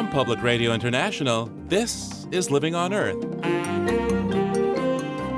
From 0.00 0.08
Public 0.08 0.42
Radio 0.42 0.72
International, 0.72 1.52
this 1.66 2.26
is 2.30 2.50
Living 2.50 2.74
on 2.74 2.94
Earth. 2.94 3.22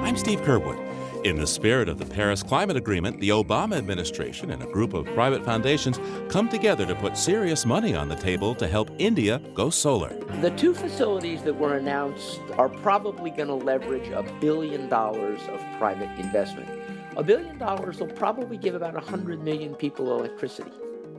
I'm 0.04 0.16
Steve 0.16 0.40
Curwood. 0.42 0.78
In 1.26 1.34
the 1.34 1.48
spirit 1.48 1.88
of 1.88 1.98
the 1.98 2.06
Paris 2.06 2.44
Climate 2.44 2.76
Agreement, 2.76 3.18
the 3.18 3.30
Obama 3.30 3.76
administration 3.76 4.52
and 4.52 4.62
a 4.62 4.66
group 4.66 4.94
of 4.94 5.04
private 5.14 5.44
foundations 5.44 5.98
come 6.28 6.48
together 6.48 6.86
to 6.86 6.94
put 6.94 7.16
serious 7.16 7.66
money 7.66 7.96
on 7.96 8.08
the 8.08 8.14
table 8.14 8.54
to 8.54 8.68
help 8.68 8.88
India 9.00 9.40
go 9.52 9.68
solar. 9.68 10.14
The 10.40 10.50
two 10.50 10.74
facilities 10.74 11.42
that 11.42 11.54
were 11.54 11.76
announced 11.76 12.38
are 12.56 12.68
probably 12.68 13.30
going 13.30 13.48
to 13.48 13.54
leverage 13.54 14.10
a 14.10 14.22
billion 14.40 14.88
dollars 14.88 15.40
of 15.48 15.60
private 15.78 16.16
investment. 16.20 16.68
A 17.16 17.24
billion 17.24 17.58
dollars 17.58 17.98
will 17.98 18.06
probably 18.06 18.58
give 18.58 18.76
about 18.76 18.94
100 18.94 19.42
million 19.42 19.74
people 19.74 20.16
electricity. 20.16 20.70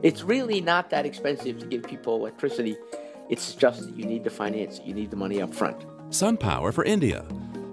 It's 0.02 0.22
really 0.22 0.62
not 0.62 0.88
that 0.88 1.04
expensive 1.04 1.58
to 1.58 1.66
give 1.66 1.82
people 1.82 2.16
electricity. 2.16 2.78
It's 3.28 3.54
just 3.54 3.86
that 3.86 3.96
you 3.96 4.04
need 4.04 4.24
to 4.24 4.30
finance 4.30 4.78
it, 4.78 4.86
you 4.86 4.94
need 4.94 5.10
the 5.10 5.16
money 5.16 5.40
up 5.40 5.54
front. 5.54 5.84
Sun 6.10 6.36
power 6.36 6.72
for 6.72 6.84
India. 6.84 7.24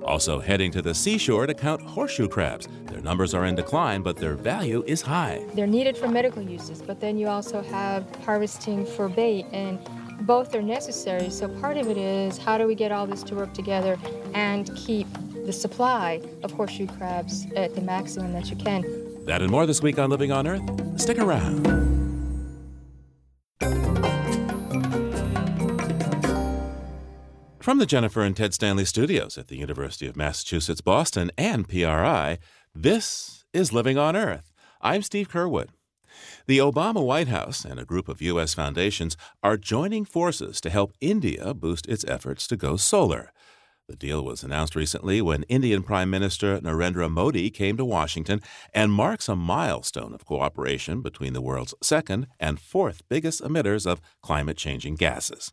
Also 0.03 0.39
heading 0.39 0.71
to 0.71 0.81
the 0.81 0.93
seashore 0.93 1.45
to 1.45 1.53
count 1.53 1.81
horseshoe 1.81 2.27
crabs. 2.27 2.67
Their 2.85 3.01
numbers 3.01 3.33
are 3.33 3.45
in 3.45 3.55
decline, 3.55 4.01
but 4.01 4.15
their 4.15 4.35
value 4.35 4.83
is 4.87 5.01
high. 5.01 5.45
They're 5.53 5.67
needed 5.67 5.95
for 5.95 6.07
medical 6.07 6.41
uses, 6.41 6.81
but 6.81 6.99
then 6.99 7.17
you 7.17 7.27
also 7.27 7.61
have 7.61 8.03
harvesting 8.25 8.85
for 8.85 9.07
bait, 9.07 9.45
and 9.51 9.79
both 10.21 10.55
are 10.55 10.61
necessary. 10.61 11.29
So 11.29 11.47
part 11.59 11.77
of 11.77 11.87
it 11.87 11.97
is 11.97 12.37
how 12.37 12.57
do 12.57 12.65
we 12.65 12.75
get 12.75 12.91
all 12.91 13.05
this 13.05 13.21
to 13.23 13.35
work 13.35 13.53
together 13.53 13.97
and 14.33 14.75
keep 14.75 15.07
the 15.45 15.53
supply 15.53 16.21
of 16.43 16.51
horseshoe 16.51 16.87
crabs 16.87 17.45
at 17.55 17.75
the 17.75 17.81
maximum 17.81 18.33
that 18.33 18.49
you 18.49 18.55
can. 18.55 18.83
That 19.25 19.41
and 19.41 19.51
more 19.51 19.65
this 19.65 19.81
week 19.81 19.99
on 19.99 20.09
Living 20.09 20.31
on 20.31 20.47
Earth. 20.47 20.99
Stick 20.99 21.19
around. 21.19 21.90
From 27.61 27.77
the 27.77 27.85
Jennifer 27.85 28.23
and 28.23 28.35
Ted 28.35 28.55
Stanley 28.55 28.85
studios 28.85 29.37
at 29.37 29.47
the 29.47 29.55
University 29.55 30.07
of 30.07 30.17
Massachusetts 30.17 30.81
Boston 30.81 31.29
and 31.37 31.69
PRI, 31.69 32.39
this 32.73 33.45
is 33.53 33.71
Living 33.71 33.99
on 33.99 34.15
Earth. 34.15 34.51
I'm 34.81 35.03
Steve 35.03 35.29
Curwood. 35.29 35.67
The 36.47 36.57
Obama 36.57 37.05
White 37.05 37.27
House 37.27 37.63
and 37.63 37.79
a 37.79 37.85
group 37.85 38.09
of 38.09 38.19
U.S. 38.19 38.55
foundations 38.55 39.15
are 39.43 39.57
joining 39.57 40.05
forces 40.05 40.59
to 40.61 40.71
help 40.71 40.93
India 41.01 41.53
boost 41.53 41.87
its 41.87 42.03
efforts 42.05 42.47
to 42.47 42.57
go 42.57 42.77
solar. 42.77 43.31
The 43.87 43.95
deal 43.95 44.23
was 44.23 44.41
announced 44.41 44.75
recently 44.75 45.21
when 45.21 45.43
Indian 45.43 45.83
Prime 45.83 46.09
Minister 46.09 46.59
Narendra 46.61 47.11
Modi 47.11 47.49
came 47.51 47.77
to 47.77 47.85
Washington 47.85 48.41
and 48.73 48.91
marks 48.91 49.27
a 49.27 49.35
milestone 49.35 50.15
of 50.15 50.25
cooperation 50.25 51.01
between 51.01 51.33
the 51.33 51.41
world's 51.41 51.75
second 51.83 52.27
and 52.39 52.59
fourth 52.59 53.01
biggest 53.09 53.41
emitters 53.43 53.85
of 53.85 54.01
climate 54.23 54.57
changing 54.57 54.95
gases. 54.95 55.51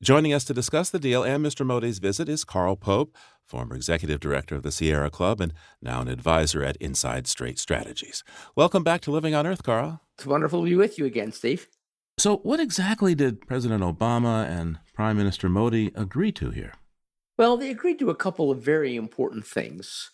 Joining 0.00 0.32
us 0.32 0.44
to 0.44 0.54
discuss 0.54 0.90
the 0.90 1.00
deal 1.00 1.24
and 1.24 1.44
Mr. 1.44 1.66
Modi's 1.66 1.98
visit 1.98 2.28
is 2.28 2.44
Carl 2.44 2.76
Pope, 2.76 3.16
former 3.44 3.74
executive 3.74 4.20
director 4.20 4.54
of 4.54 4.62
the 4.62 4.70
Sierra 4.70 5.10
Club 5.10 5.40
and 5.40 5.52
now 5.82 6.00
an 6.00 6.06
advisor 6.06 6.62
at 6.62 6.76
Inside 6.76 7.26
Straight 7.26 7.58
Strategies. 7.58 8.22
Welcome 8.54 8.84
back 8.84 9.00
to 9.02 9.10
Living 9.10 9.34
on 9.34 9.44
Earth, 9.44 9.64
Carl. 9.64 10.00
It's 10.16 10.24
wonderful 10.24 10.62
to 10.62 10.70
be 10.70 10.76
with 10.76 11.00
you 11.00 11.04
again, 11.04 11.32
Steve. 11.32 11.66
So, 12.16 12.36
what 12.38 12.60
exactly 12.60 13.16
did 13.16 13.44
President 13.48 13.82
Obama 13.82 14.48
and 14.48 14.78
Prime 14.94 15.16
Minister 15.16 15.48
Modi 15.48 15.90
agree 15.96 16.30
to 16.30 16.50
here? 16.50 16.74
Well, 17.36 17.56
they 17.56 17.70
agreed 17.70 17.98
to 17.98 18.10
a 18.10 18.14
couple 18.14 18.52
of 18.52 18.62
very 18.62 18.94
important 18.94 19.46
things. 19.46 20.12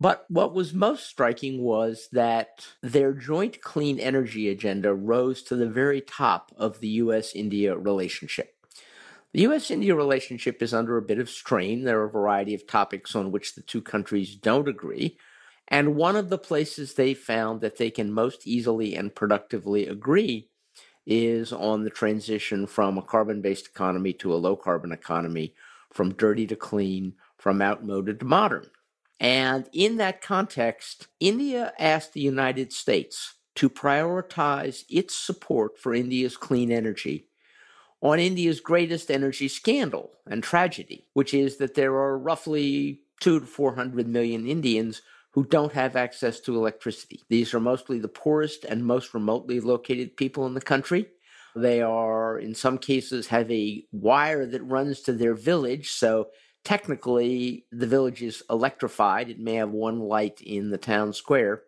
But 0.00 0.24
what 0.30 0.54
was 0.54 0.72
most 0.72 1.06
striking 1.06 1.60
was 1.60 2.08
that 2.12 2.68
their 2.82 3.12
joint 3.12 3.60
clean 3.60 4.00
energy 4.00 4.48
agenda 4.48 4.94
rose 4.94 5.42
to 5.42 5.56
the 5.56 5.68
very 5.68 6.00
top 6.00 6.52
of 6.56 6.80
the 6.80 6.88
US 6.88 7.34
India 7.34 7.76
relationship. 7.76 8.54
The 9.32 9.42
US 9.42 9.70
India 9.70 9.94
relationship 9.94 10.60
is 10.60 10.74
under 10.74 10.96
a 10.96 11.02
bit 11.02 11.20
of 11.20 11.30
strain. 11.30 11.84
There 11.84 12.00
are 12.00 12.06
a 12.06 12.10
variety 12.10 12.52
of 12.54 12.66
topics 12.66 13.14
on 13.14 13.30
which 13.30 13.54
the 13.54 13.62
two 13.62 13.80
countries 13.80 14.34
don't 14.34 14.68
agree. 14.68 15.18
And 15.68 15.94
one 15.94 16.16
of 16.16 16.30
the 16.30 16.38
places 16.38 16.94
they 16.94 17.14
found 17.14 17.60
that 17.60 17.78
they 17.78 17.92
can 17.92 18.12
most 18.12 18.44
easily 18.44 18.96
and 18.96 19.14
productively 19.14 19.86
agree 19.86 20.48
is 21.06 21.52
on 21.52 21.84
the 21.84 21.90
transition 21.90 22.66
from 22.66 22.98
a 22.98 23.02
carbon 23.02 23.40
based 23.40 23.68
economy 23.68 24.12
to 24.14 24.34
a 24.34 24.36
low 24.36 24.56
carbon 24.56 24.90
economy, 24.90 25.54
from 25.92 26.14
dirty 26.14 26.46
to 26.48 26.56
clean, 26.56 27.14
from 27.38 27.62
outmoded 27.62 28.18
to 28.18 28.26
modern. 28.26 28.68
And 29.20 29.68
in 29.72 29.96
that 29.98 30.22
context, 30.22 31.06
India 31.20 31.72
asked 31.78 32.14
the 32.14 32.20
United 32.20 32.72
States 32.72 33.34
to 33.54 33.70
prioritize 33.70 34.84
its 34.88 35.14
support 35.14 35.78
for 35.78 35.94
India's 35.94 36.36
clean 36.36 36.72
energy 36.72 37.29
on 38.02 38.18
India's 38.18 38.60
greatest 38.60 39.10
energy 39.10 39.48
scandal 39.48 40.10
and 40.26 40.42
tragedy, 40.42 41.06
which 41.12 41.34
is 41.34 41.58
that 41.58 41.74
there 41.74 41.94
are 41.94 42.18
roughly 42.18 43.00
two 43.20 43.40
to 43.40 43.46
400 43.46 44.08
million 44.08 44.46
Indians 44.46 45.02
who 45.32 45.44
don't 45.44 45.72
have 45.72 45.96
access 45.96 46.40
to 46.40 46.56
electricity. 46.56 47.22
These 47.28 47.54
are 47.54 47.60
mostly 47.60 47.98
the 47.98 48.08
poorest 48.08 48.64
and 48.64 48.84
most 48.84 49.14
remotely 49.14 49.60
located 49.60 50.16
people 50.16 50.46
in 50.46 50.54
the 50.54 50.60
country. 50.60 51.06
They 51.54 51.82
are, 51.82 52.38
in 52.38 52.54
some 52.54 52.78
cases, 52.78 53.26
have 53.28 53.50
a 53.50 53.84
wire 53.92 54.46
that 54.46 54.62
runs 54.62 55.00
to 55.02 55.12
their 55.12 55.34
village. 55.34 55.90
So 55.90 56.28
technically, 56.64 57.66
the 57.70 57.86
village 57.86 58.22
is 58.22 58.42
electrified. 58.48 59.30
It 59.30 59.38
may 59.38 59.54
have 59.54 59.70
one 59.70 60.00
light 60.00 60.40
in 60.40 60.70
the 60.70 60.78
town 60.78 61.12
square 61.12 61.62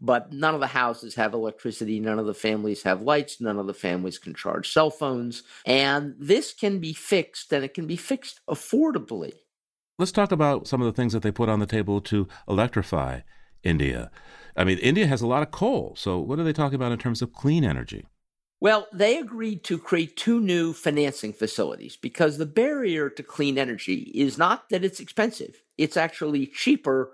but 0.00 0.32
none 0.32 0.54
of 0.54 0.60
the 0.60 0.66
houses 0.68 1.14
have 1.14 1.34
electricity. 1.34 2.00
None 2.00 2.18
of 2.18 2.26
the 2.26 2.34
families 2.34 2.82
have 2.82 3.02
lights. 3.02 3.40
None 3.40 3.58
of 3.58 3.66
the 3.66 3.74
families 3.74 4.18
can 4.18 4.34
charge 4.34 4.72
cell 4.72 4.90
phones. 4.90 5.42
And 5.66 6.14
this 6.18 6.52
can 6.52 6.78
be 6.78 6.92
fixed, 6.92 7.52
and 7.52 7.64
it 7.64 7.74
can 7.74 7.86
be 7.86 7.96
fixed 7.96 8.40
affordably. 8.48 9.32
Let's 9.98 10.12
talk 10.12 10.30
about 10.30 10.66
some 10.68 10.80
of 10.80 10.86
the 10.86 10.92
things 10.92 11.12
that 11.12 11.22
they 11.22 11.32
put 11.32 11.48
on 11.48 11.58
the 11.58 11.66
table 11.66 12.00
to 12.02 12.28
electrify 12.48 13.20
India. 13.64 14.10
I 14.56 14.64
mean, 14.64 14.78
India 14.78 15.06
has 15.06 15.22
a 15.22 15.26
lot 15.26 15.42
of 15.42 15.50
coal. 15.50 15.94
So, 15.96 16.18
what 16.18 16.38
are 16.38 16.44
they 16.44 16.52
talking 16.52 16.76
about 16.76 16.92
in 16.92 16.98
terms 16.98 17.22
of 17.22 17.32
clean 17.32 17.64
energy? 17.64 18.06
Well, 18.60 18.88
they 18.92 19.18
agreed 19.18 19.62
to 19.64 19.78
create 19.78 20.16
two 20.16 20.40
new 20.40 20.72
financing 20.72 21.32
facilities 21.32 21.96
because 21.96 22.38
the 22.38 22.46
barrier 22.46 23.08
to 23.08 23.22
clean 23.22 23.56
energy 23.56 24.10
is 24.14 24.36
not 24.36 24.68
that 24.70 24.84
it's 24.84 24.98
expensive, 24.98 25.62
it's 25.76 25.96
actually 25.96 26.46
cheaper 26.46 27.12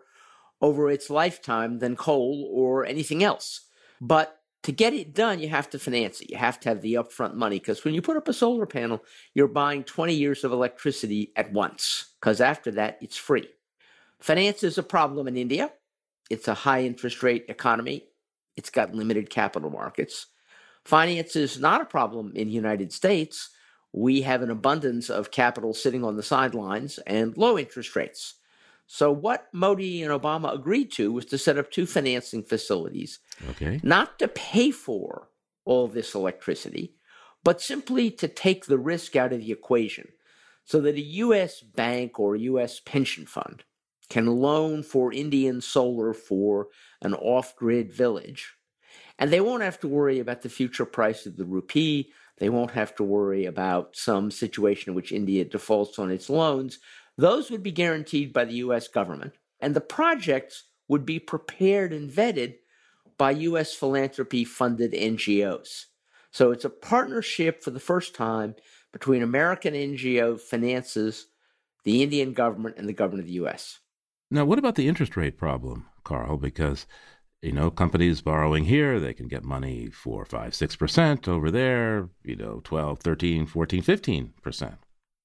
over 0.65 0.91
its 0.91 1.11
lifetime 1.11 1.79
than 1.79 1.95
coal 1.95 2.49
or 2.51 2.87
anything 2.87 3.23
else. 3.23 3.61
But 4.01 4.41
to 4.63 4.73
get 4.73 4.95
it 4.95 5.15
done, 5.15 5.39
you 5.39 5.51
have 5.51 5.69
to 5.69 5.79
finance 5.79 6.23
it. 6.23 6.31
You 6.31 6.39
have 6.39 6.59
to 6.61 6.71
have 6.71 6.81
the 6.81 6.95
upfront 6.95 7.35
money 7.35 7.59
because 7.59 7.85
when 7.85 7.93
you 7.93 8.01
put 8.01 8.17
up 8.17 8.29
a 8.29 8.33
solar 8.33 8.65
panel, 8.65 9.05
you're 9.35 9.47
buying 9.47 9.85
20 9.85 10.15
years 10.15 10.43
of 10.43 10.53
electricity 10.53 11.33
at 11.37 11.53
once 11.53 12.15
because 12.19 12.41
after 12.41 12.71
that, 12.71 12.97
it's 13.03 13.19
free. 13.19 13.47
Finance 14.21 14.63
is 14.63 14.79
a 14.79 14.83
problem 14.83 15.29
in 15.29 15.37
India. 15.37 15.71
It's 16.31 16.49
a 16.49 16.55
high 16.55 16.85
interest 16.85 17.23
rate 17.23 17.45
economy. 17.51 18.05
It's 18.57 18.71
got 18.71 18.95
limited 18.95 19.29
capital 19.29 19.69
markets. 19.69 20.29
Finance 20.87 21.37
is 21.37 21.61
not 21.61 21.83
a 21.83 21.87
problem 21.87 22.33
in 22.35 22.49
the 22.49 22.55
United 22.55 22.91
States. 22.91 23.51
We 23.93 24.23
have 24.23 24.41
an 24.41 24.51
abundance 24.51 25.11
of 25.11 25.31
capital 25.31 25.75
sitting 25.75 26.05
on 26.05 26.17
the 26.17 26.23
sidelines 26.23 26.99
and 27.07 27.37
low 27.37 27.59
interest 27.59 27.95
rates. 27.95 28.37
So 28.87 29.11
what 29.11 29.49
Modi 29.53 30.03
and 30.03 30.13
Obama 30.13 30.55
agreed 30.55 30.93
to 30.93 31.11
was 31.13 31.25
to 31.27 31.39
set 31.39 31.59
up 31.59 31.71
two 31.71 31.87
financing 31.87 32.43
facilities. 32.43 33.19
Okay. 33.51 33.81
Not 33.83 34.19
to 34.19 34.29
pay 34.29 34.71
for 34.71 35.29
all 35.65 35.89
this 35.89 36.15
electricity, 36.15 36.95
but 37.43 37.61
simply 37.61 38.11
to 38.11 38.29
take 38.29 38.67
the 38.67 38.79
risk 38.79 39.17
out 39.17 39.33
of 39.33 39.41
the 39.41 39.53
equation 39.53 40.09
so 40.65 40.81
that 40.81 40.97
a 40.97 41.01
US 41.01 41.61
bank 41.61 42.19
or 42.19 42.35
a 42.35 42.41
US 42.41 42.81
pension 42.81 43.27
fund 43.27 43.65
can 44.09 44.27
loan 44.27 44.83
for 44.83 45.13
Indian 45.13 45.61
solar 45.61 46.13
for 46.13 46.69
an 47.01 47.15
off-grid 47.15 47.93
village. 47.93 48.55
And 49.19 49.33
they 49.33 49.41
won't 49.41 49.63
have 49.63 49.81
to 49.81 49.89
worry 49.89 50.19
about 50.19 50.43
the 50.43 50.49
future 50.49 50.85
price 50.85 51.27
of 51.27 51.37
the 51.37 51.45
rupee. 51.45 52.13
They 52.39 52.49
won't 52.49 52.73
have 52.73 52.95
to 52.97 53.05
worry 53.05 53.47
about 53.47 53.97
some 53.97 54.31
situation 54.31 54.91
in 54.91 54.95
which 54.95 55.13
India 55.13 55.45
defaults 55.45 55.99
on 55.99 56.11
its 56.11 56.29
loans 56.29 56.79
those 57.17 57.51
would 57.51 57.63
be 57.63 57.73
guaranteed 57.73 58.33
by 58.33 58.45
the 58.45 58.55
US 58.55 58.89
government, 58.89 59.35
and 59.61 59.75
the 59.75 59.81
projects 59.81 60.65
would 60.89 61.07
be 61.07 61.19
prepared 61.19 61.93
and 61.93 62.11
vetted 62.11 62.57
by 63.17 63.31
US 63.31 63.75
philanthropy 63.75 64.45
funded 64.45 64.93
NGOs. 64.93 65.87
So 66.31 66.51
it's 66.51 66.65
a 66.65 66.71
partnership 66.71 67.63
for 67.63 67.71
the 67.71 67.81
first 67.81 68.15
time 68.15 68.55
between 68.93 69.23
American 69.23 69.75
NGO 69.75 70.41
finances, 70.41 71.29
the 71.85 72.03
Indian 72.03 72.33
government, 72.33 72.77
and 72.77 72.89
the 72.89 72.93
government 72.93 73.21
of 73.21 73.27
the 73.27 73.45
US. 73.45 73.79
Now, 74.31 74.45
what 74.45 74.59
about 74.59 74.75
the 74.75 74.89
interest 74.89 75.17
rate 75.17 75.39
problem, 75.39 75.87
Carl? 76.03 76.39
Because 76.39 76.87
you 77.45 77.53
know, 77.53 77.71
companies 77.71 78.23
borrowing 78.23 78.65
here, 78.65 78.99
they 78.99 79.13
can 79.13 79.29
get 79.29 79.45
money 79.45 79.91
for 79.91 80.25
5, 80.25 80.53
6% 80.53 81.29
over 81.29 81.51
there, 81.51 82.09
you 82.23 82.37
know, 82.37 82.63
12, 82.65 83.01
13, 83.01 83.45
14, 83.45 83.83
15%. 83.83 84.75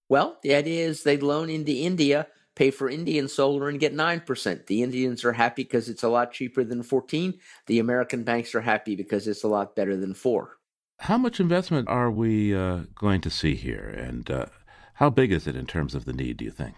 Well, 0.09 0.37
the 0.41 0.55
idea 0.55 0.87
is 0.87 1.03
they 1.03 1.17
loan 1.17 1.51
into 1.51 1.71
India, 1.71 2.27
pay 2.55 2.71
for 2.71 2.89
Indian 2.89 3.27
solar, 3.27 3.69
and 3.69 3.79
get 3.79 3.93
9%. 3.93 4.65
The 4.65 4.83
Indians 4.83 5.23
are 5.23 5.33
happy 5.33 5.63
because 5.63 5.87
it's 5.87 6.03
a 6.03 6.09
lot 6.09 6.33
cheaper 6.33 6.63
than 6.63 6.81
14. 6.81 7.39
The 7.67 7.79
American 7.79 8.23
banks 8.23 8.55
are 8.55 8.61
happy 8.61 8.95
because 8.95 9.27
it's 9.27 9.43
a 9.43 9.47
lot 9.47 9.75
better 9.75 9.95
than 9.95 10.15
4. 10.15 10.57
How 11.01 11.17
much 11.17 11.39
investment 11.39 11.87
are 11.87 12.11
we 12.11 12.53
uh, 12.55 12.81
going 12.95 13.21
to 13.21 13.29
see 13.29 13.55
here? 13.55 13.87
And 13.87 14.29
uh, 14.29 14.47
how 14.95 15.09
big 15.11 15.31
is 15.31 15.47
it 15.47 15.55
in 15.55 15.67
terms 15.67 15.93
of 15.93 16.05
the 16.05 16.11
need, 16.11 16.37
do 16.37 16.45
you 16.45 16.51
think? 16.51 16.75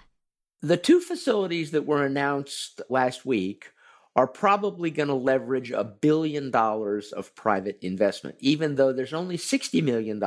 The 0.62 0.78
two 0.78 1.00
facilities 1.00 1.72
that 1.72 1.88
were 1.88 2.06
announced 2.06 2.82
last 2.90 3.26
week 3.26 3.72
are 4.16 4.28
probably 4.28 4.92
going 4.92 5.08
to 5.08 5.16
leverage 5.16 5.72
a 5.72 5.84
billion 5.84 6.52
dollars 6.52 7.12
of 7.14 7.34
private 7.36 7.78
investment, 7.82 8.36
even 8.40 8.76
though 8.76 8.92
there's 8.92 9.14
only 9.14 9.38
$60 9.38 9.82
million 9.84 10.22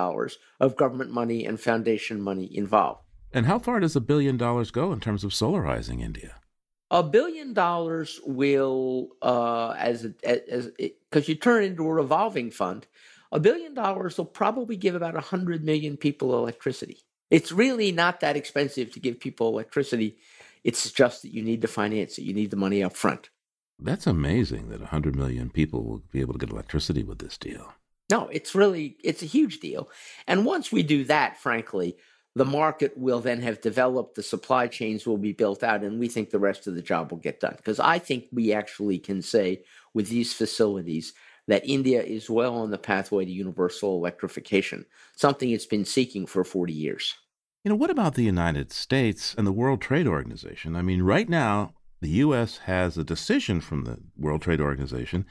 of 0.61 0.77
government 0.77 1.11
money 1.11 1.45
and 1.45 1.61
foundation 1.61 2.21
money 2.21 2.57
involved. 2.57 3.01
And 3.33 3.47
how 3.47 3.59
far 3.59 3.81
does 3.81 3.97
a 3.97 4.01
billion 4.01 4.37
dollars 4.37 4.71
go 4.71 4.93
in 4.93 5.01
terms 5.01 5.25
of 5.25 5.33
solarizing 5.33 6.01
India? 6.01 6.37
A 6.91 7.03
billion 7.03 7.53
dollars 7.53 8.21
will, 8.25 9.09
uh, 9.21 9.71
as 9.71 10.07
as 10.23 10.71
because 10.79 11.29
you 11.29 11.35
turn 11.35 11.65
it 11.65 11.67
into 11.67 11.85
a 11.85 11.93
revolving 11.93 12.53
fund, 12.53 12.87
a 13.33 13.41
billion 13.41 13.75
dollars 13.75 14.17
will 14.17 14.27
probably 14.27 14.77
give 14.77 14.95
about 14.95 15.15
100 15.15 15.65
million 15.65 15.97
people 15.97 16.39
electricity. 16.39 16.99
It's 17.31 17.51
really 17.51 17.91
not 17.91 18.21
that 18.21 18.37
expensive 18.37 18.93
to 18.93 19.01
give 19.01 19.19
people 19.19 19.49
electricity. 19.49 20.19
It's 20.63 20.93
just 20.93 21.23
that 21.23 21.35
you 21.35 21.43
need 21.43 21.63
to 21.63 21.69
finance 21.69 22.17
it. 22.17 22.23
You 22.23 22.35
need 22.35 22.51
the 22.53 22.57
money 22.57 22.85
up 22.85 22.95
front. 22.95 23.31
That's 23.79 24.07
amazing 24.07 24.69
that 24.69 24.81
100 24.81 25.17
million 25.17 25.51
people 25.51 25.85
will 25.85 26.03
be 26.11 26.21
able 26.21 26.35
to 26.35 26.39
get 26.39 26.51
electricity 26.51 27.03
with 27.03 27.19
this 27.19 27.37
deal. 27.37 27.73
No, 28.11 28.29
it's 28.29 28.55
really 28.55 28.97
it's 29.03 29.23
a 29.23 29.27
huge 29.27 29.61
deal. 29.61 29.89
And 30.27 30.45
once 30.45 30.71
we 30.71 30.83
do 30.83 31.05
that, 31.05 31.41
frankly, 31.41 31.97
the 32.37 32.45
market 32.45 32.97
will 32.97 33.21
then 33.21 33.41
have 33.43 33.61
developed, 33.61 34.17
the 34.17 34.23
supply 34.23 34.67
chains 34.67 35.07
will 35.07 35.17
be 35.17 35.33
built 35.33 35.63
out, 35.63 35.85
and 35.85 36.01
we 36.01 36.09
think 36.09 36.31
the 36.31 36.39
rest 36.39 36.67
of 36.67 36.75
the 36.75 36.83
job 36.83 37.11
will 37.11 37.19
get 37.19 37.41
done. 37.41 37.55
Because 37.57 37.79
I 37.79 37.99
think 37.99 38.27
we 38.33 38.53
actually 38.53 38.99
can 38.99 39.23
say 39.23 39.63
with 39.95 40.09
these 40.09 40.33
facilities 40.33 41.13
that 41.47 41.69
India 41.69 42.03
is 42.03 42.29
well 42.29 42.57
on 42.57 42.71
the 42.71 42.79
pathway 42.79 43.25
to 43.25 43.31
universal 43.31 43.97
electrification, 43.97 44.85
something 45.15 45.51
it's 45.51 45.67
been 45.67 45.85
seeking 45.85 46.27
for 46.27 46.43
40 46.43 46.73
years. 46.73 47.15
You 47.63 47.71
know, 47.71 47.77
what 47.77 47.91
about 47.91 48.15
the 48.15 48.25
United 48.25 48.73
States 48.73 49.35
and 49.39 49.47
the 49.47 49.53
World 49.53 49.81
Trade 49.81 50.07
Organization? 50.07 50.75
I 50.75 50.83
mean, 50.83 51.03
right 51.03 51.29
now, 51.29 51.73
the 52.05 52.11
U.S. 52.11 52.59
has 52.59 52.99
a 52.99 53.03
decision 53.03 53.63
from 53.63 53.85
the 53.85 53.99
World 54.15 54.43
Trade 54.43 54.61
Organization 54.61 55.25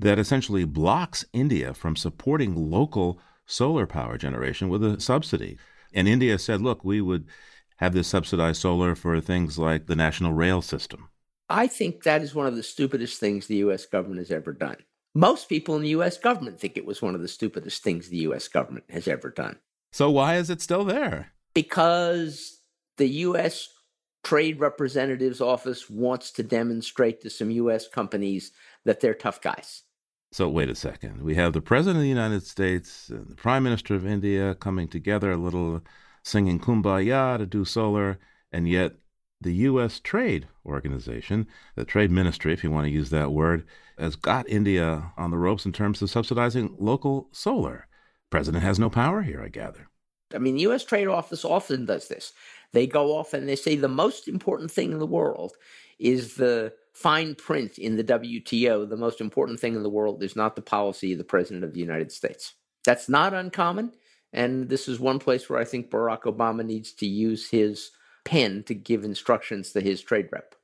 that 0.00 0.18
essentially 0.18 0.64
blocks 0.64 1.24
India 1.32 1.72
from 1.72 1.94
supporting 1.94 2.56
local 2.56 3.20
solar 3.46 3.86
power 3.86 4.18
generation 4.18 4.68
with 4.68 4.82
a 4.82 5.00
subsidy. 5.00 5.58
And 5.94 6.08
India 6.08 6.36
said, 6.40 6.60
look, 6.60 6.82
we 6.82 7.00
would 7.00 7.28
have 7.76 7.94
this 7.94 8.08
subsidized 8.08 8.60
solar 8.60 8.96
for 8.96 9.20
things 9.20 9.60
like 9.60 9.86
the 9.86 9.94
national 9.94 10.32
rail 10.32 10.60
system. 10.60 11.08
I 11.48 11.68
think 11.68 12.02
that 12.02 12.22
is 12.22 12.34
one 12.34 12.48
of 12.48 12.56
the 12.56 12.64
stupidest 12.64 13.20
things 13.20 13.46
the 13.46 13.56
U.S. 13.58 13.86
government 13.86 14.18
has 14.18 14.32
ever 14.32 14.52
done. 14.52 14.78
Most 15.14 15.48
people 15.48 15.76
in 15.76 15.82
the 15.82 15.90
U.S. 15.90 16.18
government 16.18 16.58
think 16.58 16.76
it 16.76 16.84
was 16.84 17.00
one 17.00 17.14
of 17.14 17.20
the 17.20 17.28
stupidest 17.28 17.84
things 17.84 18.08
the 18.08 18.16
U.S. 18.18 18.48
government 18.48 18.86
has 18.90 19.06
ever 19.06 19.30
done. 19.30 19.60
So 19.92 20.10
why 20.10 20.34
is 20.34 20.50
it 20.50 20.60
still 20.60 20.84
there? 20.84 21.30
Because 21.54 22.58
the 22.96 23.08
U.S. 23.08 23.68
Trade 24.24 24.60
Representative's 24.60 25.40
Office 25.40 25.88
wants 25.88 26.30
to 26.32 26.42
demonstrate 26.42 27.20
to 27.22 27.30
some 27.30 27.50
U.S. 27.50 27.88
companies 27.88 28.52
that 28.84 29.00
they're 29.00 29.14
tough 29.14 29.40
guys. 29.40 29.82
So 30.32 30.48
wait 30.48 30.68
a 30.68 30.74
second. 30.74 31.22
We 31.22 31.34
have 31.36 31.54
the 31.54 31.62
President 31.62 31.96
of 31.96 32.02
the 32.02 32.08
United 32.08 32.42
States 32.44 33.08
and 33.08 33.28
the 33.28 33.34
Prime 33.34 33.62
Minister 33.62 33.94
of 33.94 34.06
India 34.06 34.54
coming 34.54 34.88
together, 34.88 35.32
a 35.32 35.36
little 35.36 35.80
singing 36.22 36.60
kumbaya 36.60 37.38
to 37.38 37.46
do 37.46 37.64
solar, 37.64 38.18
and 38.52 38.68
yet 38.68 38.92
the 39.40 39.54
U.S. 39.54 40.00
Trade 40.00 40.48
Organization, 40.66 41.46
the 41.76 41.84
Trade 41.84 42.10
Ministry, 42.10 42.52
if 42.52 42.62
you 42.62 42.70
want 42.70 42.86
to 42.86 42.92
use 42.92 43.10
that 43.10 43.32
word, 43.32 43.64
has 43.96 44.16
got 44.16 44.48
India 44.48 45.12
on 45.16 45.30
the 45.30 45.38
ropes 45.38 45.64
in 45.64 45.72
terms 45.72 46.02
of 46.02 46.10
subsidizing 46.10 46.76
local 46.78 47.28
solar. 47.32 47.86
President 48.30 48.62
has 48.62 48.78
no 48.78 48.90
power 48.90 49.22
here, 49.22 49.42
I 49.42 49.48
gather. 49.48 49.88
I 50.34 50.38
mean, 50.38 50.56
the 50.56 50.62
U.S. 50.62 50.84
Trade 50.84 51.08
Office 51.08 51.44
often 51.44 51.86
does 51.86 52.08
this. 52.08 52.32
They 52.72 52.86
go 52.86 53.16
off 53.16 53.34
and 53.34 53.48
they 53.48 53.56
say 53.56 53.76
the 53.76 53.88
most 53.88 54.28
important 54.28 54.70
thing 54.70 54.92
in 54.92 54.98
the 54.98 55.06
world 55.06 55.52
is 55.98 56.34
the 56.34 56.72
fine 56.92 57.34
print 57.34 57.78
in 57.78 57.96
the 57.96 58.04
WTO. 58.04 58.88
The 58.88 58.96
most 58.96 59.20
important 59.20 59.60
thing 59.60 59.74
in 59.74 59.82
the 59.82 59.90
world 59.90 60.22
is 60.22 60.36
not 60.36 60.56
the 60.56 60.62
policy 60.62 61.12
of 61.12 61.18
the 61.18 61.24
President 61.24 61.64
of 61.64 61.72
the 61.72 61.80
United 61.80 62.12
States. 62.12 62.54
That's 62.84 63.08
not 63.08 63.34
uncommon. 63.34 63.92
And 64.32 64.68
this 64.68 64.88
is 64.88 65.00
one 65.00 65.18
place 65.18 65.48
where 65.48 65.58
I 65.58 65.64
think 65.64 65.90
Barack 65.90 66.22
Obama 66.22 66.64
needs 66.64 66.92
to 66.94 67.06
use 67.06 67.48
his 67.48 67.90
pen 68.24 68.62
to 68.64 68.74
give 68.74 69.04
instructions 69.04 69.72
to 69.72 69.80
his 69.80 70.02
trade 70.02 70.28
rep. 70.30 70.54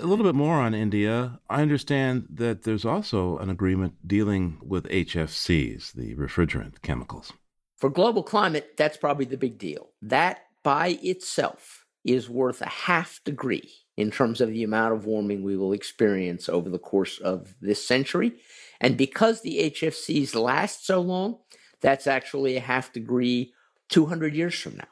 A 0.00 0.06
little 0.06 0.24
bit 0.24 0.34
more 0.34 0.56
on 0.56 0.74
India. 0.74 1.38
I 1.48 1.62
understand 1.62 2.26
that 2.28 2.64
there's 2.64 2.84
also 2.84 3.38
an 3.38 3.48
agreement 3.48 3.94
dealing 4.06 4.58
with 4.62 4.88
HFCs, 4.88 5.92
the 5.92 6.16
refrigerant 6.16 6.82
chemicals. 6.82 7.32
For 7.76 7.88
global 7.90 8.22
climate, 8.22 8.74
that's 8.76 8.96
probably 8.96 9.24
the 9.24 9.36
big 9.36 9.58
deal. 9.58 9.90
That 10.02 10.43
by 10.64 10.98
itself 11.02 11.84
is 12.04 12.28
worth 12.28 12.60
a 12.60 12.68
half 12.68 13.20
degree 13.24 13.70
in 13.96 14.10
terms 14.10 14.40
of 14.40 14.50
the 14.50 14.64
amount 14.64 14.92
of 14.92 15.06
warming 15.06 15.44
we 15.44 15.56
will 15.56 15.72
experience 15.72 16.48
over 16.48 16.68
the 16.68 16.78
course 16.78 17.20
of 17.20 17.54
this 17.60 17.86
century. 17.86 18.32
And 18.80 18.96
because 18.96 19.40
the 19.40 19.70
HFCs 19.70 20.34
last 20.34 20.84
so 20.84 21.00
long, 21.00 21.38
that's 21.80 22.08
actually 22.08 22.56
a 22.56 22.60
half 22.60 22.92
degree 22.92 23.52
200 23.90 24.34
years 24.34 24.58
from 24.58 24.76
now. 24.76 24.88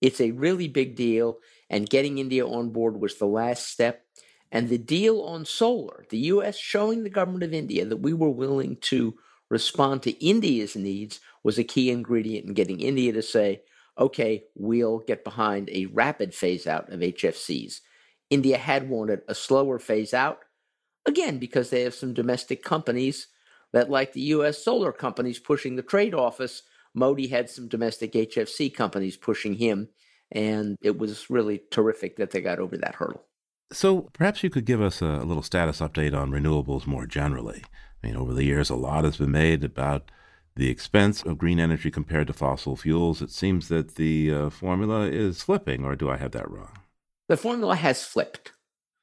It's 0.00 0.20
a 0.20 0.32
really 0.32 0.68
big 0.68 0.94
deal, 0.96 1.38
and 1.70 1.88
getting 1.88 2.18
India 2.18 2.46
on 2.46 2.70
board 2.70 3.00
was 3.00 3.16
the 3.16 3.26
last 3.26 3.68
step. 3.68 4.04
And 4.52 4.68
the 4.68 4.78
deal 4.78 5.22
on 5.22 5.46
solar, 5.46 6.04
the 6.10 6.18
US 6.18 6.56
showing 6.56 7.02
the 7.02 7.10
government 7.10 7.42
of 7.42 7.52
India 7.52 7.84
that 7.84 7.96
we 7.96 8.12
were 8.12 8.30
willing 8.30 8.76
to 8.82 9.14
respond 9.50 10.02
to 10.02 10.24
India's 10.24 10.76
needs, 10.76 11.20
was 11.42 11.58
a 11.58 11.64
key 11.64 11.90
ingredient 11.90 12.46
in 12.46 12.54
getting 12.54 12.80
India 12.80 13.12
to 13.12 13.22
say, 13.22 13.62
okay, 13.98 14.44
we'll 14.54 14.98
get 15.00 15.24
behind 15.24 15.68
a 15.70 15.86
rapid 15.86 16.34
phase 16.34 16.66
out 16.66 16.92
of 16.92 17.00
HFCs. 17.00 17.80
India 18.30 18.58
had 18.58 18.88
wanted 18.88 19.20
a 19.28 19.34
slower 19.34 19.78
phase 19.78 20.12
out, 20.14 20.40
again, 21.06 21.38
because 21.38 21.70
they 21.70 21.82
have 21.82 21.94
some 21.94 22.14
domestic 22.14 22.62
companies 22.62 23.28
that, 23.72 23.90
like 23.90 24.12
the 24.12 24.20
US 24.20 24.64
solar 24.64 24.92
companies 24.92 25.38
pushing 25.38 25.76
the 25.76 25.82
trade 25.82 26.14
office, 26.14 26.62
Modi 26.94 27.28
had 27.28 27.50
some 27.50 27.68
domestic 27.68 28.12
HFC 28.12 28.72
companies 28.72 29.16
pushing 29.16 29.54
him, 29.54 29.88
and 30.30 30.76
it 30.82 30.98
was 30.98 31.28
really 31.28 31.60
terrific 31.70 32.16
that 32.16 32.30
they 32.30 32.40
got 32.40 32.58
over 32.58 32.76
that 32.76 32.96
hurdle. 32.96 33.24
So 33.72 34.02
perhaps 34.12 34.42
you 34.42 34.50
could 34.50 34.64
give 34.64 34.80
us 34.80 35.00
a 35.02 35.18
little 35.24 35.42
status 35.42 35.80
update 35.80 36.14
on 36.14 36.30
renewables 36.30 36.86
more 36.86 37.06
generally. 37.06 37.64
I 38.02 38.06
mean, 38.06 38.16
over 38.16 38.32
the 38.32 38.44
years, 38.44 38.70
a 38.70 38.76
lot 38.76 39.04
has 39.04 39.16
been 39.16 39.32
made 39.32 39.64
about 39.64 40.10
the 40.56 40.70
expense 40.70 41.22
of 41.22 41.38
green 41.38 41.58
energy 41.58 41.90
compared 41.90 42.28
to 42.28 42.32
fossil 42.32 42.76
fuels. 42.76 43.20
It 43.20 43.30
seems 43.30 43.68
that 43.68 43.96
the 43.96 44.32
uh, 44.32 44.50
formula 44.50 45.06
is 45.06 45.42
flipping, 45.42 45.84
or 45.84 45.96
do 45.96 46.08
I 46.10 46.16
have 46.16 46.32
that 46.32 46.50
wrong? 46.50 46.78
The 47.28 47.36
formula 47.36 47.76
has 47.76 48.04
flipped. 48.04 48.52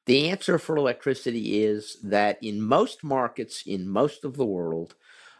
The 0.06 0.30
answer 0.30 0.58
for 0.58 0.78
electricity 0.78 1.64
is 1.64 1.98
that 2.04 2.38
in 2.42 2.62
most 2.62 3.04
markets 3.04 3.64
in 3.66 3.88
most 3.88 4.24
of 4.24 4.38
the 4.38 4.46
world, 4.46 4.96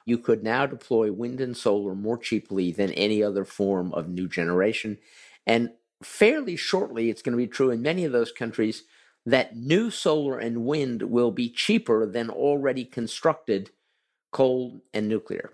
you 0.06 0.18
could 0.18 0.44
now 0.44 0.66
deploy 0.66 1.12
wind 1.12 1.40
and 1.40 1.56
solar 1.56 1.96
more 1.96 2.18
cheaply 2.18 2.72
than 2.72 2.92
any 2.94 3.24
other 3.24 3.46
form 3.46 3.94
of 3.94 4.10
new 4.10 4.28
generation. 4.28 4.98
And 5.46 5.72
fairly 6.04 6.56
shortly, 6.56 7.10
it's 7.10 7.22
going 7.22 7.34
to 7.34 7.38
be 7.38 7.48
true 7.48 7.72
in 7.72 7.82
many 7.82 8.06
of 8.06 8.12
those 8.12 8.32
countries 8.32 8.84
that 9.26 9.56
new 9.56 9.92
solar 9.92 10.40
and 10.40 10.66
wind 10.66 11.04
will 11.04 11.32
be 11.32 11.50
cheaper 11.50 12.06
than 12.06 12.30
already 12.30 12.84
constructed 12.84 13.70
coal 14.32 14.82
and 14.94 15.08
nuclear. 15.08 15.52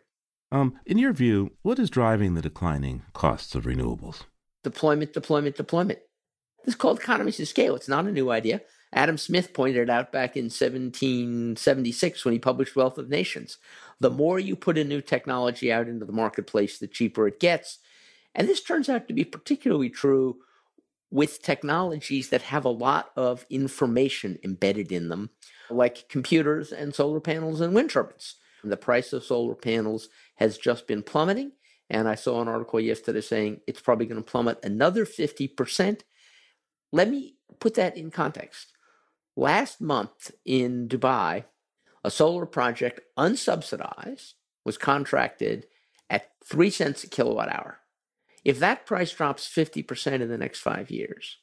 Um, 0.51 0.79
in 0.85 0.97
your 0.97 1.13
view, 1.13 1.51
what 1.61 1.79
is 1.79 1.89
driving 1.89 2.33
the 2.33 2.41
declining 2.41 3.03
costs 3.13 3.55
of 3.55 3.65
renewables? 3.65 4.23
Deployment, 4.63 5.13
deployment, 5.13 5.55
deployment. 5.55 5.99
This 6.63 6.73
is 6.73 6.75
called 6.75 6.99
economies 6.99 7.39
of 7.39 7.47
scale. 7.47 7.75
It's 7.75 7.89
not 7.89 8.05
a 8.05 8.11
new 8.11 8.31
idea. 8.31 8.61
Adam 8.93 9.17
Smith 9.17 9.53
pointed 9.53 9.77
it 9.77 9.89
out 9.89 10.11
back 10.13 10.37
in 10.37 10.45
1776 10.45 12.23
when 12.23 12.33
he 12.33 12.39
published 12.39 12.75
Wealth 12.75 12.97
of 12.97 13.09
Nations. 13.09 13.57
The 13.99 14.09
more 14.09 14.39
you 14.39 14.55
put 14.55 14.77
a 14.77 14.83
new 14.83 15.01
technology 15.01 15.71
out 15.71 15.89
into 15.89 16.05
the 16.05 16.13
marketplace, 16.13 16.77
the 16.77 16.87
cheaper 16.87 17.27
it 17.27 17.39
gets. 17.39 17.79
And 18.33 18.47
this 18.47 18.61
turns 18.61 18.87
out 18.87 19.07
to 19.07 19.13
be 19.13 19.25
particularly 19.25 19.89
true 19.89 20.37
with 21.11 21.41
technologies 21.41 22.29
that 22.29 22.43
have 22.43 22.65
a 22.65 22.69
lot 22.69 23.11
of 23.15 23.45
information 23.49 24.37
embedded 24.43 24.91
in 24.91 25.09
them, 25.09 25.31
like 25.69 26.07
computers 26.09 26.71
and 26.71 26.95
solar 26.95 27.19
panels 27.19 27.59
and 27.59 27.73
wind 27.73 27.89
turbines. 27.89 28.35
The 28.63 28.77
price 28.77 29.13
of 29.13 29.23
solar 29.23 29.55
panels 29.55 30.09
has 30.35 30.57
just 30.57 30.87
been 30.87 31.03
plummeting. 31.03 31.51
And 31.89 32.07
I 32.07 32.15
saw 32.15 32.41
an 32.41 32.47
article 32.47 32.79
yesterday 32.79 33.21
saying 33.21 33.61
it's 33.67 33.81
probably 33.81 34.05
going 34.05 34.21
to 34.21 34.31
plummet 34.31 34.59
another 34.63 35.05
50%. 35.05 36.01
Let 36.91 37.09
me 37.09 37.35
put 37.59 37.75
that 37.75 37.95
in 37.97 38.11
context. 38.11 38.73
Last 39.35 39.79
month 39.79 40.31
in 40.45 40.87
Dubai, 40.87 41.45
a 42.03 42.11
solar 42.11 42.45
project 42.45 43.01
unsubsidized 43.17 44.33
was 44.65 44.77
contracted 44.77 45.67
at 46.09 46.31
three 46.43 46.69
cents 46.69 47.03
a 47.03 47.07
kilowatt 47.07 47.49
hour. 47.49 47.79
If 48.43 48.59
that 48.59 48.85
price 48.85 49.11
drops 49.11 49.47
50% 49.47 50.21
in 50.21 50.29
the 50.29 50.37
next 50.37 50.59
five 50.59 50.89
years, 50.89 51.37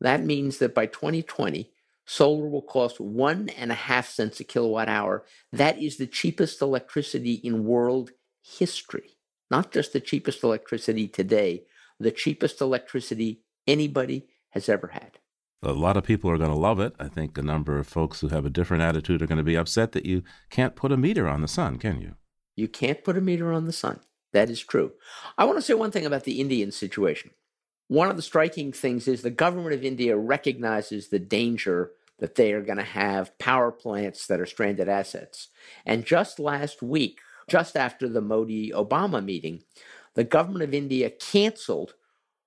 that 0.00 0.24
means 0.24 0.58
that 0.58 0.74
by 0.74 0.86
2020, 0.86 1.70
solar 2.12 2.46
will 2.46 2.62
cost 2.62 3.00
one 3.00 3.48
and 3.50 3.72
a 3.72 3.74
half 3.74 4.08
cents 4.08 4.38
a 4.38 4.44
kilowatt 4.44 4.88
hour. 4.88 5.24
That 5.50 5.80
is 5.80 5.96
the 5.96 6.06
cheapest 6.06 6.60
electricity 6.60 7.34
in 7.34 7.64
world 7.64 8.10
history. 8.42 9.16
not 9.50 9.70
just 9.70 9.92
the 9.92 10.00
cheapest 10.00 10.42
electricity 10.42 11.06
today, 11.06 11.64
the 12.00 12.10
cheapest 12.10 12.60
electricity 12.62 13.42
anybody 13.66 14.26
has 14.50 14.66
ever 14.66 14.88
had. 14.88 15.18
A 15.62 15.72
lot 15.72 15.98
of 15.98 16.04
people 16.04 16.30
are 16.30 16.38
going 16.38 16.50
to 16.50 16.56
love 16.56 16.80
it. 16.80 16.94
I 16.98 17.08
think 17.08 17.36
a 17.36 17.42
number 17.42 17.78
of 17.78 17.86
folks 17.86 18.20
who 18.20 18.28
have 18.28 18.46
a 18.46 18.50
different 18.50 18.82
attitude 18.82 19.20
are 19.20 19.26
going 19.26 19.44
to 19.44 19.44
be 19.44 19.56
upset 19.56 19.92
that 19.92 20.06
you 20.06 20.22
can't 20.48 20.74
put 20.74 20.90
a 20.90 20.96
meter 20.96 21.28
on 21.28 21.42
the 21.42 21.48
sun, 21.48 21.78
can 21.78 22.00
you? 22.00 22.14
You 22.56 22.66
can't 22.66 23.04
put 23.04 23.18
a 23.18 23.20
meter 23.20 23.52
on 23.52 23.66
the 23.66 23.72
sun. 23.72 24.00
That 24.32 24.48
is 24.48 24.60
true. 24.60 24.92
I 25.36 25.44
want 25.44 25.58
to 25.58 25.62
say 25.62 25.74
one 25.74 25.90
thing 25.90 26.06
about 26.06 26.24
the 26.24 26.40
Indian 26.40 26.72
situation. 26.72 27.30
One 27.88 28.08
of 28.08 28.16
the 28.16 28.22
striking 28.22 28.72
things 28.72 29.06
is 29.06 29.20
the 29.20 29.30
government 29.30 29.74
of 29.74 29.84
India 29.84 30.16
recognizes 30.16 31.08
the 31.08 31.18
danger 31.18 31.90
that 32.22 32.36
they 32.36 32.52
are 32.52 32.62
going 32.62 32.78
to 32.78 32.84
have 32.84 33.36
power 33.40 33.72
plants 33.72 34.28
that 34.28 34.38
are 34.38 34.46
stranded 34.46 34.88
assets. 34.88 35.48
And 35.84 36.06
just 36.06 36.38
last 36.38 36.80
week, 36.80 37.18
just 37.50 37.76
after 37.76 38.08
the 38.08 38.20
Modi 38.20 38.70
Obama 38.70 39.22
meeting, 39.22 39.64
the 40.14 40.22
government 40.22 40.62
of 40.62 40.72
India 40.72 41.10
canceled 41.10 41.94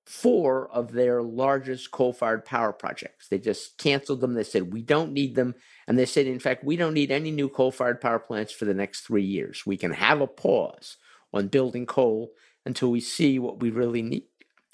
four 0.06 0.70
of 0.70 0.92
their 0.92 1.22
largest 1.22 1.90
coal 1.90 2.14
fired 2.14 2.46
power 2.46 2.72
projects. 2.72 3.28
They 3.28 3.36
just 3.36 3.76
canceled 3.76 4.22
them. 4.22 4.32
They 4.32 4.44
said, 4.44 4.72
we 4.72 4.80
don't 4.80 5.12
need 5.12 5.34
them. 5.34 5.54
And 5.86 5.98
they 5.98 6.06
said, 6.06 6.26
in 6.26 6.38
fact, 6.38 6.64
we 6.64 6.76
don't 6.76 6.94
need 6.94 7.10
any 7.10 7.30
new 7.30 7.50
coal 7.50 7.70
fired 7.70 8.00
power 8.00 8.18
plants 8.18 8.54
for 8.54 8.64
the 8.64 8.72
next 8.72 9.02
three 9.02 9.24
years. 9.24 9.66
We 9.66 9.76
can 9.76 9.92
have 9.92 10.22
a 10.22 10.26
pause 10.26 10.96
on 11.34 11.48
building 11.48 11.84
coal 11.84 12.30
until 12.64 12.90
we 12.90 13.00
see 13.00 13.38
what 13.38 13.60
we 13.60 13.68
really 13.68 14.00
need. 14.00 14.24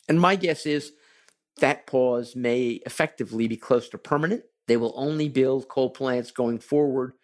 And 0.08 0.20
my 0.20 0.36
guess 0.36 0.64
is 0.64 0.92
that 1.58 1.88
pause 1.88 2.36
may 2.36 2.80
effectively 2.86 3.48
be 3.48 3.56
close 3.56 3.88
to 3.88 3.98
permanent. 3.98 4.44
They 4.66 4.76
will 4.76 4.94
only 4.96 5.28
build 5.28 5.68
coal 5.68 5.90
plants 5.90 6.30
going 6.30 6.58
forward 6.58 7.14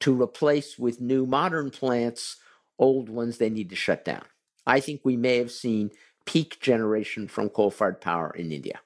to 0.00 0.20
replace 0.20 0.78
with 0.78 1.00
new 1.00 1.26
modern 1.26 1.70
plants 1.70 2.36
old 2.78 3.08
ones 3.08 3.38
they 3.38 3.50
need 3.50 3.70
to 3.70 3.76
shut 3.76 4.04
down. 4.04 4.24
I 4.66 4.80
think 4.80 5.02
we 5.04 5.16
may 5.16 5.36
have 5.36 5.52
seen 5.52 5.90
peak 6.24 6.60
generation 6.60 7.28
from 7.28 7.50
coal 7.50 7.70
fired 7.70 8.00
power 8.00 8.30
in 8.30 8.50
India. 8.50 8.80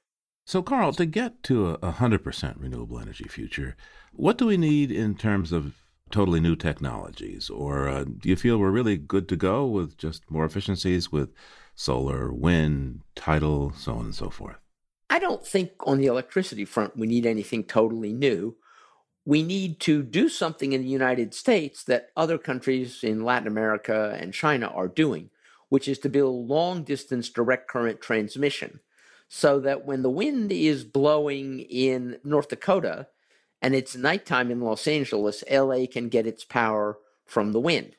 So, 0.44 0.62
Carl, 0.62 0.92
to 0.92 1.06
get 1.06 1.42
to 1.44 1.70
a 1.70 1.92
100% 1.92 2.54
renewable 2.58 2.98
energy 2.98 3.26
future, 3.28 3.76
what 4.12 4.36
do 4.36 4.46
we 4.46 4.58
need 4.58 4.90
in 4.90 5.14
terms 5.14 5.52
of 5.52 5.74
totally 6.10 6.40
new 6.40 6.54
technologies? 6.54 7.48
Or 7.48 7.88
uh, 7.88 8.04
do 8.04 8.28
you 8.28 8.36
feel 8.36 8.58
we're 8.58 8.70
really 8.70 8.98
good 8.98 9.28
to 9.30 9.36
go 9.36 9.64
with 9.64 9.96
just 9.96 10.30
more 10.30 10.44
efficiencies 10.44 11.10
with 11.10 11.30
solar, 11.74 12.32
wind, 12.32 13.00
tidal, 13.14 13.72
so 13.72 13.94
on 13.94 14.06
and 14.06 14.14
so 14.14 14.28
forth? 14.28 14.63
I 15.14 15.20
don't 15.20 15.46
think 15.46 15.74
on 15.86 15.98
the 15.98 16.06
electricity 16.06 16.64
front 16.64 16.96
we 16.96 17.06
need 17.06 17.24
anything 17.24 17.62
totally 17.62 18.12
new. 18.12 18.56
We 19.24 19.44
need 19.44 19.78
to 19.82 20.02
do 20.02 20.28
something 20.28 20.72
in 20.72 20.82
the 20.82 20.88
United 20.88 21.34
States 21.34 21.84
that 21.84 22.08
other 22.16 22.36
countries 22.36 23.04
in 23.04 23.22
Latin 23.22 23.46
America 23.46 24.18
and 24.20 24.34
China 24.34 24.66
are 24.66 24.88
doing, 24.88 25.30
which 25.68 25.86
is 25.86 26.00
to 26.00 26.08
build 26.08 26.48
long 26.48 26.82
distance 26.82 27.30
direct 27.30 27.68
current 27.68 28.00
transmission 28.00 28.80
so 29.28 29.60
that 29.60 29.86
when 29.86 30.02
the 30.02 30.10
wind 30.10 30.50
is 30.50 30.82
blowing 30.82 31.60
in 31.60 32.18
North 32.24 32.48
Dakota 32.48 33.06
and 33.62 33.72
it's 33.72 33.94
nighttime 33.94 34.50
in 34.50 34.62
Los 34.62 34.88
Angeles, 34.88 35.44
LA 35.48 35.86
can 35.86 36.08
get 36.08 36.26
its 36.26 36.42
power 36.42 36.98
from 37.24 37.52
the 37.52 37.60
wind. 37.60 37.94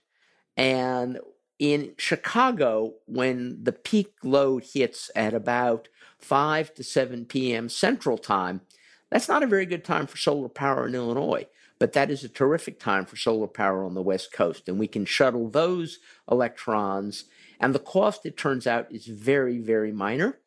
And 0.57 1.19
in 1.59 1.93
Chicago, 1.97 2.95
when 3.05 3.63
the 3.63 3.71
peak 3.71 4.13
load 4.23 4.65
hits 4.73 5.09
at 5.15 5.33
about 5.33 5.87
5 6.19 6.73
to 6.75 6.83
7 6.83 7.25
p.m. 7.25 7.69
Central 7.69 8.17
Time, 8.17 8.61
that's 9.09 9.29
not 9.29 9.43
a 9.43 9.47
very 9.47 9.65
good 9.65 9.83
time 9.85 10.07
for 10.07 10.17
solar 10.17 10.49
power 10.49 10.87
in 10.87 10.95
Illinois, 10.95 11.47
but 11.79 11.93
that 11.93 12.11
is 12.11 12.23
a 12.23 12.29
terrific 12.29 12.79
time 12.79 13.05
for 13.05 13.15
solar 13.15 13.47
power 13.47 13.85
on 13.85 13.93
the 13.93 14.01
West 14.01 14.33
Coast. 14.33 14.67
And 14.67 14.79
we 14.79 14.87
can 14.87 15.05
shuttle 15.05 15.49
those 15.49 15.99
electrons 16.29 17.25
and 17.59 17.73
the 17.73 17.79
cost, 17.79 18.25
it 18.25 18.37
turns 18.37 18.67
out, 18.67 18.91
is 18.91 19.05
very, 19.05 19.59
very 19.59 19.91
minor. 19.91 20.39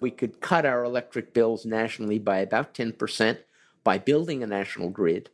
We 0.00 0.10
could 0.10 0.40
cut 0.40 0.66
our 0.66 0.84
electric 0.84 1.32
bills 1.32 1.64
nationally 1.64 2.18
by 2.18 2.38
about 2.38 2.74
10% 2.74 3.38
by 3.84 3.98
building 3.98 4.42
a 4.42 4.46
national 4.46 4.90
grid. 4.90 5.30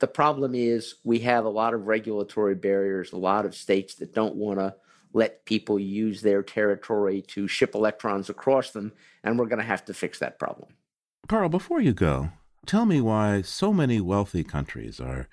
The 0.00 0.08
problem 0.08 0.54
is 0.54 0.96
we 1.04 1.20
have 1.20 1.44
a 1.44 1.50
lot 1.50 1.74
of 1.74 1.86
regulatory 1.86 2.54
barriers, 2.54 3.12
a 3.12 3.18
lot 3.18 3.44
of 3.44 3.54
states 3.54 3.94
that 3.96 4.14
don't 4.14 4.34
want 4.34 4.58
to 4.58 4.74
let 5.12 5.44
people 5.44 5.78
use 5.78 6.22
their 6.22 6.42
territory 6.42 7.22
to 7.28 7.46
ship 7.46 7.74
electrons 7.74 8.30
across 8.30 8.70
them, 8.70 8.92
and 9.22 9.38
we're 9.38 9.46
going 9.46 9.58
to 9.58 9.64
have 9.64 9.84
to 9.84 9.94
fix 9.94 10.18
that 10.18 10.38
problem. 10.38 10.70
Carl, 11.28 11.48
before 11.48 11.80
you 11.80 11.92
go, 11.92 12.30
tell 12.64 12.86
me 12.86 13.00
why 13.00 13.42
so 13.42 13.72
many 13.72 14.00
wealthy 14.00 14.42
countries 14.42 15.00
are 15.00 15.28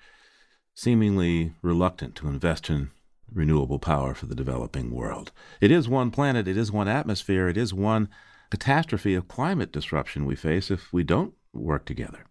seemingly 0.74 1.54
reluctant 1.62 2.14
to 2.16 2.28
invest 2.28 2.68
in 2.68 2.90
renewable 3.32 3.78
power 3.78 4.14
for 4.14 4.26
the 4.26 4.34
developing 4.34 4.90
world. 4.90 5.32
It 5.60 5.70
is 5.70 5.88
one 5.88 6.10
planet, 6.10 6.46
it 6.46 6.56
is 6.56 6.70
one 6.70 6.88
atmosphere, 6.88 7.48
it 7.48 7.56
is 7.56 7.72
one 7.72 8.08
catastrophe 8.50 9.14
of 9.14 9.28
climate 9.28 9.72
disruption 9.72 10.26
we 10.26 10.36
face 10.36 10.70
if 10.70 10.92
we 10.92 11.04
don't 11.04 11.34
work 11.52 11.84
together. 11.84 12.24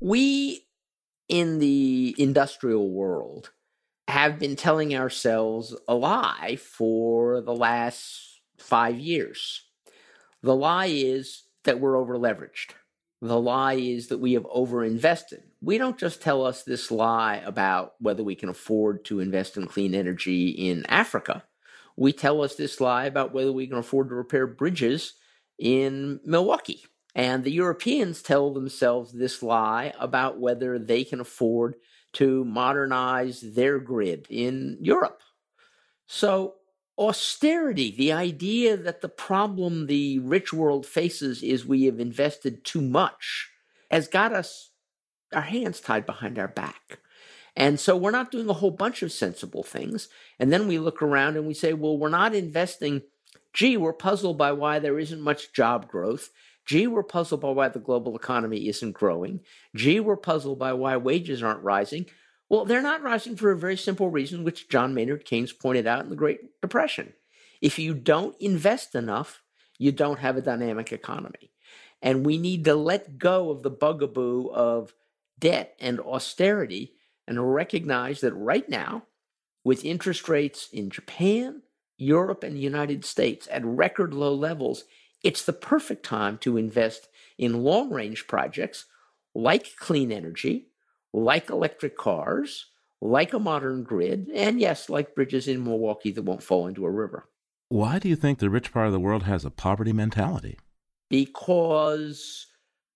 We 0.00 0.63
in 1.28 1.58
the 1.58 2.14
industrial 2.18 2.90
world 2.90 3.50
have 4.08 4.38
been 4.38 4.56
telling 4.56 4.94
ourselves 4.94 5.74
a 5.88 5.94
lie 5.94 6.56
for 6.60 7.40
the 7.40 7.54
last 7.54 8.40
five 8.58 8.98
years. 8.98 9.62
The 10.42 10.54
lie 10.54 10.86
is 10.86 11.44
that 11.64 11.80
we're 11.80 11.96
over 11.96 12.18
leveraged. 12.18 12.72
The 13.22 13.40
lie 13.40 13.74
is 13.74 14.08
that 14.08 14.18
we 14.18 14.34
have 14.34 14.44
overinvested. 14.44 15.42
We 15.62 15.78
don't 15.78 15.98
just 15.98 16.20
tell 16.20 16.44
us 16.44 16.62
this 16.62 16.90
lie 16.90 17.36
about 17.36 17.94
whether 17.98 18.22
we 18.22 18.34
can 18.34 18.50
afford 18.50 19.06
to 19.06 19.20
invest 19.20 19.56
in 19.56 19.66
clean 19.66 19.94
energy 19.94 20.50
in 20.50 20.84
Africa. 20.86 21.42
We 21.96 22.12
tell 22.12 22.42
us 22.42 22.56
this 22.56 22.80
lie 22.80 23.06
about 23.06 23.32
whether 23.32 23.52
we 23.52 23.66
can 23.66 23.78
afford 23.78 24.10
to 24.10 24.14
repair 24.14 24.46
bridges 24.46 25.14
in 25.58 26.20
Milwaukee. 26.24 26.84
And 27.14 27.44
the 27.44 27.52
Europeans 27.52 28.22
tell 28.22 28.52
themselves 28.52 29.12
this 29.12 29.42
lie 29.42 29.92
about 29.98 30.40
whether 30.40 30.78
they 30.78 31.04
can 31.04 31.20
afford 31.20 31.76
to 32.14 32.44
modernize 32.44 33.40
their 33.40 33.78
grid 33.78 34.26
in 34.30 34.78
Europe. 34.80 35.20
So 36.06 36.54
austerity, 36.98 37.94
the 37.96 38.12
idea 38.12 38.76
that 38.76 39.00
the 39.00 39.08
problem 39.08 39.86
the 39.86 40.18
rich 40.20 40.52
world 40.52 40.86
faces 40.86 41.42
is 41.42 41.66
we 41.66 41.84
have 41.84 42.00
invested 42.00 42.64
too 42.64 42.80
much, 42.80 43.50
has 43.90 44.08
got 44.08 44.32
us 44.32 44.70
our 45.32 45.42
hands 45.42 45.80
tied 45.80 46.06
behind 46.06 46.38
our 46.38 46.48
back. 46.48 46.98
And 47.56 47.78
so 47.78 47.96
we're 47.96 48.10
not 48.10 48.30
doing 48.30 48.48
a 48.48 48.54
whole 48.54 48.70
bunch 48.70 49.02
of 49.02 49.12
sensible 49.12 49.62
things. 49.62 50.08
And 50.38 50.52
then 50.52 50.66
we 50.66 50.78
look 50.78 51.02
around 51.02 51.36
and 51.36 51.46
we 51.46 51.54
say, 51.54 51.72
well, 51.72 51.96
we're 51.96 52.08
not 52.08 52.34
investing. 52.34 53.02
Gee, 53.52 53.76
we're 53.76 53.92
puzzled 53.92 54.38
by 54.38 54.52
why 54.52 54.78
there 54.78 54.98
isn't 54.98 55.20
much 55.20 55.52
job 55.52 55.88
growth. 55.88 56.30
Gee, 56.66 56.86
we're 56.86 57.02
puzzled 57.02 57.42
by 57.42 57.50
why 57.50 57.68
the 57.68 57.78
global 57.78 58.16
economy 58.16 58.68
isn't 58.68 58.92
growing. 58.92 59.40
Gee, 59.76 60.00
we're 60.00 60.16
puzzled 60.16 60.58
by 60.58 60.72
why 60.72 60.96
wages 60.96 61.42
aren't 61.42 61.62
rising. 61.62 62.06
Well, 62.48 62.64
they're 62.64 62.82
not 62.82 63.02
rising 63.02 63.36
for 63.36 63.50
a 63.50 63.58
very 63.58 63.76
simple 63.76 64.10
reason, 64.10 64.44
which 64.44 64.68
John 64.68 64.94
Maynard 64.94 65.24
Keynes 65.24 65.52
pointed 65.52 65.86
out 65.86 66.04
in 66.04 66.10
the 66.10 66.16
Great 66.16 66.60
Depression. 66.60 67.14
If 67.60 67.78
you 67.78 67.94
don't 67.94 68.36
invest 68.40 68.94
enough, 68.94 69.42
you 69.78 69.92
don't 69.92 70.18
have 70.20 70.36
a 70.36 70.42
dynamic 70.42 70.92
economy. 70.92 71.52
And 72.02 72.24
we 72.24 72.38
need 72.38 72.64
to 72.66 72.74
let 72.74 73.18
go 73.18 73.50
of 73.50 73.62
the 73.62 73.70
bugaboo 73.70 74.50
of 74.50 74.94
debt 75.38 75.74
and 75.80 76.00
austerity 76.00 76.92
and 77.26 77.54
recognize 77.54 78.20
that 78.20 78.34
right 78.34 78.68
now, 78.68 79.04
with 79.64 79.84
interest 79.84 80.28
rates 80.28 80.68
in 80.72 80.90
Japan, 80.90 81.62
Europe, 81.96 82.42
and 82.44 82.54
the 82.54 82.60
United 82.60 83.04
States 83.04 83.48
at 83.50 83.64
record 83.64 84.12
low 84.12 84.34
levels, 84.34 84.84
it's 85.24 85.44
the 85.44 85.52
perfect 85.52 86.04
time 86.04 86.38
to 86.38 86.56
invest 86.56 87.08
in 87.38 87.64
long 87.64 87.90
range 87.90 88.28
projects 88.28 88.84
like 89.34 89.74
clean 89.76 90.12
energy, 90.12 90.68
like 91.12 91.50
electric 91.50 91.96
cars, 91.96 92.66
like 93.00 93.32
a 93.32 93.38
modern 93.38 93.82
grid, 93.82 94.30
and 94.32 94.60
yes, 94.60 94.88
like 94.88 95.14
bridges 95.14 95.48
in 95.48 95.64
Milwaukee 95.64 96.12
that 96.12 96.22
won't 96.22 96.42
fall 96.42 96.68
into 96.68 96.84
a 96.84 96.90
river. 96.90 97.28
Why 97.70 97.98
do 97.98 98.08
you 98.08 98.16
think 98.16 98.38
the 98.38 98.50
rich 98.50 98.72
part 98.72 98.86
of 98.86 98.92
the 98.92 99.00
world 99.00 99.24
has 99.24 99.44
a 99.44 99.50
poverty 99.50 99.92
mentality? 99.92 100.58
Because 101.10 102.46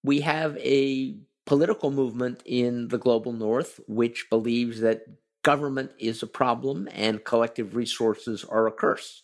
we 0.05 0.21
have 0.21 0.57
a 0.59 1.17
political 1.47 1.91
movement 1.91 2.43
in 2.45 2.89
the 2.89 2.99
global 2.99 3.33
north 3.33 3.81
which 3.89 4.27
believes 4.29 4.81
that 4.81 5.03
government 5.43 5.91
is 5.99 6.23
a 6.23 6.27
problem 6.27 6.89
and 6.93 7.25
collective 7.25 7.75
resources 7.75 8.45
are 8.45 8.67
a 8.67 8.73
curse 8.73 9.23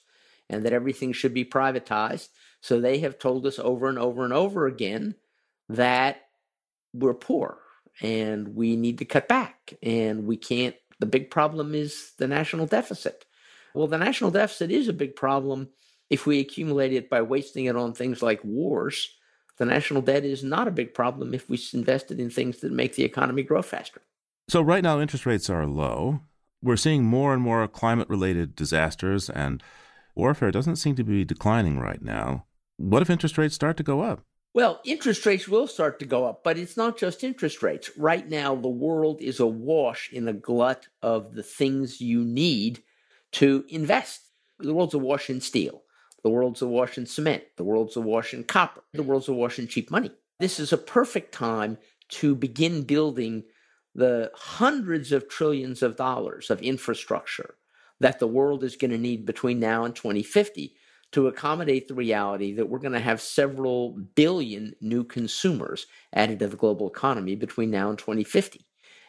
and 0.55 0.65
that 0.65 0.73
everything 0.73 1.13
should 1.13 1.35
be 1.35 1.45
privatized. 1.45 2.29
So 2.61 2.81
they 2.81 2.99
have 3.01 3.19
told 3.19 3.45
us 3.45 3.59
over 3.59 3.89
and 3.89 3.99
over 3.99 4.25
and 4.25 4.33
over 4.33 4.67
again 4.67 5.17
that 5.69 6.23
we're 6.93 7.15
poor 7.15 7.59
and 8.01 8.55
we 8.55 8.77
need 8.77 8.99
to 8.99 9.05
cut 9.05 9.29
back 9.29 9.75
and 9.83 10.27
we 10.27 10.37
can't 10.37 10.77
the 11.01 11.07
big 11.07 11.31
problem 11.31 11.75
is 11.75 12.13
the 12.19 12.29
national 12.29 12.67
deficit. 12.67 13.25
Well 13.75 13.89
the 13.89 13.99
national 13.99 14.31
deficit 14.31 14.71
is 14.71 14.89
a 14.89 14.93
big 14.93 15.17
problem 15.17 15.69
if 16.09 16.27
we 16.27 16.39
accumulate 16.39 16.93
it 16.93 17.11
by 17.11 17.23
wasting 17.23 17.65
it 17.65 17.77
on 17.77 17.93
things 17.93 18.23
like 18.23 18.45
wars. 18.45 19.11
The 19.57 19.65
national 19.65 20.03
debt 20.03 20.25
is 20.25 20.43
not 20.43 20.69
a 20.69 20.73
big 20.73 20.95
problem 20.95 21.35
if 21.35 21.49
we 21.49 21.61
invest 21.73 22.11
it 22.11 22.21
in 22.21 22.31
things 22.31 22.61
that 22.61 22.73
make 22.73 22.95
the 22.95 23.05
economy 23.05 23.43
grow 23.43 23.63
faster. 23.63 24.03
So 24.49 24.61
right 24.61 24.83
now 24.83 25.01
interest 25.01 25.27
rates 25.27 25.49
are 25.49 25.67
low. 25.67 26.21
We're 26.63 26.77
seeing 26.77 27.05
more 27.05 27.35
and 27.35 27.43
more 27.43 27.67
climate 27.69 28.09
related 28.09 28.57
disasters 28.57 29.29
and 29.29 29.63
Warfare 30.15 30.53
doesn't 30.53 30.77
seem 30.77 30.95
to 30.97 31.05
be 31.05 31.25
declining 31.25 31.79
right 31.79 32.01
now. 32.01 32.47
What 32.77 33.03
if 33.03 33.11
interest 33.11 33.37
rates 33.37 33.55
start 33.55 33.77
to 33.79 33.83
go 33.83 34.01
up? 34.01 34.23
Well, 34.55 34.81
interest 34.85 35.27
rates 35.27 35.49
will 35.49 35.67
start 35.67 35.99
to 35.99 36.05
go 36.07 36.25
up, 36.25 36.45
but 36.45 36.57
it's 36.57 36.77
not 36.77 36.97
just 36.97 37.25
interest 37.25 37.63
rates. 37.63 37.91
Right 37.97 38.29
now, 38.29 38.55
the 38.55 38.69
world 38.69 39.21
is 39.21 39.41
awash 39.41 40.11
in 40.13 40.29
a 40.29 40.33
glut 40.33 40.87
of 41.03 41.35
the 41.35 41.43
things 41.43 42.01
you 42.01 42.25
need 42.25 42.83
to 43.33 43.65
invest. 43.69 44.23
The 44.61 44.73
world's 44.73 44.95
awash 44.95 45.29
in 45.29 45.41
steel. 45.41 45.83
The 46.23 46.31
world's 46.31 46.63
awash 46.63 46.97
in 46.97 47.07
cement. 47.07 47.43
The 47.57 47.65
world's 47.65 47.97
awash 47.97 48.33
in 48.33 48.45
copper. 48.45 48.85
The 48.93 49.03
world's 49.03 49.29
awash 49.29 49.59
in 49.59 49.67
cheap 49.67 49.91
money. 49.91 50.13
This 50.39 50.61
is 50.61 50.73
a 50.73 50.79
perfect 50.79 51.35
time 51.35 51.77
to 52.11 52.37
begin 52.37 52.83
building 52.83 53.43
the 53.97 54.31
hundreds 54.35 55.11
of 55.11 55.29
trillions 55.29 55.83
of 55.83 55.97
dollars 55.97 56.51
of 56.51 56.63
infrastructure 56.63 57.57
that 58.05 58.19
the 58.19 58.27
world 58.27 58.63
is 58.63 58.77
going 58.77 58.91
to 58.91 58.99
need 58.99 59.25
between 59.25 59.59
now 59.59 59.87
and 59.87 59.97
2050 59.97 60.77
to 61.11 61.27
accommodate 61.27 61.89
the 61.89 61.95
reality 61.95 62.53
that 62.53 62.69
we're 62.69 62.79
going 62.79 62.93
to 62.93 63.01
have 63.01 63.19
several 63.19 63.93
billion 64.15 64.75
new 64.83 65.03
consumers 65.03 65.87
added 66.13 66.39
to 66.39 66.47
the 66.47 66.55
global 66.55 66.87
economy 66.87 67.35
between 67.35 67.71
now 67.71 67.89
and 67.89 67.99
2050. 67.99 68.67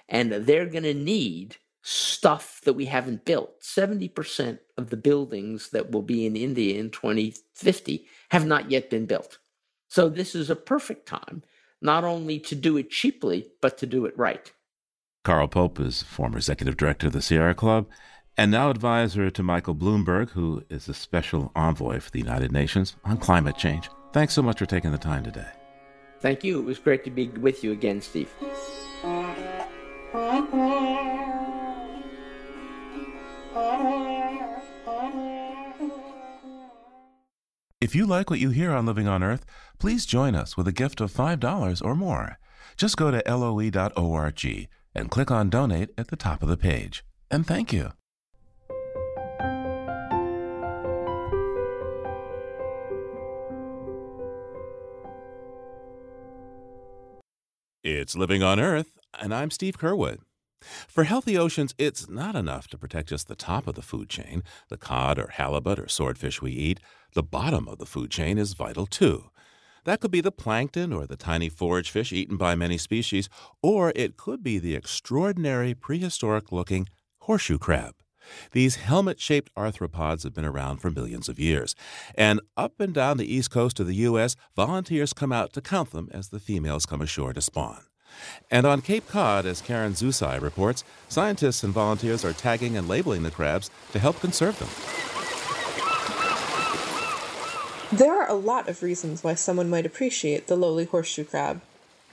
And 0.08 0.32
they're 0.32 0.66
going 0.68 0.86
to 0.86 0.94
need 0.94 1.58
stuff 1.82 2.62
that 2.64 2.72
we 2.72 2.86
haven't 2.86 3.25
built. 3.25 3.60
70% 3.62 4.60
of 4.78 4.90
the 4.90 4.96
buildings 4.96 5.72
that 5.72 5.92
will 5.92 6.02
be 6.02 6.25
in 6.25 6.38
India 6.38 6.80
in 6.80 6.90
2050 6.90 8.06
have 8.32 8.46
not 8.46 8.72
yet 8.72 8.90
been 8.90 9.08
built. 9.08 9.40
So 9.90 10.08
this 10.08 10.36
is 10.36 10.50
a 10.50 10.56
perfect 10.56 11.06
time 11.06 11.44
not 11.82 12.06
only 12.06 12.40
to 12.40 12.56
do 12.56 12.78
it 12.78 12.90
cheaply, 12.92 13.52
but 13.62 13.78
to 13.80 13.86
do 13.86 14.06
it 14.06 14.18
right. 14.18 14.54
Carl 15.25 15.50
Pope 15.50 15.82
is 15.82 16.02
former 16.02 16.38
executive 16.38 16.78
director 16.78 17.08
of 17.08 17.14
the 17.14 17.22
Sierra 17.22 17.54
Club 17.54 17.88
and 18.38 18.51
now 18.51 18.70
advisor 18.70 19.30
to 19.30 19.44
Michael 19.44 19.75
Bloomberg, 19.75 20.32
who 20.32 20.63
is 20.70 20.88
a 20.88 20.94
special 20.94 21.51
envoy 21.56 22.00
for 22.00 22.12
the 22.12 22.20
United 22.20 22.51
Nations 22.51 22.96
on 23.04 23.18
climate 23.18 23.58
change. 23.58 23.89
Thanks 24.13 24.34
so 24.34 24.42
much 24.42 24.60
for 24.60 24.65
taking 24.65 24.92
the 24.92 24.98
time 24.98 25.24
today. 25.24 25.48
Thank 26.20 26.44
you. 26.44 26.60
It 26.60 26.65
was 26.65 26.80
great 26.80 27.04
to 27.04 27.12
be 27.12 27.27
with 27.27 27.63
you 27.63 27.72
again, 27.72 28.01
Steve. 28.01 28.30
If 37.82 37.94
you 37.94 38.06
like 38.08 38.30
what 38.30 38.39
you 38.39 38.50
hear 38.50 38.72
on 38.72 38.86
Living 38.86 39.08
on 39.08 39.22
Earth, 39.22 39.46
please 39.77 40.06
join 40.06 40.34
us 40.34 40.58
with 40.58 40.68
a 40.68 40.72
gift 40.72 41.01
of 41.01 41.13
$5 41.13 41.86
or 41.86 41.96
more. 41.96 42.39
Just 42.77 42.98
go 42.98 43.12
to 43.12 43.22
loe.org 43.27 44.68
and 44.96 45.12
click 45.12 45.30
on 45.30 45.50
Donate 45.50 45.89
at 45.98 46.08
the 46.08 46.15
top 46.15 46.42
of 46.42 46.50
the 46.50 46.58
page. 46.58 47.06
And 47.30 47.46
thank 47.46 47.72
you. 47.72 47.92
It's 58.05 58.15
Living 58.15 58.43
on 58.43 58.59
Earth, 58.59 59.00
and 59.19 59.33
I'm 59.33 59.50
Steve 59.50 59.79
Curwood. 59.79 60.19
For 60.62 61.05
healthy 61.05 61.35
oceans, 61.39 61.74
it's 61.79 62.07
not 62.07 62.35
enough 62.35 62.67
to 62.67 62.77
protect 62.77 63.09
just 63.09 63.27
the 63.27 63.35
top 63.35 63.65
of 63.65 63.74
the 63.74 63.81
food 63.81 64.09
chain, 64.09 64.43
the 64.69 64.77
cod 64.77 65.17
or 65.17 65.29
halibut 65.29 65.79
or 65.79 65.88
swordfish 65.88 66.39
we 66.39 66.51
eat. 66.51 66.79
The 67.15 67.24
bottom 67.24 67.67
of 67.67 67.79
the 67.79 67.88
food 67.88 68.12
chain 68.12 68.38
is 68.38 68.53
vital 68.53 68.85
too. 68.85 69.31
That 69.85 70.01
could 70.01 70.12
be 70.12 70.21
the 70.21 70.31
plankton 70.31 70.93
or 70.93 71.07
the 71.07 71.15
tiny 71.15 71.50
forage 71.50 71.89
fish 71.89 72.13
eaten 72.13 72.38
by 72.38 72.53
many 72.53 72.77
species, 72.77 73.27
or 73.63 73.91
it 73.95 74.17
could 74.17 74.43
be 74.43 74.59
the 74.59 74.75
extraordinary 74.75 75.74
prehistoric 75.74 76.51
looking 76.51 76.88
horseshoe 77.21 77.57
crab. 77.57 77.95
These 78.51 78.75
helmet 78.75 79.19
shaped 79.19 79.51
arthropods 79.55 80.21
have 80.25 80.35
been 80.35 80.45
around 80.45 80.77
for 80.77 80.91
millions 80.91 81.27
of 81.27 81.39
years. 81.39 81.74
And 82.13 82.39
up 82.55 82.79
and 82.79 82.93
down 82.93 83.17
the 83.17 83.33
east 83.33 83.50
coast 83.50 83.79
of 83.79 83.88
the 83.88 83.95
U.S., 83.95 84.35
volunteers 84.55 85.12
come 85.12 85.31
out 85.31 85.53
to 85.53 85.62
count 85.62 85.89
them 85.89 86.07
as 86.12 86.29
the 86.29 86.39
females 86.39 86.85
come 86.85 87.01
ashore 87.01 87.33
to 87.33 87.41
spawn. 87.41 87.81
And 88.51 88.66
on 88.66 88.82
Cape 88.82 89.08
Cod, 89.08 89.46
as 89.46 89.62
Karen 89.62 89.94
Zusai 89.94 90.42
reports, 90.42 90.84
scientists 91.10 91.64
and 91.64 91.74
volunteers 91.74 92.24
are 92.24 92.34
tagging 92.34 92.78
and 92.78 92.88
labeling 92.88 93.24
the 93.24 93.32
crabs 93.32 93.70
to 93.92 94.00
help 94.00 94.20
conserve 94.20 94.60
them. 94.60 94.70
There 97.92 98.20
are 98.20 98.30
a 98.30 98.34
lot 98.34 98.68
of 98.68 98.84
reasons 98.84 99.24
why 99.24 99.36
someone 99.36 99.70
might 99.70 99.86
appreciate 99.86 100.48
the 100.48 100.56
lowly 100.56 100.86
horseshoe 100.86 101.24
crab. 101.24 101.62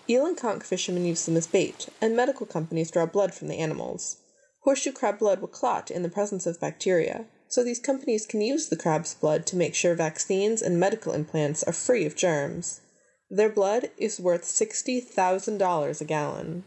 Eel 0.08 0.26
and 0.26 0.36
conch 0.36 0.64
fishermen 0.64 1.04
use 1.04 1.24
them 1.24 1.36
as 1.36 1.46
bait, 1.46 1.88
and 2.00 2.14
medical 2.14 2.46
companies 2.46 2.90
draw 2.90 3.06
blood 3.06 3.34
from 3.34 3.48
the 3.48 3.58
animals. 3.58 4.18
Horseshoe 4.60 4.92
crab 4.92 5.18
blood 5.18 5.40
will 5.40 5.48
clot 5.48 5.90
in 5.90 6.02
the 6.02 6.08
presence 6.08 6.46
of 6.46 6.60
bacteria, 6.60 7.24
so 7.48 7.64
these 7.64 7.78
companies 7.78 8.26
can 8.26 8.40
use 8.40 8.68
the 8.68 8.76
crab's 8.76 9.14
blood 9.14 9.44
to 9.46 9.56
make 9.56 9.74
sure 9.74 9.94
vaccines 9.94 10.62
and 10.62 10.78
medical 10.78 11.12
implants 11.12 11.62
are 11.64 11.72
free 11.72 12.06
of 12.06 12.14
germs. 12.14 12.80
Their 13.32 13.48
blood 13.48 13.88
is 13.96 14.20
worth 14.20 14.44
$60,000 14.44 16.00
a 16.00 16.04
gallon. 16.04 16.64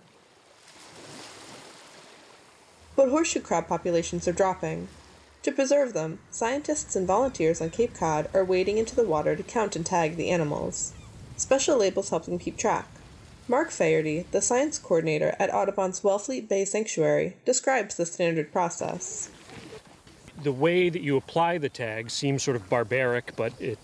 But 2.96 3.10
horseshoe 3.10 3.42
crab 3.42 3.68
populations 3.68 4.28
are 4.28 4.34
dropping. 4.34 4.88
To 5.44 5.52
preserve 5.52 5.94
them, 5.94 6.18
scientists 6.32 6.96
and 6.96 7.06
volunteers 7.06 7.62
on 7.62 7.70
Cape 7.70 7.94
Cod 7.94 8.30
are 8.34 8.44
wading 8.44 8.80
into 8.80 8.96
the 8.96 9.04
water 9.04 9.36
to 9.36 9.44
count 9.44 9.76
and 9.76 9.86
tag 9.86 10.16
the 10.16 10.32
animals. 10.32 10.94
Special 11.38 11.78
labels 11.78 12.10
help 12.10 12.26
them 12.26 12.40
keep 12.40 12.58
track. 12.58 12.88
Mark 13.48 13.70
Faherty, 13.70 14.26
the 14.32 14.42
science 14.42 14.80
coordinator 14.80 15.36
at 15.38 15.54
Audubon's 15.54 16.02
Wellfleet 16.02 16.50
Bay 16.50 16.66
Sanctuary, 16.66 17.38
describes 17.46 17.94
the 17.94 18.08
standard 18.08 18.52
process. 18.52 19.30
The 20.42 20.52
way 20.52 20.90
that 20.90 21.04
you 21.04 21.16
apply 21.16 21.60
the 21.60 21.70
tag 21.70 22.10
seems 22.10 22.42
sort 22.42 22.58
of 22.58 22.68
barbaric, 22.70 23.36
but 23.36 23.54
it, 23.62 23.78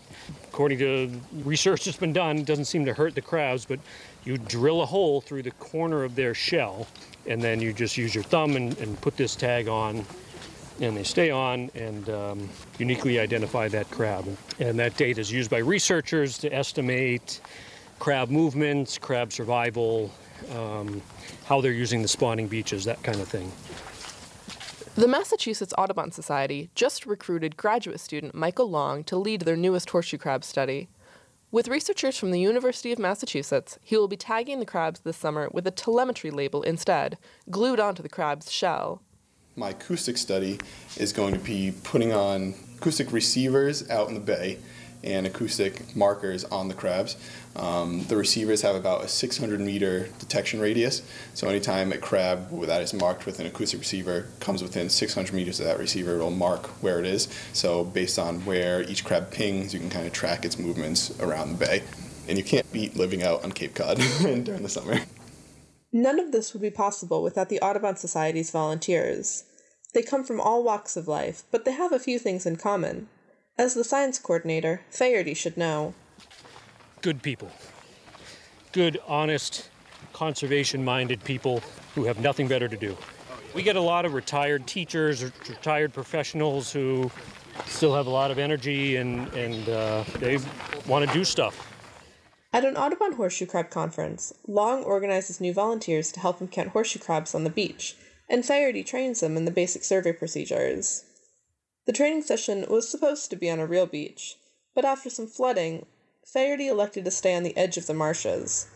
according 0.51 0.79
to 0.79 1.09
research 1.45 1.85
that's 1.85 1.97
been 1.97 2.11
done, 2.11 2.43
doesn't 2.43 2.65
seem 2.65 2.83
to 2.85 2.93
hurt 2.93 3.15
the 3.15 3.21
crabs. 3.21 3.63
But 3.63 3.79
you 4.25 4.37
drill 4.37 4.81
a 4.81 4.85
hole 4.85 5.21
through 5.21 5.43
the 5.43 5.51
corner 5.51 6.03
of 6.03 6.15
their 6.15 6.33
shell, 6.33 6.87
and 7.25 7.41
then 7.41 7.61
you 7.61 7.71
just 7.71 7.97
use 7.97 8.13
your 8.13 8.23
thumb 8.25 8.57
and, 8.57 8.77
and 8.79 8.99
put 8.99 9.15
this 9.15 9.35
tag 9.35 9.69
on, 9.69 10.05
and 10.81 10.97
they 10.97 11.03
stay 11.03 11.31
on 11.31 11.71
and 11.73 12.09
um, 12.09 12.49
uniquely 12.79 13.17
identify 13.17 13.69
that 13.69 13.89
crab. 13.91 14.25
And 14.59 14.77
that 14.77 14.97
data 14.97 15.21
is 15.21 15.31
used 15.31 15.49
by 15.49 15.59
researchers 15.59 16.37
to 16.39 16.53
estimate 16.53 17.39
crab 17.99 18.29
movements, 18.29 18.97
crab 18.97 19.31
survival, 19.31 20.11
um, 20.53 21.01
how 21.45 21.61
they're 21.61 21.71
using 21.71 22.01
the 22.01 22.07
spawning 22.07 22.47
beaches, 22.47 22.83
that 22.85 23.01
kind 23.03 23.21
of 23.21 23.27
thing. 23.27 23.51
The 24.95 25.07
Massachusetts 25.07 25.73
Audubon 25.77 26.11
Society 26.11 26.69
just 26.75 27.05
recruited 27.05 27.55
graduate 27.55 28.01
student 28.01 28.35
Michael 28.35 28.69
Long 28.69 29.05
to 29.05 29.15
lead 29.15 29.41
their 29.41 29.55
newest 29.55 29.89
horseshoe 29.89 30.17
crab 30.17 30.43
study. 30.43 30.89
With 31.49 31.69
researchers 31.69 32.17
from 32.17 32.31
the 32.31 32.41
University 32.41 32.91
of 32.91 32.99
Massachusetts, 32.99 33.79
he 33.81 33.95
will 33.95 34.09
be 34.09 34.17
tagging 34.17 34.59
the 34.59 34.65
crabs 34.65 34.99
this 34.99 35.15
summer 35.15 35.49
with 35.53 35.65
a 35.65 35.71
telemetry 35.71 36.29
label 36.29 36.61
instead, 36.63 37.17
glued 37.49 37.79
onto 37.79 38.03
the 38.03 38.09
crab's 38.09 38.51
shell. 38.51 39.01
My 39.55 39.69
acoustic 39.69 40.17
study 40.17 40.59
is 40.97 41.13
going 41.13 41.35
to 41.35 41.39
be 41.39 41.73
putting 41.85 42.11
on 42.11 42.53
acoustic 42.77 43.13
receivers 43.13 43.89
out 43.89 44.09
in 44.09 44.13
the 44.13 44.19
bay 44.19 44.59
and 45.03 45.25
acoustic 45.25 45.95
markers 45.95 46.43
on 46.45 46.67
the 46.67 46.73
crabs. 46.73 47.17
Um, 47.55 48.05
the 48.05 48.15
receivers 48.15 48.61
have 48.61 48.75
about 48.75 49.03
a 49.03 49.07
600 49.07 49.59
meter 49.59 50.07
detection 50.19 50.59
radius, 50.59 51.01
so 51.33 51.47
anytime 51.49 51.91
a 51.91 51.97
crab 51.97 52.49
that 52.65 52.81
is 52.81 52.93
marked 52.93 53.25
with 53.25 53.39
an 53.39 53.45
acoustic 53.45 53.79
receiver 53.79 54.27
comes 54.39 54.61
within 54.61 54.89
600 54.89 55.33
meters 55.33 55.59
of 55.59 55.65
that 55.65 55.79
receiver, 55.79 56.15
it'll 56.15 56.31
mark 56.31 56.67
where 56.81 56.99
it 56.99 57.05
is. 57.05 57.27
So 57.53 57.83
based 57.83 58.17
on 58.17 58.45
where 58.45 58.81
each 58.83 59.03
crab 59.03 59.31
pings, 59.31 59.73
you 59.73 59.79
can 59.79 59.89
kind 59.89 60.07
of 60.07 60.13
track 60.13 60.45
its 60.45 60.57
movements 60.57 61.17
around 61.19 61.51
the 61.51 61.65
bay. 61.65 61.83
And 62.27 62.37
you 62.37 62.43
can't 62.43 62.71
beat 62.71 62.95
living 62.95 63.23
out 63.23 63.43
on 63.43 63.51
Cape 63.51 63.75
Cod 63.75 63.97
during 64.21 64.63
the 64.63 64.69
summer. 64.69 65.01
None 65.91 66.19
of 66.19 66.31
this 66.31 66.53
would 66.53 66.61
be 66.61 66.69
possible 66.69 67.21
without 67.21 67.49
the 67.49 67.59
Audubon 67.59 67.97
Society's 67.97 68.51
volunteers. 68.51 69.43
They 69.93 70.01
come 70.01 70.23
from 70.23 70.39
all 70.39 70.63
walks 70.63 70.95
of 70.95 71.07
life, 71.07 71.43
but 71.51 71.65
they 71.65 71.73
have 71.73 71.91
a 71.91 71.99
few 71.99 72.17
things 72.17 72.45
in 72.45 72.55
common. 72.55 73.09
As 73.61 73.75
the 73.75 73.83
science 73.83 74.17
coordinator, 74.17 74.81
Faherty 74.89 75.35
should 75.35 75.55
know. 75.55 75.93
Good 77.03 77.21
people. 77.21 77.51
Good, 78.71 78.99
honest, 79.07 79.69
conservation 80.13 80.83
minded 80.83 81.23
people 81.23 81.61
who 81.93 82.05
have 82.05 82.19
nothing 82.19 82.47
better 82.47 82.67
to 82.67 82.75
do. 82.75 82.97
We 83.53 83.61
get 83.61 83.75
a 83.75 83.81
lot 83.81 84.03
of 84.03 84.15
retired 84.15 84.65
teachers 84.65 85.21
or 85.21 85.31
retired 85.47 85.93
professionals 85.93 86.73
who 86.73 87.11
still 87.67 87.93
have 87.93 88.07
a 88.07 88.09
lot 88.09 88.31
of 88.31 88.39
energy 88.39 88.95
and, 88.95 89.31
and 89.35 89.69
uh, 89.69 90.05
they 90.17 90.39
want 90.87 91.07
to 91.07 91.13
do 91.13 91.23
stuff. 91.23 91.71
At 92.51 92.65
an 92.65 92.75
Audubon 92.75 93.13
Horseshoe 93.13 93.45
Crab 93.45 93.69
conference, 93.69 94.33
Long 94.47 94.83
organizes 94.83 95.39
new 95.39 95.53
volunteers 95.53 96.11
to 96.13 96.19
help 96.19 96.39
him 96.39 96.47
count 96.47 96.69
horseshoe 96.69 96.97
crabs 96.97 97.35
on 97.35 97.43
the 97.43 97.51
beach, 97.51 97.95
and 98.27 98.43
Faherty 98.43 98.83
trains 98.83 99.19
them 99.19 99.37
in 99.37 99.45
the 99.45 99.51
basic 99.51 99.83
survey 99.83 100.13
procedures. 100.13 101.03
The 101.85 101.93
training 101.93 102.21
session 102.23 102.65
was 102.69 102.87
supposed 102.87 103.29
to 103.31 103.35
be 103.35 103.49
on 103.49 103.59
a 103.59 103.65
real 103.65 103.87
beach, 103.87 104.37
but 104.75 104.85
after 104.85 105.09
some 105.09 105.27
flooding, 105.27 105.85
Faherty 106.25 106.67
elected 106.67 107.03
to 107.05 107.11
stay 107.11 107.35
on 107.35 107.43
the 107.43 107.57
edge 107.57 107.75
of 107.77 107.87
the 107.87 107.93
marshes, 107.93 108.67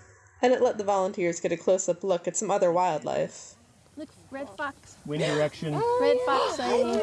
and 0.41 0.51
it 0.51 0.61
let 0.61 0.77
the 0.77 0.83
volunteers 0.83 1.39
get 1.39 1.51
a 1.51 1.57
close 1.57 1.87
up 1.87 2.03
look 2.03 2.27
at 2.27 2.35
some 2.35 2.49
other 2.49 2.71
wildlife. 2.71 3.53
Look, 3.95 4.09
red 4.31 4.49
fox. 4.57 4.95
Wind 5.05 5.23
direction. 5.23 5.73
Red 6.01 6.17
fox 6.25 6.55
sighting. 6.57 6.99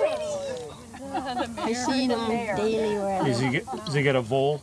I 1.59 1.73
see 1.73 2.07
them 2.09 2.29
daily. 2.29 2.97
Where 2.99 3.27
Is 3.29 3.38
he, 3.38 3.49
get- 3.51 3.67
does 3.85 3.95
he 3.95 4.03
get 4.03 4.17
a 4.17 4.21
vole? 4.21 4.61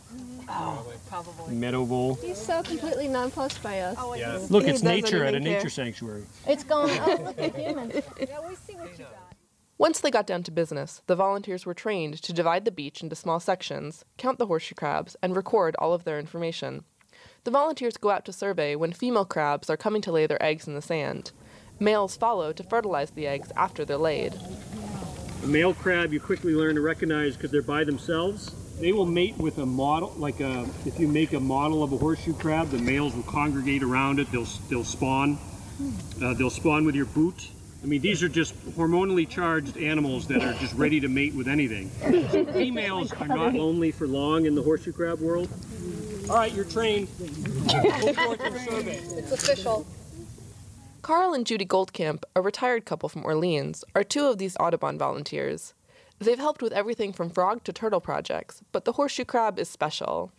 Meadow 1.48 1.84
vole? 1.84 2.14
He's 2.22 2.38
so 2.38 2.62
completely 2.62 3.08
nonplussed 3.08 3.62
by 3.62 3.80
us. 3.80 3.96
Yeah. 4.18 4.38
Look, 4.50 4.64
it's 4.64 4.82
nature 4.82 5.24
at 5.24 5.34
a 5.34 5.36
even 5.38 5.44
care. 5.44 5.58
nature 5.58 5.70
sanctuary. 5.70 6.24
It's 6.46 6.64
going, 6.64 6.96
oh, 7.00 7.22
look 7.24 7.38
at 7.38 7.54
humans. 7.56 8.02
Once 9.80 9.98
they 9.98 10.10
got 10.10 10.26
down 10.26 10.42
to 10.42 10.50
business, 10.50 11.00
the 11.06 11.16
volunteers 11.16 11.64
were 11.64 11.72
trained 11.72 12.20
to 12.20 12.34
divide 12.34 12.66
the 12.66 12.70
beach 12.70 13.02
into 13.02 13.16
small 13.16 13.40
sections, 13.40 14.04
count 14.18 14.38
the 14.38 14.44
horseshoe 14.44 14.74
crabs, 14.74 15.16
and 15.22 15.34
record 15.34 15.74
all 15.78 15.94
of 15.94 16.04
their 16.04 16.18
information. 16.18 16.84
The 17.44 17.50
volunteers 17.50 17.96
go 17.96 18.10
out 18.10 18.26
to 18.26 18.32
survey 18.34 18.76
when 18.76 18.92
female 18.92 19.24
crabs 19.24 19.70
are 19.70 19.78
coming 19.78 20.02
to 20.02 20.12
lay 20.12 20.26
their 20.26 20.42
eggs 20.42 20.68
in 20.68 20.74
the 20.74 20.82
sand. 20.82 21.32
Males 21.78 22.14
follow 22.14 22.52
to 22.52 22.62
fertilize 22.62 23.12
the 23.12 23.26
eggs 23.26 23.50
after 23.56 23.86
they're 23.86 23.96
laid. 23.96 24.38
A 25.44 25.46
male 25.46 25.72
crab 25.72 26.12
you 26.12 26.20
quickly 26.20 26.54
learn 26.54 26.74
to 26.74 26.82
recognize 26.82 27.34
because 27.34 27.50
they're 27.50 27.62
by 27.62 27.82
themselves. 27.82 28.54
They 28.80 28.92
will 28.92 29.06
mate 29.06 29.38
with 29.38 29.56
a 29.56 29.64
model, 29.64 30.12
like 30.18 30.40
a, 30.40 30.68
if 30.84 31.00
you 31.00 31.08
make 31.08 31.32
a 31.32 31.40
model 31.40 31.82
of 31.82 31.94
a 31.94 31.96
horseshoe 31.96 32.34
crab, 32.34 32.68
the 32.68 32.78
males 32.80 33.14
will 33.14 33.22
congregate 33.22 33.82
around 33.82 34.18
it. 34.18 34.30
They'll 34.30 34.44
they'll 34.68 34.84
spawn. 34.84 35.38
Uh, 36.22 36.34
they'll 36.34 36.50
spawn 36.50 36.84
with 36.84 36.94
your 36.94 37.06
boot. 37.06 37.48
I 37.82 37.86
mean, 37.86 38.02
these 38.02 38.22
are 38.22 38.28
just 38.28 38.54
hormonally 38.76 39.28
charged 39.28 39.76
animals 39.78 40.26
that 40.28 40.42
are 40.42 40.52
just 40.54 40.74
ready 40.74 41.00
to 41.00 41.08
mate 41.08 41.34
with 41.34 41.48
anything. 41.48 41.90
So 42.30 42.44
females 42.52 43.12
are 43.14 43.26
not 43.26 43.54
lonely 43.54 43.90
for 43.90 44.06
long 44.06 44.44
in 44.44 44.54
the 44.54 44.62
horseshoe 44.62 44.92
crab 44.92 45.20
world. 45.20 45.48
All 46.28 46.36
right, 46.36 46.52
you're 46.52 46.66
trained. 46.66 47.08
Go 47.68 48.12
forth 48.12 48.40
and 48.40 48.56
survey. 48.60 48.96
It's 48.96 49.32
official. 49.32 49.86
Carl 51.02 51.32
and 51.32 51.46
Judy 51.46 51.64
Goldcamp, 51.64 52.24
a 52.36 52.42
retired 52.42 52.84
couple 52.84 53.08
from 53.08 53.24
Orleans, 53.24 53.82
are 53.94 54.04
two 54.04 54.26
of 54.26 54.36
these 54.36 54.56
Audubon 54.60 54.98
volunteers. 54.98 55.72
They've 56.18 56.38
helped 56.38 56.60
with 56.62 56.74
everything 56.74 57.14
from 57.14 57.30
frog 57.30 57.64
to 57.64 57.72
turtle 57.72 58.00
projects, 58.00 58.60
but 58.72 58.84
the 58.84 58.92
horseshoe 58.92 59.24
crab 59.24 59.58
is 59.58 59.70
special. 59.70 60.30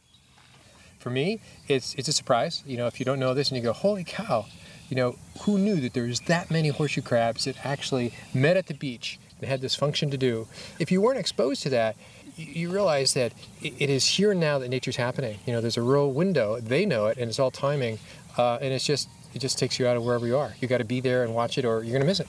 For 0.99 1.09
me, 1.09 1.39
it's 1.67 1.95
it's 1.95 2.07
a 2.07 2.13
surprise. 2.13 2.63
You 2.67 2.77
know, 2.77 2.85
if 2.85 2.99
you 2.99 3.05
don't 3.05 3.19
know 3.19 3.33
this 3.33 3.49
and 3.49 3.57
you 3.57 3.63
go, 3.63 3.73
"Holy 3.73 4.03
cow!" 4.03 4.45
You 4.91 4.97
know, 4.97 5.15
who 5.43 5.57
knew 5.57 5.79
that 5.79 5.93
there 5.93 6.03
was 6.03 6.19
that 6.21 6.51
many 6.51 6.67
horseshoe 6.67 7.01
crabs 7.01 7.45
that 7.45 7.65
actually 7.65 8.13
met 8.33 8.57
at 8.57 8.67
the 8.67 8.73
beach 8.73 9.21
and 9.39 9.47
had 9.47 9.61
this 9.61 9.73
function 9.73 10.11
to 10.11 10.17
do? 10.17 10.49
If 10.79 10.91
you 10.91 10.99
weren't 10.99 11.17
exposed 11.17 11.63
to 11.63 11.69
that, 11.69 11.95
you, 12.35 12.69
realize 12.69 13.13
that 13.13 13.31
it, 13.61 13.89
is 13.89 14.05
here 14.05 14.31
and 14.31 14.41
now 14.41 14.59
that 14.59 14.67
nature's 14.67 14.97
happening. 14.97 15.39
You 15.45 15.53
know, 15.53 15.61
there's 15.61 15.77
a 15.77 15.81
real 15.81 16.11
window. 16.11 16.59
They 16.59 16.85
know 16.85 17.05
it, 17.05 17.17
and 17.17 17.29
it's 17.29 17.39
all 17.39 17.51
timing, 17.51 17.99
uh, 18.37 18.57
and 18.61 18.73
it's 18.73 18.85
just 18.85 19.07
it 19.33 19.39
just 19.39 19.57
takes 19.57 19.79
you 19.79 19.87
out 19.87 19.95
of 19.95 20.03
wherever 20.03 20.27
you 20.27 20.37
are. 20.37 20.55
You 20.59 20.67
got 20.67 20.79
to 20.79 20.83
be 20.83 20.99
there 20.99 21.23
and 21.23 21.33
watch 21.33 21.57
it, 21.57 21.63
or 21.63 21.85
you're 21.85 21.93
gonna 21.93 22.03
miss 22.03 22.19
it. 22.19 22.27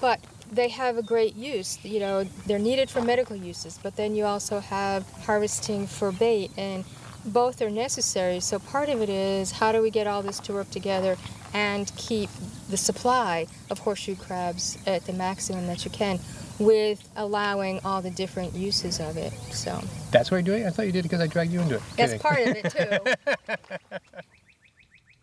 But 0.00 0.18
they 0.50 0.68
have 0.70 0.96
a 0.96 1.02
great 1.02 1.36
use. 1.36 1.78
You 1.84 2.00
know, 2.00 2.24
they're 2.46 2.58
needed 2.58 2.90
for 2.90 3.00
medical 3.00 3.36
uses, 3.36 3.78
but 3.80 3.94
then 3.94 4.16
you 4.16 4.24
also 4.24 4.58
have 4.58 5.08
harvesting 5.24 5.86
for 5.86 6.10
bait, 6.10 6.50
and 6.56 6.84
both 7.24 7.62
are 7.62 7.70
necessary. 7.70 8.40
So 8.40 8.58
part 8.58 8.88
of 8.88 9.02
it 9.02 9.08
is 9.08 9.52
how 9.52 9.70
do 9.70 9.80
we 9.80 9.90
get 9.90 10.08
all 10.08 10.22
this 10.22 10.40
to 10.40 10.52
work 10.52 10.70
together 10.70 11.16
and 11.54 11.90
keep 11.96 12.30
the 12.68 12.76
supply 12.76 13.46
of 13.70 13.78
horseshoe 13.80 14.16
crabs 14.16 14.78
at 14.86 15.04
the 15.06 15.12
maximum 15.12 15.66
that 15.66 15.84
you 15.84 15.90
can 15.90 16.18
with 16.58 17.06
allowing 17.16 17.80
all 17.84 18.00
the 18.00 18.10
different 18.10 18.54
uses 18.54 18.98
of 19.00 19.16
it. 19.16 19.32
So 19.52 19.80
That's 20.10 20.30
why 20.30 20.38
you're 20.38 20.42
doing 20.42 20.62
it. 20.62 20.66
I 20.66 20.70
thought 20.70 20.86
you 20.86 20.92
did 20.92 21.00
it 21.00 21.08
because 21.08 21.20
I 21.20 21.26
dragged 21.26 21.52
you 21.52 21.60
into 21.60 21.76
it. 21.76 21.82
that's 21.96 22.12
Kidding. 22.12 22.20
part 22.20 22.40
of 22.40 22.56
it 22.56 23.16
too. 23.26 23.36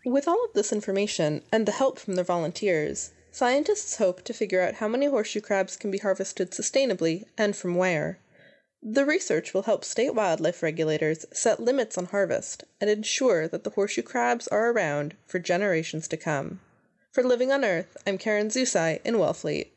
With 0.10 0.28
all 0.28 0.44
of 0.44 0.52
this 0.52 0.70
information 0.72 1.42
and 1.50 1.66
the 1.66 1.72
help 1.72 1.98
from 1.98 2.14
their 2.14 2.24
volunteers, 2.24 3.12
scientists 3.32 3.96
hope 3.96 4.22
to 4.24 4.34
figure 4.34 4.60
out 4.60 4.74
how 4.74 4.86
many 4.88 5.06
horseshoe 5.06 5.40
crabs 5.40 5.76
can 5.76 5.90
be 5.90 5.98
harvested 5.98 6.50
sustainably 6.50 7.24
and 7.38 7.56
from 7.56 7.74
where. 7.74 8.18
The 8.86 9.06
research 9.06 9.54
will 9.54 9.62
help 9.62 9.82
state 9.82 10.14
wildlife 10.14 10.62
regulators 10.62 11.24
set 11.32 11.58
limits 11.58 11.96
on 11.96 12.04
harvest 12.04 12.64
and 12.82 12.90
ensure 12.90 13.48
that 13.48 13.64
the 13.64 13.70
horseshoe 13.70 14.02
crabs 14.02 14.46
are 14.48 14.70
around 14.70 15.16
for 15.26 15.38
generations 15.38 16.06
to 16.08 16.18
come. 16.18 16.60
For 17.10 17.22
Living 17.22 17.50
on 17.50 17.64
Earth, 17.64 17.96
I'm 18.06 18.18
Karen 18.18 18.48
Zusai 18.48 19.00
in 19.02 19.14
Wellfleet. 19.14 19.68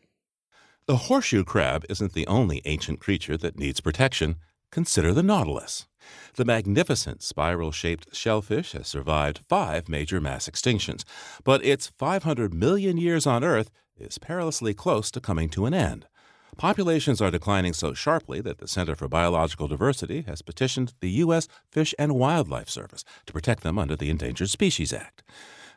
The 0.88 0.98
horseshoe 0.98 1.46
crab 1.46 1.86
isn't 1.90 2.12
the 2.12 2.28
only 2.28 2.62
ancient 2.66 3.00
creature 3.00 3.38
that 3.38 3.58
needs 3.58 3.80
protection. 3.80 4.36
Consider 4.74 5.14
the 5.14 5.24
nautilus. 5.24 5.88
The 6.34 6.44
magnificent 6.44 7.24
spiral 7.24 7.72
shaped 7.72 8.14
shellfish 8.14 8.74
has 8.74 8.90
survived 8.90 9.40
five 9.48 9.88
major 9.88 10.20
mass 10.20 10.50
extinctions, 10.50 11.06
but 11.46 11.64
its 11.64 11.88
500 11.98 12.54
million 12.54 12.98
years 12.98 13.26
on 13.26 13.46
Earth 13.46 13.72
is 13.98 14.18
perilously 14.18 14.74
close 14.74 15.10
to 15.12 15.22
coming 15.22 15.48
to 15.52 15.66
an 15.66 15.74
end. 15.74 16.08
Populations 16.56 17.22
are 17.22 17.30
declining 17.30 17.74
so 17.74 17.94
sharply 17.94 18.42
that 18.42 18.58
the 18.58 18.68
Center 18.68 18.96
for 18.96 19.08
Biological 19.08 19.68
Diversity 19.68 20.22
has 20.22 20.42
petitioned 20.42 20.94
the 21.02 21.10
U.S. 21.12 21.48
Fish 21.70 21.94
and 22.00 22.16
Wildlife 22.16 22.70
Service 22.70 23.04
to 23.26 23.34
protect 23.34 23.64
them 23.64 23.78
under 23.78 23.96
the 23.96 24.10
Endangered 24.10 24.50
Species 24.50 24.94
Act. 24.94 25.24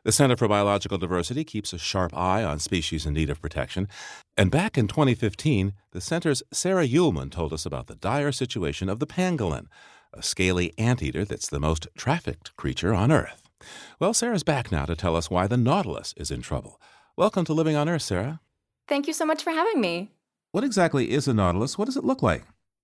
The 0.04 0.12
Center 0.12 0.36
for 0.36 0.48
Biological 0.48 0.96
Diversity 0.96 1.44
keeps 1.44 1.74
a 1.74 1.78
sharp 1.78 2.16
eye 2.16 2.42
on 2.42 2.58
species 2.58 3.04
in 3.04 3.12
need 3.12 3.28
of 3.28 3.42
protection, 3.42 3.88
and 4.38 4.50
back 4.50 4.78
in 4.78 4.88
2015, 4.88 5.74
the 5.92 6.00
center's 6.00 6.42
Sarah 6.50 6.86
Uhlemann 6.86 7.30
told 7.30 7.52
us 7.52 7.66
about 7.66 7.86
the 7.86 7.96
dire 7.96 8.32
situation 8.32 8.88
of 8.88 8.98
the 8.98 9.06
pangolin, 9.06 9.66
a 10.14 10.22
scaly 10.22 10.72
anteater 10.78 11.26
that's 11.26 11.48
the 11.48 11.60
most 11.60 11.86
trafficked 11.98 12.56
creature 12.56 12.94
on 12.94 13.12
Earth. 13.12 13.50
Well, 13.98 14.14
Sarah's 14.14 14.42
back 14.42 14.72
now 14.72 14.86
to 14.86 14.96
tell 14.96 15.16
us 15.16 15.30
why 15.30 15.46
the 15.46 15.58
Nautilus 15.58 16.14
is 16.16 16.30
in 16.30 16.40
trouble. 16.40 16.80
Welcome 17.16 17.44
to 17.44 17.52
Living 17.52 17.76
on 17.76 17.86
Earth, 17.86 18.02
Sarah. 18.02 18.40
Thank 18.88 19.06
you 19.06 19.12
so 19.12 19.26
much 19.26 19.44
for 19.44 19.50
having 19.50 19.82
me. 19.82 20.10
What 20.52 20.64
exactly 20.64 21.12
is 21.12 21.28
a 21.28 21.34
Nautilus? 21.34 21.78
What 21.78 21.84
does 21.84 21.96
it 21.96 22.04
look 22.04 22.22
like? 22.22 22.42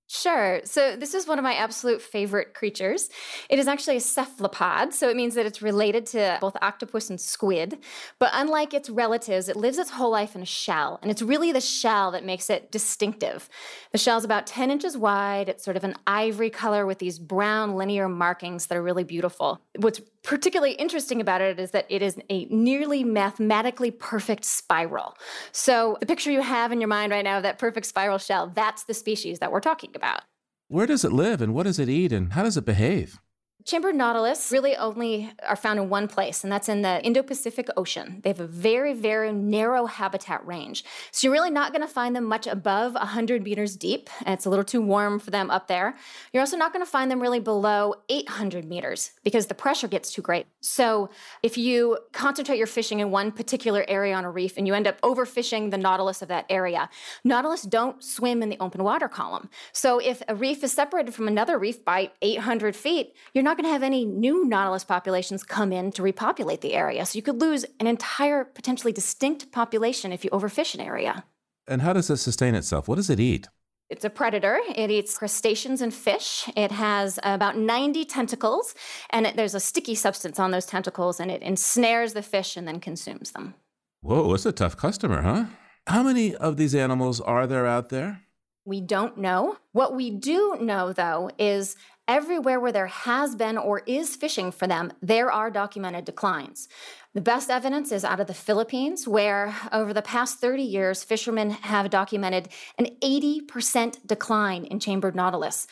Sure. 0.09 0.61
So, 0.63 0.95
this 0.95 1.15
is 1.15 1.27
one 1.27 1.41
of 1.41 1.43
my 1.43 1.55
absolute 1.55 2.01
favorite 2.01 2.55
creatures. 2.55 3.11
It 3.51 3.59
is 3.59 3.67
actually 3.67 3.97
a 3.97 4.01
cephalopod, 4.01 4.95
so 4.95 5.09
it 5.09 5.17
means 5.17 5.35
that 5.35 5.47
it's 5.47 5.63
related 5.63 6.07
to 6.07 6.39
both 6.41 6.57
octopus 6.63 7.11
and 7.11 7.21
squid. 7.21 7.79
But 8.21 8.31
unlike 8.33 8.73
its 8.73 8.89
relatives, 8.89 9.49
it 9.49 9.57
lives 9.57 9.79
its 9.79 9.91
whole 9.91 10.13
life 10.13 10.37
in 10.37 10.43
a 10.43 10.47
shell, 10.47 11.01
and 11.03 11.11
it's 11.11 11.23
really 11.23 11.51
the 11.51 11.61
shell 11.61 12.13
that 12.13 12.25
makes 12.25 12.49
it 12.51 12.71
distinctive. 12.71 13.49
The 13.91 13.99
shell's 13.99 14.25
about 14.25 14.47
10 14.47 14.71
inches 14.71 14.97
wide, 14.97 15.49
it's 15.49 15.65
sort 15.65 15.77
of 15.77 15.83
an 15.83 15.97
ivory 16.07 16.51
color 16.51 16.87
with 16.87 17.01
these 17.01 17.19
brown 17.19 17.75
linear 17.75 18.09
markings 18.09 18.67
that 18.67 18.79
are 18.79 18.83
really 18.83 19.05
beautiful. 19.05 19.61
What's 19.75 20.01
particularly 20.27 20.73
interesting 20.73 21.21
about 21.21 21.41
it 21.41 21.59
is 21.61 21.71
that 21.71 21.87
it 21.89 22.03
is 22.03 22.19
a 22.29 22.47
nearly 22.47 23.05
mathematically 23.05 23.93
perfect 23.93 24.45
spiral. 24.45 25.17
So, 25.53 25.97
the 26.01 26.07
picture 26.07 26.33
you 26.33 26.43
have 26.43 26.73
in 26.73 26.81
your 26.81 26.89
mind 26.89 27.13
right 27.13 27.25
now 27.25 27.37
of 27.37 27.45
that 27.45 27.59
perfect 27.59 27.87
spiral 27.87 28.19
shell, 28.19 28.51
that's 28.53 28.85
the 28.85 28.95
species 28.95 29.39
that 29.39 29.53
we're 29.53 29.61
talking 29.61 29.91
about. 29.95 30.23
Where 30.69 30.87
does 30.87 31.05
it 31.05 31.13
live 31.13 31.41
and 31.41 31.55
what 31.55 31.63
does 31.63 31.79
it 31.79 31.89
eat 31.89 32.13
and 32.13 32.33
how 32.33 32.43
does 32.43 32.57
it 32.57 32.65
behave? 32.65 33.21
Chambered 33.67 33.97
nautilus 33.97 34.53
really 34.53 34.77
only 34.77 35.33
are 35.45 35.57
found 35.57 35.81
in 35.81 35.89
one 35.89 36.07
place, 36.07 36.45
and 36.45 36.53
that's 36.53 36.69
in 36.69 36.83
the 36.83 37.03
Indo 37.05 37.21
Pacific 37.21 37.69
Ocean. 37.77 38.21
They 38.23 38.31
have 38.31 38.39
a 38.39 38.47
very, 38.47 38.95
very 38.95 39.33
narrow 39.33 39.87
habitat 39.87 40.47
range. 40.47 40.85
So 41.11 41.27
you're 41.27 41.33
really 41.33 41.51
not 41.51 41.73
going 41.73 41.83
to 41.83 41.93
find 41.93 42.15
them 42.15 42.23
much 42.23 42.47
above 42.47 42.95
100 42.95 43.43
meters 43.43 43.75
deep, 43.75 44.09
it's 44.25 44.47
a 44.47 44.51
little 44.51 44.65
too 44.65 44.81
warm 44.81 45.19
for 45.19 45.33
them 45.33 45.51
up 45.51 45.67
there. 45.67 45.97
You're 46.33 46.43
also 46.43 46.57
not 46.57 46.73
going 46.73 46.85
to 46.85 46.89
find 46.89 47.11
them 47.11 47.21
really 47.21 47.41
below 47.41 47.95
800 48.09 48.65
meters 48.65 49.11
because 49.25 49.47
the 49.49 49.55
pressure 49.55 49.89
gets 49.89 50.13
too 50.13 50.23
great. 50.23 50.47
So 50.61 51.11
if 51.43 51.59
you 51.59 51.99
concentrate 52.13 52.59
your 52.59 52.69
fishing 52.69 53.01
in 53.01 53.11
one 53.11 53.33
particular 53.33 53.85
area 53.89 54.15
on 54.15 54.25
a 54.25 54.31
reef 54.31 54.57
and 54.57 54.69
you 54.69 54.75
end 54.75 54.87
up 54.87 55.01
overfishing 55.01 55.73
the 55.73 55.79
nautilus 55.79 56.23
of 56.23 56.29
that 56.29 56.47
area, 56.49 56.89
nautilus 57.25 57.63
don't 57.63 58.01
swim 58.01 58.45
in 58.45 58.49
the 58.49 58.59
open 58.61 58.85
water 58.85 59.09
column. 59.09 59.51
So 59.73 59.99
if 59.99 60.23
a 60.29 60.37
reef 60.37 60.63
is 60.63 60.73
separated 60.73 61.15
from 61.15 61.27
another 61.27 61.59
reef 61.59 61.85
by 61.85 62.13
800 62.23 62.77
feet, 62.77 63.17
you're 63.35 63.43
not 63.43 63.56
going 63.57 63.65
to 63.65 63.73
have 63.73 63.83
any 63.83 64.05
new 64.05 64.45
nautilus 64.45 64.85
populations 64.85 65.43
come 65.43 65.73
in 65.73 65.93
to 65.93 66.03
repopulate 66.03 66.61
the 66.61 66.75
area. 66.75 67.05
So 67.07 67.17
you 67.17 67.23
could 67.23 67.41
lose 67.41 67.65
an 67.81 67.87
entire 67.87 68.45
potentially 68.45 68.93
distinct 68.93 69.53
population 69.53 70.13
if 70.13 70.25
you 70.25 70.31
overfish 70.31 70.75
an 70.75 70.81
area. 70.81 71.25
And 71.67 71.83
how 71.83 71.93
does 71.93 72.11
it 72.11 72.19
sustain 72.19 72.55
itself? 72.55 72.89
What 72.89 72.97
does 72.97 73.11
it 73.11 73.21
eat? 73.21 73.49
It's 73.89 74.05
a 74.05 74.11
predator. 74.11 74.59
It 74.75 74.91
eats 74.91 75.17
crustaceans 75.17 75.81
and 75.81 75.95
fish. 75.95 76.49
It 76.57 76.73
has 76.73 77.21
about 77.23 77.57
90 77.57 78.05
tentacles, 78.05 78.75
and 79.11 79.27
it, 79.27 79.37
there's 79.37 79.55
a 79.55 79.61
sticky 79.61 79.95
substance 79.95 80.41
on 80.41 80.51
those 80.51 80.67
tentacles, 80.67 81.21
and 81.21 81.31
it 81.31 81.43
ensnares 81.43 82.13
the 82.13 82.23
fish 82.23 82.57
and 82.57 82.67
then 82.67 82.81
consumes 82.81 83.31
them. 83.31 83.55
Whoa, 84.01 84.35
it's 84.35 84.47
a 84.47 84.53
tough 84.53 84.77
customer, 84.77 85.23
huh? 85.23 85.45
How 85.87 86.03
many 86.03 86.35
of 86.35 86.57
these 86.57 86.75
animals 86.75 87.21
are 87.21 87.47
there 87.47 87.67
out 87.67 87.91
there? 87.91 88.23
We 88.65 88.81
don't 88.81 89.19
know. 89.19 89.59
What 89.71 89.95
we 89.95 90.11
do 90.11 90.57
know, 90.61 90.93
though, 90.93 91.31
is 91.39 91.77
everywhere 92.09 92.61
where 92.61 92.73
there 92.73 92.87
has 92.87 93.35
been 93.35 93.59
or 93.59 93.83
is 93.87 94.17
fishing 94.17 94.53
for 94.53 94.67
them, 94.67 94.93
there 95.03 95.31
are 95.31 95.51
documented 95.51 96.05
declines. 96.05 96.69
The 97.15 97.21
best 97.21 97.51
evidence 97.51 97.93
is 97.93 98.05
out 98.05 98.21
of 98.21 98.27
the 98.27 98.35
Philippines, 98.35 99.09
where 99.09 99.55
over 99.73 99.95
the 99.95 100.03
past 100.03 100.39
30 100.39 100.63
years, 100.63 101.03
fishermen 101.03 101.51
have 101.51 101.89
documented 101.91 102.51
an 102.79 102.89
80% 103.03 104.07
decline 104.07 104.65
in 104.65 104.81
chambered 104.81 105.17
nautilus. 105.17 105.67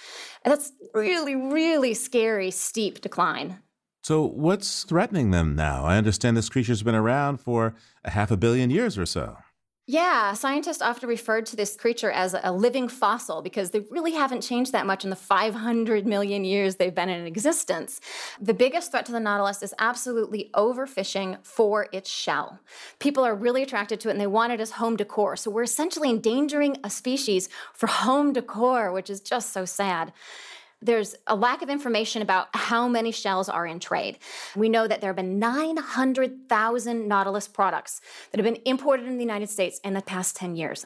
That's 0.44 0.72
really, 0.94 1.34
really 1.34 1.92
scary, 1.94 2.50
steep 2.50 3.00
decline. 3.00 3.58
So, 4.02 4.22
what's 4.22 4.84
threatening 4.84 5.30
them 5.30 5.54
now? 5.54 5.84
I 5.84 5.96
understand 5.96 6.36
this 6.36 6.50
creature's 6.50 6.82
been 6.82 6.94
around 6.94 7.38
for 7.38 7.74
a 8.04 8.10
half 8.10 8.30
a 8.30 8.36
billion 8.36 8.70
years 8.70 8.98
or 8.98 9.06
so. 9.06 9.36
Yeah, 9.86 10.32
scientists 10.32 10.80
often 10.80 11.10
referred 11.10 11.44
to 11.46 11.56
this 11.56 11.76
creature 11.76 12.10
as 12.10 12.34
a 12.42 12.52
living 12.52 12.88
fossil 12.88 13.42
because 13.42 13.70
they 13.70 13.80
really 13.80 14.12
haven't 14.12 14.40
changed 14.40 14.72
that 14.72 14.86
much 14.86 15.04
in 15.04 15.10
the 15.10 15.16
500 15.16 16.06
million 16.06 16.42
years 16.42 16.76
they've 16.76 16.94
been 16.94 17.10
in 17.10 17.26
existence. 17.26 18.00
The 18.40 18.54
biggest 18.54 18.90
threat 18.90 19.04
to 19.06 19.12
the 19.12 19.20
Nautilus 19.20 19.62
is 19.62 19.74
absolutely 19.78 20.48
overfishing 20.54 21.44
for 21.44 21.88
its 21.92 22.08
shell. 22.08 22.60
People 22.98 23.26
are 23.26 23.34
really 23.34 23.62
attracted 23.62 24.00
to 24.00 24.08
it 24.08 24.12
and 24.12 24.20
they 24.20 24.26
want 24.26 24.54
it 24.54 24.60
as 24.60 24.70
home 24.70 24.96
decor. 24.96 25.36
So 25.36 25.50
we're 25.50 25.64
essentially 25.64 26.08
endangering 26.08 26.78
a 26.82 26.88
species 26.88 27.50
for 27.74 27.86
home 27.86 28.32
decor, 28.32 28.90
which 28.90 29.10
is 29.10 29.20
just 29.20 29.52
so 29.52 29.66
sad 29.66 30.14
there's 30.84 31.16
a 31.26 31.34
lack 31.34 31.62
of 31.62 31.70
information 31.70 32.20
about 32.20 32.48
how 32.52 32.86
many 32.86 33.10
shells 33.10 33.48
are 33.48 33.66
in 33.66 33.80
trade. 33.80 34.18
We 34.54 34.68
know 34.68 34.86
that 34.86 35.00
there 35.00 35.08
have 35.08 35.16
been 35.16 35.38
900,000 35.38 37.08
Nautilus 37.08 37.48
products 37.48 38.00
that 38.30 38.38
have 38.38 38.44
been 38.44 38.62
imported 38.66 39.06
in 39.06 39.16
the 39.16 39.22
United 39.22 39.48
States 39.48 39.80
in 39.82 39.94
the 39.94 40.02
past 40.02 40.36
10 40.36 40.56
years. 40.56 40.84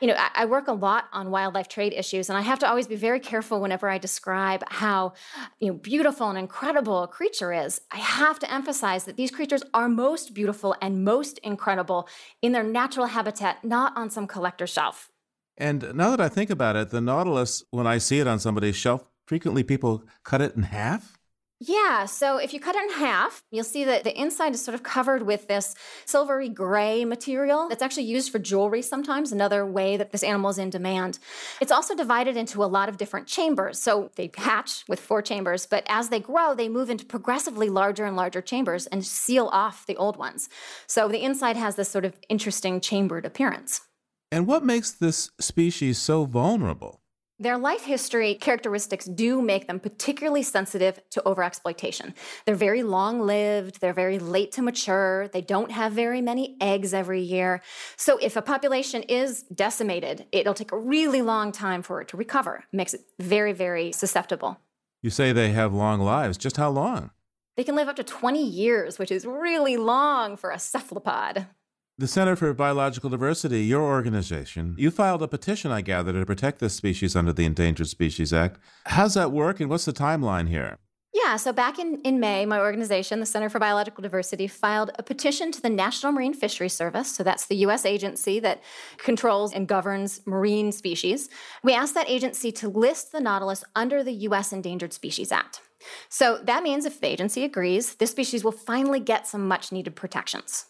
You 0.00 0.08
know, 0.08 0.16
I, 0.34 0.46
work 0.46 0.68
a 0.68 0.72
lot 0.72 1.04
on 1.12 1.30
wildlife 1.30 1.68
trade 1.68 1.92
issues, 1.94 2.28
and 2.28 2.38
I 2.38 2.42
have 2.42 2.58
to 2.60 2.68
always 2.68 2.86
be 2.86 2.96
very 2.96 3.20
careful 3.20 3.60
whenever 3.60 3.88
I 3.88 3.98
describe 3.98 4.62
how 4.68 5.12
you 5.60 5.68
know, 5.68 5.74
beautiful 5.74 6.28
and 6.28 6.38
incredible 6.38 7.02
a 7.02 7.08
creature 7.08 7.52
is. 7.52 7.80
I 7.90 7.98
have 7.98 8.38
to 8.40 8.52
emphasize 8.52 9.04
that 9.04 9.16
these 9.16 9.30
creatures 9.30 9.62
are 9.72 9.88
most 9.88 10.34
beautiful 10.34 10.74
and 10.80 11.04
most 11.04 11.38
incredible 11.38 12.08
in 12.42 12.52
their 12.52 12.62
natural 12.62 13.06
habitat, 13.06 13.64
not 13.64 13.96
on 13.96 14.10
some 14.10 14.26
collector 14.26 14.66
shelf. 14.66 15.10
And 15.56 15.94
now 15.94 16.10
that 16.10 16.20
I 16.20 16.28
think 16.28 16.50
about 16.50 16.76
it, 16.76 16.90
the 16.90 17.00
Nautilus, 17.00 17.62
when 17.70 17.86
I 17.86 17.98
see 17.98 18.18
it 18.18 18.26
on 18.26 18.40
somebody's 18.40 18.76
shelf, 18.76 19.08
frequently 19.26 19.62
people 19.62 20.04
cut 20.24 20.40
it 20.40 20.54
in 20.54 20.64
half? 20.64 21.18
Yeah, 21.60 22.04
so 22.04 22.36
if 22.36 22.52
you 22.52 22.60
cut 22.60 22.74
it 22.74 22.82
in 22.82 22.98
half, 22.98 23.44
you'll 23.50 23.64
see 23.64 23.84
that 23.84 24.04
the 24.04 24.20
inside 24.20 24.54
is 24.54 24.62
sort 24.62 24.74
of 24.74 24.82
covered 24.82 25.22
with 25.22 25.46
this 25.46 25.74
silvery 26.04 26.48
gray 26.48 27.04
material 27.04 27.68
that's 27.68 27.80
actually 27.80 28.04
used 28.04 28.30
for 28.32 28.40
jewelry 28.40 28.82
sometimes, 28.82 29.30
another 29.30 29.64
way 29.64 29.96
that 29.96 30.10
this 30.10 30.24
animal 30.24 30.50
is 30.50 30.58
in 30.58 30.68
demand. 30.68 31.20
It's 31.60 31.70
also 31.72 31.94
divided 31.94 32.36
into 32.36 32.62
a 32.62 32.66
lot 32.66 32.88
of 32.88 32.96
different 32.96 33.28
chambers. 33.28 33.78
So 33.78 34.10
they 34.16 34.30
hatch 34.36 34.84
with 34.88 35.00
four 35.00 35.22
chambers, 35.22 35.64
but 35.64 35.84
as 35.88 36.08
they 36.08 36.20
grow, 36.20 36.54
they 36.54 36.68
move 36.68 36.90
into 36.90 37.06
progressively 37.06 37.70
larger 37.70 38.04
and 38.04 38.16
larger 38.16 38.42
chambers 38.42 38.86
and 38.88 39.06
seal 39.06 39.48
off 39.52 39.86
the 39.86 39.96
old 39.96 40.16
ones. 40.16 40.48
So 40.86 41.08
the 41.08 41.22
inside 41.22 41.56
has 41.56 41.76
this 41.76 41.88
sort 41.88 42.04
of 42.04 42.14
interesting 42.28 42.80
chambered 42.80 43.24
appearance. 43.24 43.80
And 44.30 44.48
what 44.48 44.64
makes 44.64 44.90
this 44.90 45.30
species 45.40 45.98
so 45.98 46.24
vulnerable? 46.24 47.00
Their 47.44 47.58
life 47.58 47.84
history 47.84 48.36
characteristics 48.36 49.04
do 49.04 49.42
make 49.42 49.66
them 49.66 49.78
particularly 49.78 50.42
sensitive 50.42 50.98
to 51.10 51.20
overexploitation. 51.26 52.14
They're 52.46 52.54
very 52.54 52.82
long 52.82 53.20
lived, 53.20 53.82
they're 53.82 53.92
very 53.92 54.18
late 54.18 54.50
to 54.52 54.62
mature, 54.62 55.28
they 55.28 55.42
don't 55.42 55.70
have 55.70 55.92
very 55.92 56.22
many 56.22 56.56
eggs 56.58 56.94
every 56.94 57.20
year. 57.20 57.60
So, 57.98 58.16
if 58.16 58.36
a 58.36 58.40
population 58.40 59.02
is 59.02 59.42
decimated, 59.42 60.24
it'll 60.32 60.54
take 60.54 60.72
a 60.72 60.78
really 60.78 61.20
long 61.20 61.52
time 61.52 61.82
for 61.82 62.00
it 62.00 62.08
to 62.08 62.16
recover. 62.16 62.64
It 62.72 62.74
makes 62.74 62.94
it 62.94 63.02
very, 63.20 63.52
very 63.52 63.92
susceptible. 63.92 64.58
You 65.02 65.10
say 65.10 65.32
they 65.32 65.52
have 65.52 65.74
long 65.74 66.00
lives. 66.00 66.38
Just 66.38 66.56
how 66.56 66.70
long? 66.70 67.10
They 67.58 67.64
can 67.64 67.76
live 67.76 67.88
up 67.88 67.96
to 67.96 68.04
20 68.04 68.42
years, 68.42 68.98
which 68.98 69.12
is 69.12 69.26
really 69.26 69.76
long 69.76 70.38
for 70.38 70.48
a 70.50 70.58
cephalopod. 70.58 71.46
The 71.96 72.08
Center 72.08 72.34
for 72.34 72.52
Biological 72.52 73.08
Diversity, 73.08 73.62
your 73.62 73.82
organization, 73.82 74.74
you 74.76 74.90
filed 74.90 75.22
a 75.22 75.28
petition, 75.28 75.70
I 75.70 75.80
gather, 75.80 76.12
to 76.12 76.26
protect 76.26 76.58
this 76.58 76.74
species 76.74 77.14
under 77.14 77.32
the 77.32 77.44
Endangered 77.44 77.86
Species 77.86 78.32
Act. 78.32 78.58
How's 78.86 79.14
that 79.14 79.30
work 79.30 79.60
and 79.60 79.70
what's 79.70 79.84
the 79.84 79.92
timeline 79.92 80.48
here? 80.48 80.78
Yeah, 81.12 81.36
so 81.36 81.52
back 81.52 81.78
in, 81.78 82.00
in 82.00 82.18
May, 82.18 82.46
my 82.46 82.58
organization, 82.58 83.20
the 83.20 83.26
Center 83.26 83.48
for 83.48 83.60
Biological 83.60 84.02
Diversity, 84.02 84.48
filed 84.48 84.90
a 84.98 85.04
petition 85.04 85.52
to 85.52 85.62
the 85.62 85.70
National 85.70 86.10
Marine 86.10 86.34
Fisheries 86.34 86.72
Service. 86.72 87.14
So 87.14 87.22
that's 87.22 87.46
the 87.46 87.54
U.S. 87.58 87.86
agency 87.86 88.40
that 88.40 88.60
controls 88.98 89.52
and 89.52 89.68
governs 89.68 90.20
marine 90.26 90.72
species. 90.72 91.28
We 91.62 91.74
asked 91.74 91.94
that 91.94 92.10
agency 92.10 92.50
to 92.50 92.68
list 92.68 93.12
the 93.12 93.20
nautilus 93.20 93.62
under 93.76 94.02
the 94.02 94.12
U.S. 94.12 94.52
Endangered 94.52 94.92
Species 94.92 95.30
Act. 95.30 95.60
So 96.08 96.40
that 96.42 96.64
means 96.64 96.86
if 96.86 97.00
the 97.00 97.06
agency 97.06 97.44
agrees, 97.44 97.94
this 97.94 98.10
species 98.10 98.42
will 98.42 98.52
finally 98.52 98.98
get 98.98 99.28
some 99.28 99.46
much 99.46 99.70
needed 99.70 99.94
protections. 99.94 100.66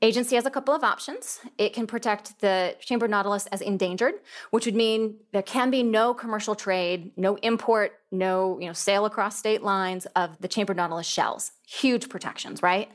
Agency 0.00 0.36
has 0.36 0.46
a 0.46 0.50
couple 0.50 0.74
of 0.74 0.84
options. 0.84 1.40
It 1.58 1.72
can 1.72 1.88
protect 1.88 2.40
the 2.40 2.76
chambered 2.80 3.10
nautilus 3.10 3.46
as 3.46 3.60
endangered, 3.60 4.14
which 4.50 4.64
would 4.64 4.76
mean 4.76 5.16
there 5.32 5.42
can 5.42 5.70
be 5.70 5.82
no 5.82 6.14
commercial 6.14 6.54
trade, 6.54 7.10
no 7.16 7.34
import, 7.36 7.98
no 8.12 8.60
you 8.60 8.66
know, 8.68 8.72
sale 8.72 9.06
across 9.06 9.36
state 9.36 9.62
lines 9.62 10.06
of 10.14 10.40
the 10.40 10.46
chambered 10.46 10.76
nautilus 10.76 11.06
shells. 11.06 11.50
Huge 11.66 12.08
protections, 12.08 12.62
right? 12.62 12.88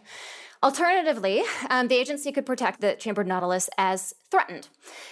Alternatively, 0.64 1.44
um, 1.70 1.90
the 1.90 1.96
agency 1.96 2.32
could 2.32 2.46
protect 2.46 2.80
the 2.80 2.96
chambered 2.96 3.28
nautilus 3.28 3.70
as 3.78 4.14
threatened. 4.32 4.70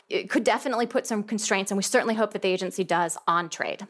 It 0.08 0.30
could 0.30 0.46
definitely 0.46 0.86
put 0.86 1.06
some 1.06 1.24
constraints, 1.24 1.72
and 1.72 1.78
we 1.78 1.84
certainly 1.84 2.16
hope 2.16 2.32
that 2.32 2.42
the 2.42 2.48
agency 2.48 2.86
does 2.86 3.18
on 3.28 3.50
trade. 3.50 3.86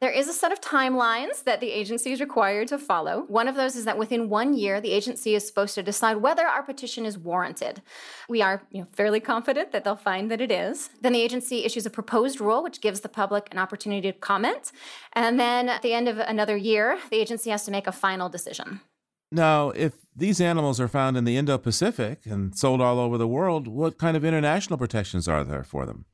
There 0.00 0.10
is 0.10 0.28
a 0.28 0.32
set 0.32 0.52
of 0.52 0.60
timelines 0.60 1.44
that 1.44 1.60
the 1.60 1.70
agency 1.70 2.12
is 2.12 2.20
required 2.20 2.68
to 2.68 2.78
follow. 2.78 3.24
One 3.28 3.48
of 3.48 3.54
those 3.54 3.76
is 3.76 3.84
that 3.84 3.98
within 3.98 4.28
one 4.28 4.54
year, 4.54 4.80
the 4.80 4.92
agency 4.92 5.34
is 5.34 5.46
supposed 5.46 5.74
to 5.76 5.82
decide 5.82 6.16
whether 6.16 6.46
our 6.46 6.62
petition 6.62 7.06
is 7.06 7.16
warranted. 7.16 7.80
We 8.28 8.42
are 8.42 8.62
you 8.70 8.80
know, 8.80 8.86
fairly 8.92 9.20
confident 9.20 9.72
that 9.72 9.84
they'll 9.84 9.96
find 9.96 10.30
that 10.30 10.40
it 10.40 10.50
is. 10.50 10.90
Then 11.00 11.12
the 11.12 11.22
agency 11.22 11.64
issues 11.64 11.86
a 11.86 11.90
proposed 11.90 12.40
rule, 12.40 12.62
which 12.62 12.80
gives 12.80 13.00
the 13.00 13.08
public 13.08 13.48
an 13.52 13.58
opportunity 13.58 14.12
to 14.12 14.18
comment. 14.18 14.72
And 15.12 15.38
then 15.38 15.68
at 15.68 15.82
the 15.82 15.92
end 15.92 16.08
of 16.08 16.18
another 16.18 16.56
year, 16.56 16.98
the 17.10 17.16
agency 17.16 17.50
has 17.50 17.64
to 17.64 17.70
make 17.70 17.86
a 17.86 17.92
final 17.92 18.28
decision. 18.28 18.80
Now, 19.30 19.70
if 19.70 19.94
these 20.14 20.40
animals 20.40 20.80
are 20.80 20.88
found 20.88 21.16
in 21.16 21.24
the 21.24 21.36
Indo 21.36 21.58
Pacific 21.58 22.24
and 22.24 22.56
sold 22.56 22.80
all 22.80 22.98
over 22.98 23.18
the 23.18 23.26
world, 23.26 23.66
what 23.66 23.98
kind 23.98 24.16
of 24.16 24.24
international 24.24 24.78
protections 24.78 25.26
are 25.26 25.42
there 25.42 25.64
for 25.64 25.86
them? 25.86 26.04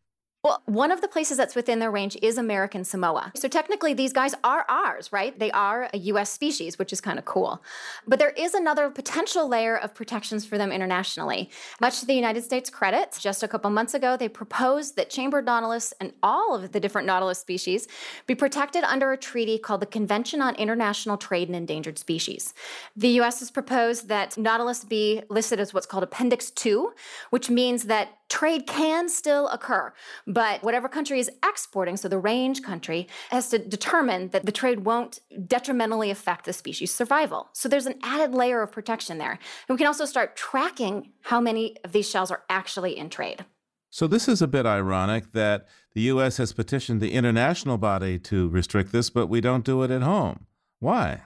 Well, 0.42 0.62
one 0.64 0.90
of 0.90 1.02
the 1.02 1.08
places 1.08 1.36
that's 1.36 1.54
within 1.54 1.80
their 1.80 1.90
range 1.90 2.16
is 2.22 2.38
American 2.38 2.82
Samoa. 2.82 3.30
So 3.36 3.46
technically, 3.46 3.92
these 3.92 4.14
guys 4.14 4.34
are 4.42 4.64
ours, 4.70 5.12
right? 5.12 5.38
They 5.38 5.50
are 5.50 5.90
a 5.92 5.98
US 5.98 6.30
species, 6.32 6.78
which 6.78 6.94
is 6.94 7.00
kind 7.02 7.18
of 7.18 7.26
cool. 7.26 7.62
But 8.06 8.18
there 8.18 8.30
is 8.30 8.54
another 8.54 8.88
potential 8.88 9.46
layer 9.46 9.76
of 9.76 9.94
protections 9.94 10.46
for 10.46 10.56
them 10.56 10.72
internationally. 10.72 11.50
Much 11.78 12.00
to 12.00 12.06
the 12.06 12.14
United 12.14 12.42
States' 12.42 12.70
credit, 12.70 13.18
just 13.20 13.42
a 13.42 13.48
couple 13.48 13.68
months 13.68 13.92
ago, 13.92 14.16
they 14.16 14.30
proposed 14.30 14.96
that 14.96 15.10
chambered 15.10 15.44
nautilus 15.44 15.92
and 16.00 16.14
all 16.22 16.54
of 16.54 16.72
the 16.72 16.80
different 16.80 17.06
nautilus 17.06 17.38
species 17.38 17.86
be 18.26 18.34
protected 18.34 18.82
under 18.84 19.12
a 19.12 19.18
treaty 19.18 19.58
called 19.58 19.82
the 19.82 19.86
Convention 19.86 20.40
on 20.40 20.54
International 20.54 21.18
Trade 21.18 21.50
in 21.50 21.54
Endangered 21.54 21.98
Species. 21.98 22.54
The 22.96 23.20
US 23.20 23.40
has 23.40 23.50
proposed 23.50 24.08
that 24.08 24.38
nautilus 24.38 24.84
be 24.84 25.20
listed 25.28 25.60
as 25.60 25.74
what's 25.74 25.86
called 25.86 26.02
Appendix 26.02 26.50
2, 26.50 26.94
which 27.28 27.50
means 27.50 27.84
that 27.84 28.16
trade 28.30 28.66
can 28.66 29.08
still 29.08 29.48
occur, 29.48 29.92
but 30.32 30.62
whatever 30.62 30.88
country 30.88 31.18
is 31.18 31.30
exporting, 31.44 31.96
so 31.96 32.08
the 32.08 32.18
range 32.18 32.62
country, 32.62 33.08
has 33.30 33.48
to 33.50 33.58
determine 33.58 34.28
that 34.28 34.46
the 34.46 34.52
trade 34.52 34.84
won't 34.84 35.18
detrimentally 35.46 36.10
affect 36.10 36.44
the 36.44 36.52
species' 36.52 36.94
survival. 36.94 37.48
So 37.52 37.68
there's 37.68 37.86
an 37.86 37.98
added 38.02 38.32
layer 38.32 38.62
of 38.62 38.70
protection 38.70 39.18
there. 39.18 39.32
And 39.32 39.74
we 39.74 39.76
can 39.76 39.88
also 39.88 40.04
start 40.04 40.36
tracking 40.36 41.12
how 41.22 41.40
many 41.40 41.76
of 41.84 41.92
these 41.92 42.08
shells 42.08 42.30
are 42.30 42.42
actually 42.48 42.96
in 42.96 43.10
trade. 43.10 43.44
So 43.90 44.06
this 44.06 44.28
is 44.28 44.40
a 44.40 44.46
bit 44.46 44.66
ironic 44.66 45.32
that 45.32 45.66
the 45.94 46.02
U.S. 46.02 46.36
has 46.36 46.52
petitioned 46.52 47.00
the 47.00 47.12
international 47.12 47.76
body 47.76 48.20
to 48.20 48.48
restrict 48.48 48.92
this, 48.92 49.10
but 49.10 49.26
we 49.26 49.40
don't 49.40 49.64
do 49.64 49.82
it 49.82 49.90
at 49.90 50.02
home. 50.02 50.46
Why? 50.78 51.22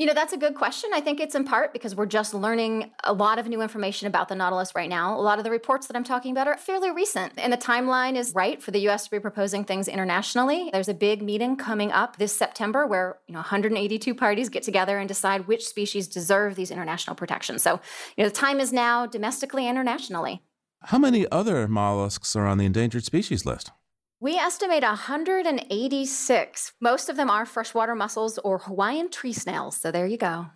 You 0.00 0.06
know, 0.06 0.14
that's 0.14 0.32
a 0.32 0.38
good 0.38 0.54
question. 0.54 0.88
I 0.94 1.02
think 1.02 1.20
it's 1.20 1.34
in 1.34 1.44
part 1.44 1.74
because 1.74 1.94
we're 1.94 2.06
just 2.06 2.32
learning 2.32 2.90
a 3.04 3.12
lot 3.12 3.38
of 3.38 3.46
new 3.48 3.60
information 3.60 4.06
about 4.06 4.28
the 4.28 4.34
Nautilus 4.34 4.74
right 4.74 4.88
now. 4.88 5.14
A 5.14 5.20
lot 5.20 5.36
of 5.36 5.44
the 5.44 5.50
reports 5.50 5.88
that 5.88 5.94
I'm 5.94 6.04
talking 6.04 6.32
about 6.32 6.48
are 6.48 6.56
fairly 6.56 6.90
recent, 6.90 7.34
and 7.36 7.52
the 7.52 7.58
timeline 7.58 8.16
is 8.16 8.34
right 8.34 8.62
for 8.62 8.70
the 8.70 8.88
US 8.88 9.04
to 9.04 9.10
be 9.10 9.20
proposing 9.20 9.62
things 9.62 9.88
internationally. 9.88 10.70
There's 10.72 10.88
a 10.88 10.94
big 10.94 11.20
meeting 11.20 11.54
coming 11.54 11.92
up 11.92 12.16
this 12.16 12.34
September 12.34 12.86
where, 12.86 13.18
you 13.26 13.34
know, 13.34 13.40
182 13.40 14.14
parties 14.14 14.48
get 14.48 14.62
together 14.62 14.96
and 14.98 15.06
decide 15.06 15.46
which 15.46 15.66
species 15.66 16.08
deserve 16.08 16.54
these 16.54 16.70
international 16.70 17.14
protections. 17.14 17.62
So, 17.62 17.78
you 18.16 18.24
know, 18.24 18.30
the 18.30 18.34
time 18.34 18.58
is 18.58 18.72
now 18.72 19.04
domestically 19.04 19.66
and 19.66 19.76
internationally. 19.76 20.40
How 20.84 20.96
many 20.96 21.30
other 21.30 21.68
mollusks 21.68 22.34
are 22.36 22.46
on 22.46 22.56
the 22.56 22.64
endangered 22.64 23.04
species 23.04 23.44
list? 23.44 23.70
We 24.22 24.36
estimate 24.36 24.82
186. 24.82 26.72
Most 26.78 27.08
of 27.08 27.16
them 27.16 27.30
are 27.30 27.46
freshwater 27.46 27.94
mussels 27.94 28.36
or 28.44 28.58
Hawaiian 28.58 29.10
tree 29.10 29.32
snails. 29.32 29.78
So 29.78 29.90
there 29.90 30.06
you 30.06 30.18
go. 30.18 30.48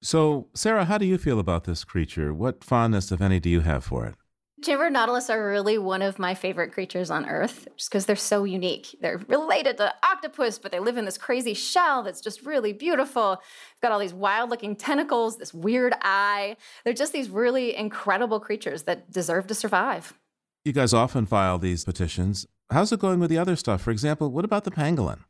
So, 0.00 0.46
Sarah, 0.54 0.84
how 0.84 0.98
do 0.98 1.04
you 1.04 1.18
feel 1.18 1.40
about 1.40 1.64
this 1.64 1.82
creature? 1.82 2.32
What 2.32 2.62
fondness, 2.62 3.10
if 3.10 3.20
any, 3.20 3.40
do 3.40 3.50
you 3.50 3.62
have 3.62 3.82
for 3.82 4.06
it? 4.06 4.14
Chambered 4.62 4.92
nautilus 4.92 5.30
are 5.30 5.48
really 5.48 5.78
one 5.78 6.00
of 6.00 6.20
my 6.20 6.32
favorite 6.36 6.70
creatures 6.72 7.10
on 7.10 7.26
Earth 7.26 7.66
just 7.76 7.90
because 7.90 8.06
they're 8.06 8.14
so 8.14 8.44
unique. 8.44 8.96
They're 9.00 9.20
related 9.26 9.78
to 9.78 9.92
octopus, 10.04 10.60
but 10.60 10.70
they 10.70 10.78
live 10.78 10.96
in 10.96 11.04
this 11.04 11.18
crazy 11.18 11.54
shell 11.54 12.04
that's 12.04 12.20
just 12.20 12.46
really 12.46 12.72
beautiful. 12.72 13.40
They've 13.40 13.80
got 13.82 13.90
all 13.90 13.98
these 13.98 14.14
wild 14.14 14.48
looking 14.50 14.76
tentacles, 14.76 15.38
this 15.38 15.52
weird 15.52 15.92
eye. 16.02 16.56
They're 16.84 16.94
just 16.94 17.12
these 17.12 17.30
really 17.30 17.74
incredible 17.76 18.38
creatures 18.38 18.84
that 18.84 19.10
deserve 19.10 19.48
to 19.48 19.54
survive. 19.54 20.14
You 20.64 20.72
guys 20.72 20.94
often 20.94 21.26
file 21.26 21.58
these 21.58 21.84
petitions. 21.84 22.46
How's 22.70 22.92
it 22.92 23.00
going 23.00 23.18
with 23.18 23.30
the 23.30 23.38
other 23.38 23.56
stuff? 23.56 23.80
For 23.80 23.90
example, 23.90 24.30
what 24.30 24.44
about 24.44 24.64
the 24.64 24.70
pangolin? 24.70 25.20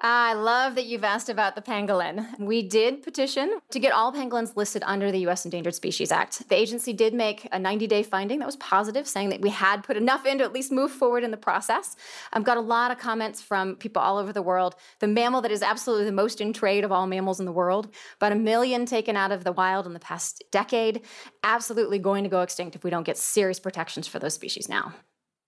I 0.00 0.32
love 0.32 0.74
that 0.74 0.86
you've 0.86 1.04
asked 1.04 1.28
about 1.28 1.54
the 1.54 1.62
pangolin. 1.62 2.26
We 2.40 2.62
did 2.62 3.04
petition 3.04 3.60
to 3.70 3.78
get 3.78 3.92
all 3.92 4.12
pangolins 4.12 4.56
listed 4.56 4.82
under 4.84 5.12
the 5.12 5.20
U.S. 5.20 5.44
Endangered 5.44 5.76
Species 5.76 6.10
Act. 6.10 6.48
The 6.48 6.56
agency 6.56 6.92
did 6.92 7.14
make 7.14 7.46
a 7.52 7.60
90 7.60 7.86
day 7.86 8.02
finding 8.02 8.40
that 8.40 8.46
was 8.46 8.56
positive, 8.56 9.06
saying 9.06 9.28
that 9.28 9.40
we 9.40 9.50
had 9.50 9.84
put 9.84 9.96
enough 9.96 10.26
in 10.26 10.38
to 10.38 10.44
at 10.44 10.52
least 10.52 10.72
move 10.72 10.90
forward 10.90 11.22
in 11.22 11.30
the 11.30 11.36
process. 11.36 11.94
I've 12.32 12.42
got 12.42 12.56
a 12.56 12.60
lot 12.60 12.90
of 12.90 12.98
comments 12.98 13.40
from 13.40 13.76
people 13.76 14.02
all 14.02 14.18
over 14.18 14.32
the 14.32 14.42
world. 14.42 14.74
The 14.98 15.06
mammal 15.06 15.42
that 15.42 15.52
is 15.52 15.62
absolutely 15.62 16.06
the 16.06 16.12
most 16.12 16.40
in 16.40 16.52
trade 16.52 16.82
of 16.82 16.90
all 16.90 17.06
mammals 17.06 17.38
in 17.38 17.46
the 17.46 17.52
world, 17.52 17.94
about 18.16 18.32
a 18.32 18.36
million 18.36 18.84
taken 18.84 19.16
out 19.16 19.30
of 19.30 19.44
the 19.44 19.52
wild 19.52 19.86
in 19.86 19.92
the 19.92 20.00
past 20.00 20.42
decade, 20.50 21.02
absolutely 21.44 22.00
going 22.00 22.24
to 22.24 22.30
go 22.30 22.40
extinct 22.40 22.74
if 22.74 22.82
we 22.82 22.90
don't 22.90 23.04
get 23.04 23.16
serious 23.16 23.60
protections 23.60 24.08
for 24.08 24.18
those 24.18 24.34
species 24.34 24.68
now. 24.68 24.92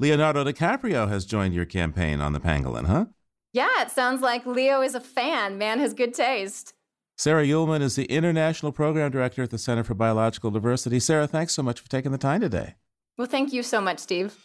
Leonardo 0.02 0.42
DiCaprio 0.42 1.08
has 1.08 1.24
joined 1.24 1.54
your 1.54 1.64
campaign 1.64 2.20
on 2.20 2.32
the 2.32 2.40
pangolin, 2.40 2.86
huh? 2.86 3.04
Yeah, 3.52 3.82
it 3.82 3.92
sounds 3.92 4.20
like 4.20 4.44
Leo 4.44 4.82
is 4.82 4.96
a 4.96 5.00
fan. 5.00 5.58
Man 5.58 5.78
has 5.78 5.94
good 5.94 6.12
taste. 6.12 6.74
Sarah 7.16 7.44
Uhlemann 7.44 7.82
is 7.82 7.94
the 7.94 8.06
International 8.06 8.72
Program 8.72 9.12
Director 9.12 9.44
at 9.44 9.50
the 9.50 9.58
Center 9.58 9.84
for 9.84 9.94
Biological 9.94 10.50
Diversity. 10.50 10.98
Sarah, 10.98 11.28
thanks 11.28 11.54
so 11.54 11.62
much 11.62 11.78
for 11.78 11.88
taking 11.88 12.10
the 12.10 12.18
time 12.18 12.40
today. 12.40 12.74
Well, 13.16 13.28
thank 13.28 13.52
you 13.52 13.62
so 13.62 13.80
much, 13.80 14.00
Steve. 14.00 14.36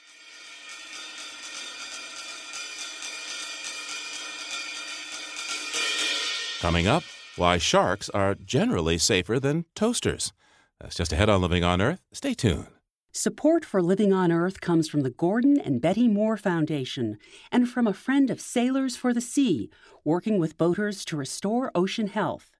Coming 6.60 6.86
up, 6.86 7.02
why 7.36 7.58
sharks 7.58 8.10
are 8.10 8.36
generally 8.36 9.00
safer 9.00 9.40
than 9.40 9.66
toasters. 9.74 10.34
That's 10.80 10.96
just 10.96 11.12
ahead 11.12 11.30
on 11.30 11.42
Living 11.42 11.64
on 11.64 11.82
Earth. 11.82 12.04
Stay 12.14 12.36
tuned. 12.36 12.77
Support 13.18 13.66
for 13.66 13.82
Living 13.82 14.14
on 14.14 14.32
Earth 14.32 14.62
comes 14.62 14.88
from 14.88 15.02
the 15.02 15.10
Gordon 15.10 15.60
and 15.60 15.82
Betty 15.82 16.08
Moore 16.08 16.38
Foundation 16.38 17.18
and 17.52 17.68
from 17.68 17.88
a 17.88 17.92
friend 17.92 18.30
of 18.30 18.40
Sailors 18.40 18.96
for 18.96 19.12
the 19.12 19.22
Sea, 19.22 19.72
working 20.04 20.38
with 20.38 20.56
boaters 20.56 21.04
to 21.06 21.18
restore 21.18 21.72
ocean 21.74 22.10
health. 22.10 22.52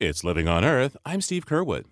It's 0.00 0.24
Living 0.24 0.48
on 0.48 0.64
Earth. 0.64 0.96
I'm 1.04 1.20
Steve 1.20 1.44
Curwood. 1.44 1.84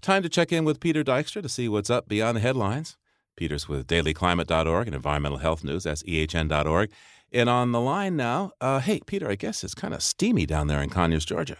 Time 0.00 0.24
to 0.24 0.28
check 0.28 0.50
in 0.50 0.64
with 0.64 0.80
Peter 0.80 1.04
Dykstra 1.04 1.40
to 1.42 1.48
see 1.48 1.68
what's 1.68 1.88
up 1.88 2.08
beyond 2.08 2.38
the 2.38 2.40
headlines. 2.40 2.96
Peter's 3.36 3.68
with 3.68 3.86
dailyclimate.org 3.86 4.88
and 4.88 4.96
environmental 4.96 5.38
health 5.38 5.62
news. 5.62 5.84
That's 5.84 6.02
ehn.org. 6.02 6.90
And 7.32 7.48
on 7.48 7.70
the 7.70 7.80
line 7.80 8.16
now, 8.16 8.50
uh, 8.60 8.80
hey, 8.80 8.98
Peter, 9.06 9.30
I 9.30 9.36
guess 9.36 9.62
it's 9.62 9.76
kind 9.76 9.94
of 9.94 10.02
steamy 10.02 10.46
down 10.46 10.66
there 10.66 10.82
in 10.82 10.90
Conyers, 10.90 11.24
Georgia. 11.24 11.58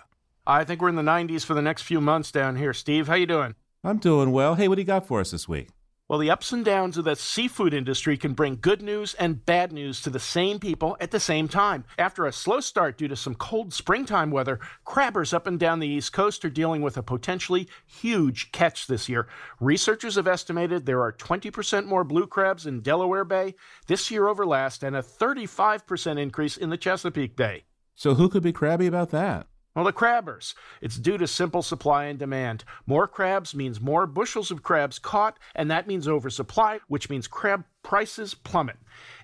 I 0.49 0.65
think 0.65 0.83
we're 0.83 0.89
in 0.89 0.97
the 0.97 1.03
90s 1.03 1.45
for 1.45 1.55
the 1.55 1.63
next 1.63 1.83
few 1.83 2.01
months 2.01 2.33
down 2.33 2.57
here. 2.57 2.75
Steve, 2.75 3.07
how 3.07 3.15
you 3.15 3.27
doing? 3.27 3.55
I'm 3.85 3.99
doing 3.99 4.31
well. 4.31 4.55
Hey, 4.55 4.69
what 4.69 4.77
do 4.77 4.81
you 4.81 4.87
got 4.87 5.07
for 5.07 5.19
us 5.19 5.33
this 5.33 5.49
week? 5.49 5.71
Well, 6.09 6.21
the 6.21 6.31
ups 6.31 6.53
and 6.53 6.65
downs 6.65 6.99
of 6.99 7.05
the 7.05 7.17
seafood 7.17 7.75
industry 7.75 8.17
can 8.17 8.35
bring 8.35 8.59
good 8.61 8.81
news 8.81 9.15
and 9.15 9.45
bad 9.45 9.73
news 9.73 10.01
to 10.03 10.11
the 10.11 10.21
same 10.21 10.61
people 10.61 10.97
at 11.01 11.11
the 11.11 11.19
same 11.19 11.49
time. 11.49 11.85
After 11.99 12.27
a 12.27 12.33
slow 12.33 12.61
start 12.61 12.99
due 12.99 13.09
to 13.09 13.17
some 13.17 13.35
cold 13.35 13.73
springtime 13.73 14.31
weather, 14.31 14.61
crabbers 14.87 15.33
up 15.33 15.47
and 15.49 15.59
down 15.59 15.81
the 15.81 15.89
East 15.89 16.13
Coast 16.13 16.45
are 16.45 16.51
dealing 16.51 16.83
with 16.83 16.97
a 16.97 17.03
potentially 17.03 17.67
huge 17.87 18.53
catch 18.53 18.87
this 18.87 19.09
year. 19.09 19.27
Researchers 19.59 20.17
have 20.17 20.29
estimated 20.29 20.85
there 20.85 21.01
are 21.01 21.13
20% 21.13 21.87
more 21.87 22.05
blue 22.05 22.27
crabs 22.27 22.67
in 22.67 22.83
Delaware 22.83 23.25
Bay 23.25 23.55
this 23.87 24.11
year 24.11 24.29
over 24.29 24.45
last 24.45 24.85
and 24.85 24.95
a 24.95 25.03
35% 25.03 26.21
increase 26.21 26.57
in 26.57 26.71
the 26.71 26.77
Chesapeake 26.77 27.35
Bay. 27.37 27.65
So, 27.97 28.15
who 28.15 28.29
could 28.29 28.43
be 28.43 28.53
crabby 28.53 28.87
about 28.87 29.11
that? 29.11 29.47
Well, 29.75 29.87
the 29.87 29.93
crabbers. 29.93 30.55
It's 30.83 30.99
due 30.99 31.17
to 31.17 31.27
simple 31.27 31.63
supply 31.63 32.05
and 32.05 32.19
demand. 32.19 32.65
More 32.87 33.09
crabs 33.09 33.55
means 33.55 33.81
more 33.81 34.07
bushels 34.07 34.51
of 34.51 34.63
crabs 34.63 34.99
caught, 34.99 35.39
and 35.55 35.71
that 35.71 35.87
means 35.87 36.07
oversupply, 36.07 36.81
which 36.89 37.09
means 37.09 37.27
crab 37.27 37.65
prices 37.83 38.35
plummet. 38.35 38.77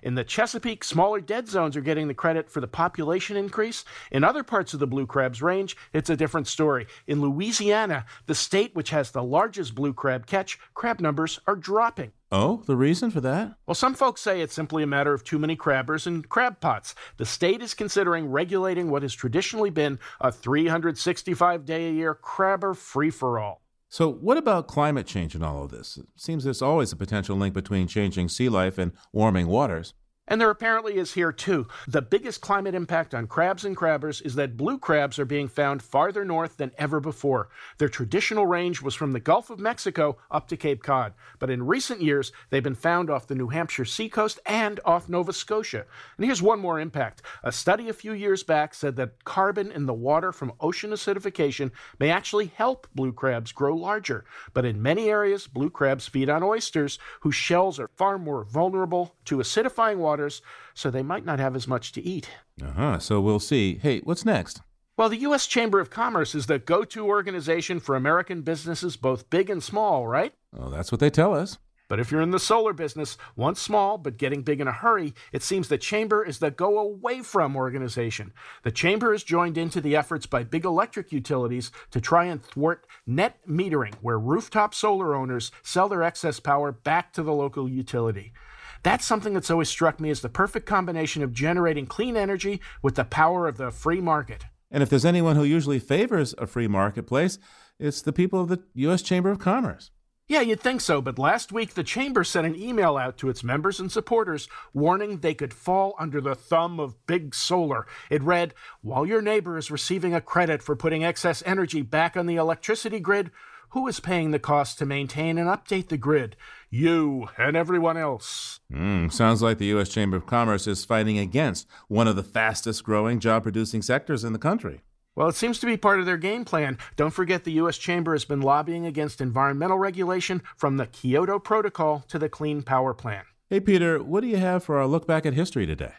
In 0.03 0.15
the 0.15 0.23
Chesapeake, 0.23 0.83
smaller 0.83 1.21
dead 1.21 1.47
zones 1.47 1.75
are 1.75 1.81
getting 1.81 2.07
the 2.07 2.13
credit 2.13 2.49
for 2.49 2.61
the 2.61 2.67
population 2.67 3.37
increase. 3.37 3.85
In 4.11 4.23
other 4.23 4.43
parts 4.43 4.73
of 4.73 4.79
the 4.79 4.87
blue 4.87 5.05
crab's 5.05 5.41
range, 5.41 5.75
it's 5.93 6.09
a 6.09 6.17
different 6.17 6.47
story. 6.47 6.87
In 7.07 7.21
Louisiana, 7.21 8.05
the 8.25 8.35
state 8.35 8.75
which 8.75 8.89
has 8.89 9.11
the 9.11 9.23
largest 9.23 9.75
blue 9.75 9.93
crab 9.93 10.25
catch, 10.25 10.59
crab 10.73 10.99
numbers 10.99 11.39
are 11.47 11.55
dropping. 11.55 12.11
Oh, 12.31 12.61
the 12.67 12.75
reason 12.75 13.09
for 13.09 13.21
that? 13.21 13.55
Well, 13.65 13.73
some 13.73 13.95
folks 13.95 14.21
say 14.21 14.41
it's 14.41 14.53
simply 14.53 14.83
a 14.83 14.87
matter 14.87 15.13
of 15.13 15.23
too 15.23 15.39
many 15.39 15.55
crabbers 15.55 16.05
and 16.05 16.27
crab 16.29 16.59
pots. 16.59 16.93
The 17.17 17.25
state 17.25 17.61
is 17.61 17.73
considering 17.73 18.29
regulating 18.29 18.91
what 18.91 19.01
has 19.01 19.15
traditionally 19.15 19.71
been 19.71 19.97
a 20.21 20.31
365 20.31 21.65
day 21.65 21.89
a 21.89 21.91
year 21.91 22.13
crabber 22.13 22.75
free 22.75 23.09
for 23.09 23.39
all. 23.39 23.61
So, 23.91 24.07
what 24.07 24.37
about 24.37 24.67
climate 24.67 25.07
change 25.07 25.33
in 25.33 25.41
all 25.41 25.63
of 25.63 25.71
this? 25.71 25.97
It 25.97 26.05
seems 26.15 26.43
there's 26.43 26.61
always 26.61 26.91
a 26.91 26.95
potential 26.95 27.35
link 27.35 27.55
between 27.55 27.87
changing 27.87 28.29
sea 28.29 28.47
life 28.47 28.77
and 28.77 28.91
warming 29.11 29.47
waters. 29.47 29.95
And 30.29 30.39
there 30.39 30.51
apparently 30.51 30.97
is 30.97 31.13
here 31.13 31.31
too. 31.31 31.67
The 31.87 32.03
biggest 32.03 32.39
climate 32.39 32.75
impact 32.75 33.15
on 33.15 33.25
crabs 33.25 33.65
and 33.65 33.75
crabbers 33.75 34.21
is 34.21 34.35
that 34.35 34.55
blue 34.55 34.77
crabs 34.77 35.17
are 35.17 35.25
being 35.25 35.47
found 35.47 35.81
farther 35.81 36.23
north 36.23 36.57
than 36.57 36.71
ever 36.77 36.99
before. 36.99 37.49
Their 37.79 37.89
traditional 37.89 38.45
range 38.45 38.79
was 38.79 38.93
from 38.93 39.11
the 39.11 39.19
Gulf 39.19 39.49
of 39.49 39.57
Mexico 39.59 40.17
up 40.29 40.47
to 40.49 40.57
Cape 40.57 40.83
Cod, 40.83 41.13
but 41.39 41.49
in 41.49 41.65
recent 41.65 42.03
years 42.03 42.31
they've 42.51 42.61
been 42.61 42.75
found 42.75 43.09
off 43.09 43.25
the 43.25 43.33
New 43.33 43.47
Hampshire 43.47 43.85
seacoast 43.85 44.39
and 44.45 44.79
off 44.85 45.09
Nova 45.09 45.33
Scotia. 45.33 45.85
And 46.17 46.25
here's 46.27 46.43
one 46.43 46.59
more 46.59 46.79
impact. 46.79 47.23
A 47.43 47.51
study 47.51 47.89
a 47.89 47.93
few 47.93 48.13
years 48.13 48.43
back 48.43 48.75
said 48.75 48.97
that 48.97 49.23
carbon 49.23 49.71
in 49.71 49.87
the 49.87 49.93
water 49.95 50.31
from 50.31 50.53
ocean 50.59 50.91
acidification 50.91 51.71
may 51.97 52.11
actually 52.11 52.51
help 52.53 52.87
blue 52.93 53.13
crabs 53.13 53.51
grow 53.51 53.75
larger. 53.75 54.25
But 54.53 54.65
in 54.65 54.79
many 54.79 55.09
areas, 55.09 55.47
blue 55.47 55.71
crabs 55.71 56.07
feed 56.07 56.29
on 56.29 56.43
oysters 56.43 56.99
whose 57.21 57.35
shells 57.35 57.79
are 57.79 57.89
far 57.95 58.19
more 58.19 58.43
vulnerable 58.43 59.15
to 59.25 59.37
acidifying 59.37 59.97
water 59.97 60.18
waters, 60.19 60.41
so 60.73 60.91
they 60.91 61.01
might 61.01 61.25
not 61.25 61.39
have 61.39 61.55
as 61.55 61.67
much 61.67 61.93
to 61.93 62.01
eat. 62.01 62.29
Uh 62.61 62.71
huh. 62.71 62.99
So 62.99 63.21
we'll 63.21 63.39
see. 63.39 63.79
Hey, 63.81 63.99
what's 63.99 64.25
next? 64.25 64.61
Well, 64.97 65.09
the 65.09 65.17
U.S. 65.17 65.47
Chamber 65.47 65.79
of 65.79 65.89
Commerce 65.89 66.35
is 66.35 66.47
the 66.47 66.59
go 66.59 66.83
to 66.83 67.07
organization 67.07 67.79
for 67.79 67.95
American 67.95 68.41
businesses, 68.41 68.97
both 68.97 69.29
big 69.29 69.49
and 69.49 69.63
small, 69.63 70.05
right? 70.07 70.33
Oh, 70.57 70.69
that's 70.69 70.91
what 70.91 70.99
they 70.99 71.09
tell 71.09 71.33
us. 71.33 71.57
But 71.87 71.99
if 71.99 72.11
you're 72.11 72.21
in 72.21 72.31
the 72.31 72.39
solar 72.39 72.73
business, 72.73 73.17
once 73.35 73.59
small 73.59 73.97
but 73.97 74.17
getting 74.17 74.43
big 74.43 74.61
in 74.61 74.67
a 74.67 74.73
hurry, 74.73 75.13
it 75.31 75.41
seems 75.41 75.69
the 75.69 75.77
Chamber 75.77 76.23
is 76.23 76.37
the 76.37 76.51
go 76.51 76.77
away 76.77 77.21
from 77.21 77.55
organization. 77.55 78.31
The 78.63 78.71
Chamber 78.71 79.13
has 79.13 79.23
joined 79.23 79.57
into 79.57 79.81
the 79.81 79.95
efforts 79.95 80.27
by 80.27 80.43
big 80.43 80.65
electric 80.65 81.11
utilities 81.11 81.71
to 81.91 82.01
try 82.01 82.25
and 82.25 82.43
thwart 82.43 82.85
net 83.07 83.39
metering, 83.49 83.95
where 84.01 84.19
rooftop 84.19 84.75
solar 84.75 85.15
owners 85.15 85.51
sell 85.63 85.89
their 85.89 86.03
excess 86.03 86.39
power 86.39 86.71
back 86.71 87.11
to 87.13 87.23
the 87.23 87.33
local 87.33 87.67
utility. 87.67 88.33
That's 88.83 89.05
something 89.05 89.33
that's 89.33 89.51
always 89.51 89.69
struck 89.69 89.99
me 89.99 90.09
as 90.09 90.21
the 90.21 90.29
perfect 90.29 90.65
combination 90.65 91.23
of 91.23 91.33
generating 91.33 91.85
clean 91.85 92.15
energy 92.15 92.61
with 92.81 92.95
the 92.95 93.03
power 93.03 93.47
of 93.47 93.57
the 93.57 93.71
free 93.71 94.01
market. 94.01 94.45
And 94.71 94.83
if 94.83 94.89
there's 94.89 95.05
anyone 95.05 95.35
who 95.35 95.43
usually 95.43 95.79
favors 95.79 96.35
a 96.37 96.47
free 96.47 96.67
marketplace, 96.67 97.39
it's 97.79 98.01
the 98.01 98.13
people 98.13 98.41
of 98.41 98.49
the 98.49 98.61
U.S. 98.75 99.01
Chamber 99.01 99.31
of 99.31 99.39
Commerce. 99.39 99.91
Yeah, 100.29 100.41
you'd 100.41 100.61
think 100.61 100.81
so, 100.81 101.01
but 101.01 101.17
last 101.17 101.51
week 101.51 101.73
the 101.73 101.83
Chamber 101.83 102.23
sent 102.23 102.45
an 102.45 102.55
email 102.55 102.97
out 102.97 103.17
to 103.17 103.29
its 103.29 103.43
members 103.43 103.79
and 103.79 103.91
supporters 103.91 104.47
warning 104.75 105.17
they 105.17 105.33
could 105.33 105.55
fall 105.55 105.95
under 105.97 106.21
the 106.21 106.35
thumb 106.35 106.79
of 106.79 107.03
big 107.07 107.33
solar. 107.33 107.87
It 108.11 108.21
read 108.21 108.53
While 108.81 109.07
your 109.07 109.23
neighbor 109.23 109.57
is 109.57 109.71
receiving 109.71 110.13
a 110.13 110.21
credit 110.21 110.61
for 110.61 110.75
putting 110.75 111.03
excess 111.03 111.41
energy 111.47 111.81
back 111.81 112.15
on 112.15 112.27
the 112.27 112.35
electricity 112.35 112.99
grid, 112.99 113.31
who 113.69 113.87
is 113.87 113.99
paying 113.99 114.29
the 114.29 114.37
cost 114.37 114.77
to 114.77 114.85
maintain 114.85 115.39
and 115.39 115.49
update 115.49 115.87
the 115.87 115.97
grid? 115.97 116.35
You 116.71 117.29
and 117.37 117.57
everyone 117.57 117.97
else. 117.97 118.59
Mm, 118.71 119.11
sounds 119.11 119.41
like 119.41 119.57
the 119.57 119.65
U.S. 119.67 119.89
Chamber 119.89 120.17
of 120.17 120.27
Commerce 120.27 120.67
is 120.67 120.85
fighting 120.85 121.17
against 121.17 121.67
one 121.87 122.07
of 122.07 122.15
the 122.15 122.23
fastest 122.23 122.83
growing 122.83 123.19
job 123.19 123.41
producing 123.43 123.81
sectors 123.81 124.23
in 124.23 124.33
the 124.33 124.39
country. 124.39 124.81
Well, 125.15 125.27
it 125.27 125.35
seems 125.35 125.59
to 125.59 125.65
be 125.65 125.77
part 125.77 125.99
of 125.99 126.05
their 126.05 126.17
game 126.17 126.45
plan. 126.45 126.77
Don't 126.95 127.09
forget 127.09 127.43
the 127.43 127.53
U.S. 127.53 127.77
Chamber 127.77 128.13
has 128.13 128.23
been 128.23 128.41
lobbying 128.41 128.85
against 128.85 129.19
environmental 129.19 129.79
regulation 129.79 130.43
from 130.55 130.77
the 130.77 130.85
Kyoto 130.85 131.39
Protocol 131.39 132.05
to 132.07 132.19
the 132.19 132.29
Clean 132.29 132.61
Power 132.61 132.93
Plan. 132.93 133.25
Hey, 133.49 133.59
Peter, 133.59 134.01
what 134.03 134.21
do 134.21 134.27
you 134.27 134.37
have 134.37 134.63
for 134.63 134.77
our 134.77 134.85
look 134.85 135.07
back 135.07 135.25
at 135.25 135.33
history 135.33 135.65
today? 135.65 135.93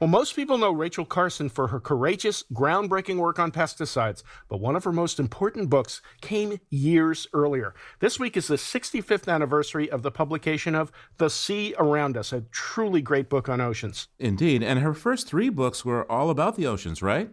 Well, 0.00 0.08
most 0.08 0.34
people 0.34 0.56
know 0.56 0.72
Rachel 0.72 1.04
Carson 1.04 1.50
for 1.50 1.66
her 1.66 1.78
courageous, 1.78 2.42
groundbreaking 2.54 3.18
work 3.18 3.38
on 3.38 3.52
pesticides, 3.52 4.22
but 4.48 4.58
one 4.58 4.74
of 4.74 4.84
her 4.84 4.92
most 4.92 5.20
important 5.20 5.68
books 5.68 6.00
came 6.22 6.58
years 6.70 7.26
earlier. 7.34 7.74
This 7.98 8.18
week 8.18 8.34
is 8.34 8.46
the 8.46 8.54
65th 8.54 9.30
anniversary 9.30 9.90
of 9.90 10.00
the 10.00 10.10
publication 10.10 10.74
of 10.74 10.90
The 11.18 11.28
Sea 11.28 11.74
Around 11.78 12.16
Us, 12.16 12.32
a 12.32 12.40
truly 12.50 13.02
great 13.02 13.28
book 13.28 13.50
on 13.50 13.60
oceans. 13.60 14.08
Indeed, 14.18 14.62
and 14.62 14.78
her 14.78 14.94
first 14.94 15.28
three 15.28 15.50
books 15.50 15.84
were 15.84 16.10
all 16.10 16.30
about 16.30 16.56
the 16.56 16.66
oceans, 16.66 17.02
right? 17.02 17.28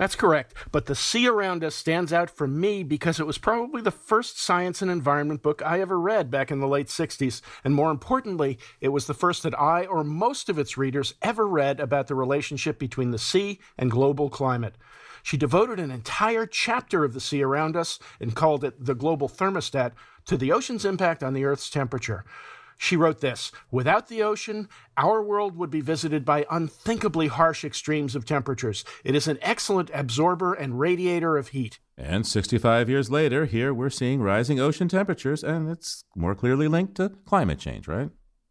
That's 0.00 0.16
correct. 0.16 0.54
But 0.72 0.86
The 0.86 0.94
Sea 0.94 1.28
Around 1.28 1.62
Us 1.62 1.74
stands 1.74 2.10
out 2.10 2.30
for 2.30 2.46
me 2.46 2.82
because 2.82 3.20
it 3.20 3.26
was 3.26 3.36
probably 3.36 3.82
the 3.82 3.90
first 3.90 4.40
science 4.40 4.80
and 4.80 4.90
environment 4.90 5.42
book 5.42 5.60
I 5.62 5.82
ever 5.82 6.00
read 6.00 6.30
back 6.30 6.50
in 6.50 6.58
the 6.58 6.66
late 6.66 6.86
60s. 6.86 7.42
And 7.64 7.74
more 7.74 7.90
importantly, 7.90 8.58
it 8.80 8.88
was 8.88 9.06
the 9.06 9.12
first 9.12 9.42
that 9.42 9.60
I 9.60 9.84
or 9.84 10.02
most 10.02 10.48
of 10.48 10.58
its 10.58 10.78
readers 10.78 11.12
ever 11.20 11.46
read 11.46 11.80
about 11.80 12.06
the 12.06 12.14
relationship 12.14 12.78
between 12.78 13.10
the 13.10 13.18
sea 13.18 13.60
and 13.76 13.90
global 13.90 14.30
climate. 14.30 14.76
She 15.22 15.36
devoted 15.36 15.78
an 15.78 15.90
entire 15.90 16.46
chapter 16.46 17.04
of 17.04 17.12
the 17.12 17.20
sea 17.20 17.42
around 17.42 17.76
us 17.76 17.98
and 18.20 18.34
called 18.34 18.64
it 18.64 18.82
the 18.82 18.94
global 18.94 19.28
thermostat 19.28 19.92
to 20.24 20.38
the 20.38 20.50
ocean's 20.50 20.86
impact 20.86 21.22
on 21.22 21.34
the 21.34 21.44
Earth's 21.44 21.68
temperature. 21.68 22.24
She 22.82 22.96
wrote 22.96 23.20
this 23.20 23.52
Without 23.70 24.08
the 24.08 24.22
ocean, 24.22 24.66
our 24.96 25.22
world 25.22 25.54
would 25.54 25.68
be 25.68 25.82
visited 25.82 26.24
by 26.24 26.46
unthinkably 26.50 27.26
harsh 27.26 27.62
extremes 27.62 28.16
of 28.16 28.24
temperatures. 28.24 28.86
It 29.04 29.14
is 29.14 29.28
an 29.28 29.38
excellent 29.42 29.90
absorber 29.92 30.54
and 30.54 30.80
radiator 30.80 31.36
of 31.36 31.48
heat. 31.48 31.78
And 31.98 32.26
65 32.26 32.88
years 32.88 33.10
later, 33.10 33.44
here 33.44 33.74
we're 33.74 33.90
seeing 33.90 34.22
rising 34.22 34.58
ocean 34.58 34.88
temperatures, 34.88 35.44
and 35.44 35.68
it's 35.68 36.04
more 36.16 36.34
clearly 36.34 36.68
linked 36.68 36.94
to 36.94 37.10
climate 37.26 37.58
change, 37.58 37.86
right? 37.86 38.08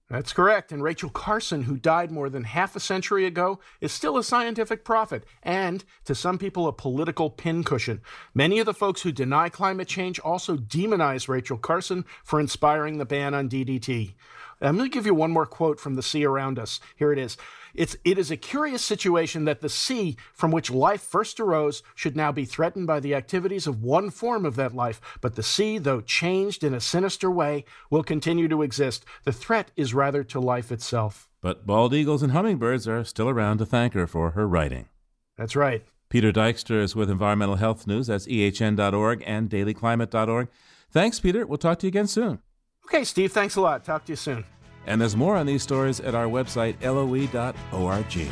That's 0.10 0.34
correct. 0.34 0.72
And 0.72 0.82
Rachel 0.82 1.12
Carson, 1.12 1.64
who 1.64 1.78
died 1.78 2.10
more 2.10 2.30
than 2.32 2.44
half 2.44 2.76
a 2.76 2.80
century 2.80 3.28
ago, 3.28 3.60
is 3.80 3.92
still 3.92 4.18
a 4.18 4.24
scientific 4.24 4.84
prophet 4.84 5.24
and, 5.44 5.86
to 6.06 6.16
some 6.16 6.40
people, 6.40 6.68
a 6.68 6.74
political 6.74 7.30
pincushion. 7.30 8.02
Many 8.34 8.58
of 8.60 8.66
the 8.66 8.74
folks 8.74 9.04
who 9.04 9.12
deny 9.12 9.50
climate 9.50 9.88
change 9.88 10.20
also 10.20 10.58
demonize 10.58 11.28
Rachel 11.28 11.60
Carson 11.60 12.06
for 12.24 12.40
inspiring 12.40 12.98
the 12.98 13.06
ban 13.06 13.36
on 13.36 13.50
DDT. 13.50 14.16
I'm 14.62 14.78
going 14.78 14.90
to 14.90 14.94
give 14.94 15.06
you 15.06 15.14
one 15.14 15.32
more 15.32 15.46
quote 15.46 15.80
from 15.80 15.96
the 15.96 16.04
sea 16.04 16.26
around 16.26 16.58
us. 16.58 16.80
Here 16.96 17.14
it 17.14 17.20
is. 17.20 17.38
It's, 17.74 17.96
it 18.04 18.18
is 18.18 18.32
a 18.32 18.38
curious 18.38 18.84
situation 18.84 19.46
that 19.46 19.62
the 19.62 19.70
sea 19.70 20.18
from 20.34 20.52
which 20.52 20.72
life 20.72 21.02
first 21.02 21.40
arose 21.40 21.84
should 21.96 22.16
now 22.16 22.32
be 22.32 22.46
threatened 22.46 22.88
by 22.88 23.00
the 23.00 23.16
activities 23.16 23.68
of 23.68 23.84
one 23.84 24.10
form 24.10 24.46
of 24.46 24.56
that 24.56 24.76
life, 24.76 25.00
but 25.22 25.36
the 25.36 25.44
sea, 25.44 25.78
though 25.78 26.02
changed 26.02 26.64
in 26.64 26.74
a 26.74 26.80
sinister 26.80 27.30
way, 27.30 27.66
will 27.90 28.04
continue 28.04 28.48
to 28.48 28.62
exist. 28.62 29.06
The 29.24 29.32
threat 29.32 29.72
is 29.76 29.94
rather 29.94 30.24
to 30.26 30.40
life 30.40 30.72
itself. 30.72 31.30
But 31.42 31.66
bald 31.66 31.94
eagles 31.94 32.24
and 32.24 32.32
hummingbirds 32.32 32.88
are 32.88 33.04
still 33.04 33.30
around 33.30 33.60
to 33.60 33.66
thank 33.66 33.94
her 33.94 34.08
for 34.08 34.32
her 34.32 34.48
writing. 34.48 34.90
That's 35.38 35.56
right. 35.56 35.86
Peter 36.10 36.32
Dykstra 36.32 36.82
is 36.82 36.96
with 36.96 37.10
Environmental 37.10 37.56
Health 37.56 37.88
News. 37.88 38.08
That's 38.08 38.26
ehn.org 38.28 39.24
and 39.26 39.50
dailyclimate.org. 39.50 40.48
Thanks, 40.92 41.20
Peter. 41.20 41.46
We'll 41.46 41.60
talk 41.60 41.80
to 41.80 41.86
you 41.86 41.90
again 41.90 42.08
soon. 42.08 42.40
Okay, 42.86 43.04
Steve, 43.04 43.32
thanks 43.32 43.56
a 43.56 43.62
lot. 43.62 43.86
Talk 43.86 44.06
to 44.06 44.12
you 44.12 44.16
soon. 44.16 44.44
And 44.86 45.00
there's 45.00 45.16
more 45.16 45.36
on 45.36 45.46
these 45.46 45.64
stories 45.64 46.00
at 46.00 46.16
our 46.16 46.26
website, 46.26 46.82
loe.org. 46.82 48.30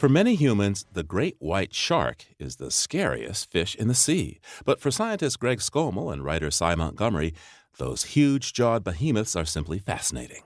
For 0.00 0.08
many 0.08 0.34
humans, 0.34 0.86
the 0.90 1.02
great 1.02 1.36
white 1.40 1.74
shark 1.74 2.24
is 2.38 2.56
the 2.56 2.70
scariest 2.70 3.50
fish 3.50 3.74
in 3.74 3.86
the 3.86 3.94
sea. 3.94 4.40
But 4.64 4.80
for 4.80 4.90
scientist 4.90 5.38
Greg 5.38 5.58
Skomal 5.58 6.10
and 6.10 6.24
writer 6.24 6.50
Sy 6.50 6.74
Montgomery, 6.74 7.34
those 7.76 8.04
huge 8.04 8.54
jawed 8.54 8.82
behemoths 8.82 9.36
are 9.36 9.44
simply 9.44 9.78
fascinating. 9.78 10.40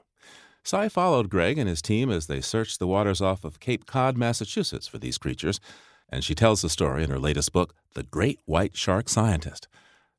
Sy 0.67 0.89
followed 0.89 1.29
Greg 1.29 1.59
and 1.59 1.69
his 1.69 1.83
team 1.83 2.11
as 2.11 2.27
they 2.27 2.41
searched 2.41 2.79
the 2.79 2.87
waters 2.87 3.21
off 3.21 3.45
of 3.45 3.61
Cape 3.61 3.85
Cod, 3.85 4.17
Massachusetts 4.17 4.89
for 4.89 4.97
these 4.97 5.19
creatures, 5.19 5.61
and 6.09 6.25
she 6.25 6.35
tells 6.35 6.63
the 6.63 6.71
story 6.71 7.05
in 7.05 7.11
her 7.11 7.19
latest 7.19 7.53
book, 7.53 7.75
The 7.95 8.03
Great 8.03 8.41
White 8.47 8.75
Shark 8.75 9.11
Scientist. 9.11 9.69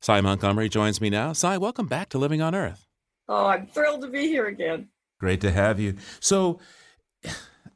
Sy 0.00 0.20
Montgomery 0.20 0.68
joins 0.68 1.00
me 1.00 1.10
now. 1.10 1.32
Sy, 1.32 1.56
welcome 1.56 1.88
back 1.88 2.10
to 2.10 2.18
Living 2.18 2.40
on 2.42 2.54
Earth. 2.54 2.86
Oh, 3.28 3.46
I'm 3.46 3.66
thrilled 3.66 4.02
to 4.02 4.08
be 4.08 4.28
here 4.28 4.46
again. 4.46 4.86
Great 5.18 5.40
to 5.40 5.50
have 5.50 5.80
you. 5.80 5.96
So, 6.20 6.60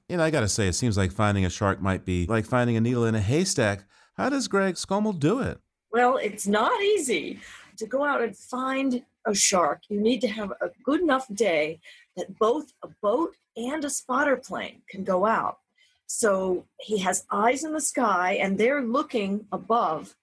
you 0.09 0.17
know, 0.17 0.23
I 0.23 0.31
got 0.31 0.43
to 0.43 0.49
say, 0.49 0.69
it 0.69 0.75
seems 0.75 0.97
like 0.97 1.11
finding 1.11 1.45
a 1.45 1.51
shark 1.51 1.83
might 1.83 2.05
be 2.05 2.25
like 2.27 2.47
finding 2.47 2.77
a 2.77 2.81
needle 2.81 3.05
in 3.05 3.17
a 3.17 3.21
haystack. 3.21 3.83
How 4.15 4.29
does 4.29 4.47
Greg 4.47 4.77
Skomal 4.77 5.19
do 5.19 5.41
it? 5.41 5.59
Well, 5.91 6.19
it's 6.19 6.47
not 6.47 6.81
easy 6.81 7.41
to 7.79 7.87
go 7.87 8.05
out 8.05 8.23
and 8.23 8.37
find 8.37 9.03
a 9.27 9.35
shark. 9.35 9.83
You 9.89 10.01
need 10.01 10.21
to 10.21 10.29
have 10.29 10.53
a 10.61 10.71
good 10.85 11.01
enough 11.01 11.27
day 11.35 11.81
that 12.17 12.39
both 12.39 12.67
a 12.83 12.89
boat 13.03 13.35
and 13.57 13.85
a 13.85 13.91
spotter 13.91 14.37
plane 14.37 14.83
can 14.89 15.05
go 15.05 15.27
out. 15.27 15.59
So 16.07 16.67
he 16.81 16.99
has 16.99 17.25
eyes 17.31 17.65
in 17.65 17.73
the 17.73 17.81
sky 17.81 18.39
and 18.41 18.59
they're 18.59 18.83
looking 18.83 19.47
above 19.53 20.15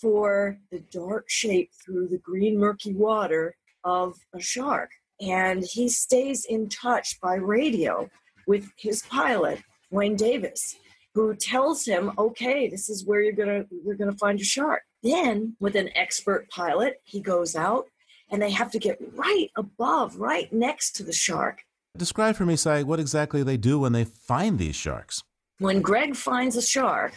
for 0.00 0.58
the 0.70 0.80
dark 0.90 1.28
shape 1.28 1.70
through 1.84 2.08
the 2.08 2.18
green 2.18 2.58
murky 2.58 2.92
water 2.92 3.54
of 3.84 4.16
a 4.34 4.40
shark. 4.40 4.90
And 5.20 5.64
he 5.64 5.88
stays 5.88 6.44
in 6.44 6.68
touch 6.68 7.20
by 7.20 7.34
radio 7.34 8.10
with 8.46 8.70
his 8.78 9.02
pilot, 9.02 9.62
Wayne 9.90 10.16
Davis, 10.16 10.76
who 11.14 11.34
tells 11.34 11.84
him, 11.84 12.12
okay, 12.18 12.68
this 12.68 12.88
is 12.88 13.04
where 13.04 13.20
you're 13.20 13.32
gonna 13.32 13.64
you're 13.84 13.96
gonna 13.96 14.16
find 14.16 14.40
a 14.40 14.44
shark. 14.44 14.82
Then 15.02 15.56
with 15.60 15.74
an 15.76 15.90
expert 15.94 16.48
pilot, 16.50 17.00
he 17.04 17.20
goes 17.20 17.56
out 17.56 17.86
and 18.30 18.40
they 18.40 18.50
have 18.50 18.70
to 18.72 18.78
get 18.78 18.98
right 19.14 19.50
above, 19.56 20.16
right 20.16 20.52
next 20.52 20.92
to 20.96 21.02
the 21.02 21.12
shark. 21.12 21.62
Describe 21.96 22.36
for 22.36 22.46
me, 22.46 22.56
Sy, 22.56 22.82
what 22.82 23.00
exactly 23.00 23.42
they 23.42 23.56
do 23.56 23.78
when 23.78 23.92
they 23.92 24.04
find 24.04 24.58
these 24.58 24.76
sharks. 24.76 25.22
When 25.58 25.82
Greg 25.82 26.16
finds 26.16 26.56
a 26.56 26.62
shark, 26.62 27.12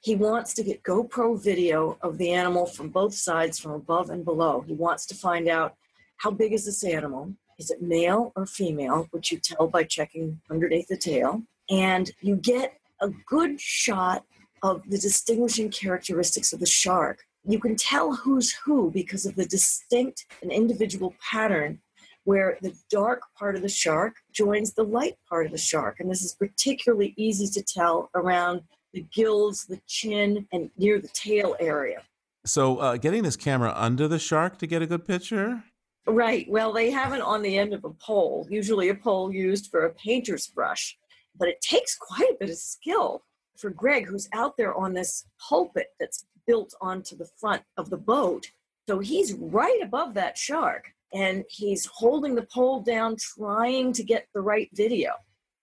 he 0.00 0.14
wants 0.14 0.54
to 0.54 0.62
get 0.62 0.82
GoPro 0.82 1.42
video 1.42 1.98
of 2.02 2.18
the 2.18 2.30
animal 2.30 2.66
from 2.66 2.90
both 2.90 3.14
sides, 3.14 3.58
from 3.58 3.72
above 3.72 4.10
and 4.10 4.24
below. 4.24 4.60
He 4.66 4.74
wants 4.74 5.06
to 5.06 5.14
find 5.14 5.48
out 5.48 5.74
how 6.18 6.30
big 6.30 6.52
is 6.52 6.66
this 6.66 6.84
animal? 6.84 7.34
Is 7.58 7.70
it 7.70 7.82
male 7.82 8.32
or 8.36 8.46
female, 8.46 9.08
which 9.10 9.32
you 9.32 9.38
tell 9.38 9.66
by 9.66 9.84
checking 9.84 10.40
underneath 10.50 10.88
the 10.88 10.96
tail. 10.96 11.42
And 11.70 12.10
you 12.20 12.36
get 12.36 12.78
a 13.00 13.10
good 13.26 13.60
shot 13.60 14.24
of 14.62 14.82
the 14.88 14.98
distinguishing 14.98 15.70
characteristics 15.70 16.52
of 16.52 16.60
the 16.60 16.66
shark 16.66 17.24
you 17.44 17.58
can 17.58 17.76
tell 17.76 18.14
who's 18.14 18.52
who 18.52 18.90
because 18.90 19.26
of 19.26 19.36
the 19.36 19.46
distinct 19.46 20.26
and 20.42 20.50
individual 20.50 21.14
pattern 21.30 21.80
where 22.24 22.58
the 22.60 22.74
dark 22.90 23.22
part 23.38 23.56
of 23.56 23.62
the 23.62 23.68
shark 23.68 24.14
joins 24.32 24.74
the 24.74 24.82
light 24.82 25.14
part 25.28 25.46
of 25.46 25.52
the 25.52 25.58
shark. 25.58 25.98
And 25.98 26.10
this 26.10 26.22
is 26.22 26.34
particularly 26.34 27.14
easy 27.16 27.46
to 27.46 27.62
tell 27.62 28.10
around 28.14 28.60
the 28.92 29.06
gills, 29.14 29.64
the 29.64 29.80
chin, 29.86 30.46
and 30.52 30.70
near 30.76 31.00
the 31.00 31.08
tail 31.08 31.56
area. 31.58 32.02
So, 32.44 32.78
uh, 32.78 32.96
getting 32.96 33.22
this 33.22 33.36
camera 33.36 33.72
under 33.74 34.08
the 34.08 34.18
shark 34.18 34.58
to 34.58 34.66
get 34.66 34.82
a 34.82 34.86
good 34.86 35.06
picture? 35.06 35.64
Right. 36.06 36.46
Well, 36.48 36.72
they 36.72 36.90
have 36.90 37.12
it 37.12 37.20
on 37.20 37.42
the 37.42 37.58
end 37.58 37.74
of 37.74 37.84
a 37.84 37.90
pole, 37.90 38.46
usually 38.50 38.88
a 38.88 38.94
pole 38.94 39.32
used 39.32 39.70
for 39.70 39.84
a 39.84 39.94
painter's 39.94 40.46
brush. 40.46 40.96
But 41.34 41.48
it 41.48 41.60
takes 41.60 41.96
quite 41.96 42.30
a 42.30 42.36
bit 42.40 42.50
of 42.50 42.56
skill 42.56 43.22
for 43.56 43.70
Greg, 43.70 44.06
who's 44.06 44.28
out 44.32 44.56
there 44.56 44.74
on 44.74 44.94
this 44.94 45.24
pulpit 45.48 45.88
that's 45.98 46.24
built 46.48 46.74
onto 46.80 47.14
the 47.14 47.28
front 47.36 47.62
of 47.76 47.90
the 47.90 47.96
boat. 47.96 48.50
So 48.88 48.98
he's 48.98 49.34
right 49.34 49.80
above 49.82 50.14
that 50.14 50.36
shark 50.36 50.94
and 51.12 51.44
he's 51.48 51.86
holding 51.86 52.34
the 52.34 52.48
pole 52.52 52.80
down, 52.80 53.16
trying 53.16 53.92
to 53.92 54.02
get 54.02 54.26
the 54.34 54.40
right 54.40 54.68
video. 54.72 55.12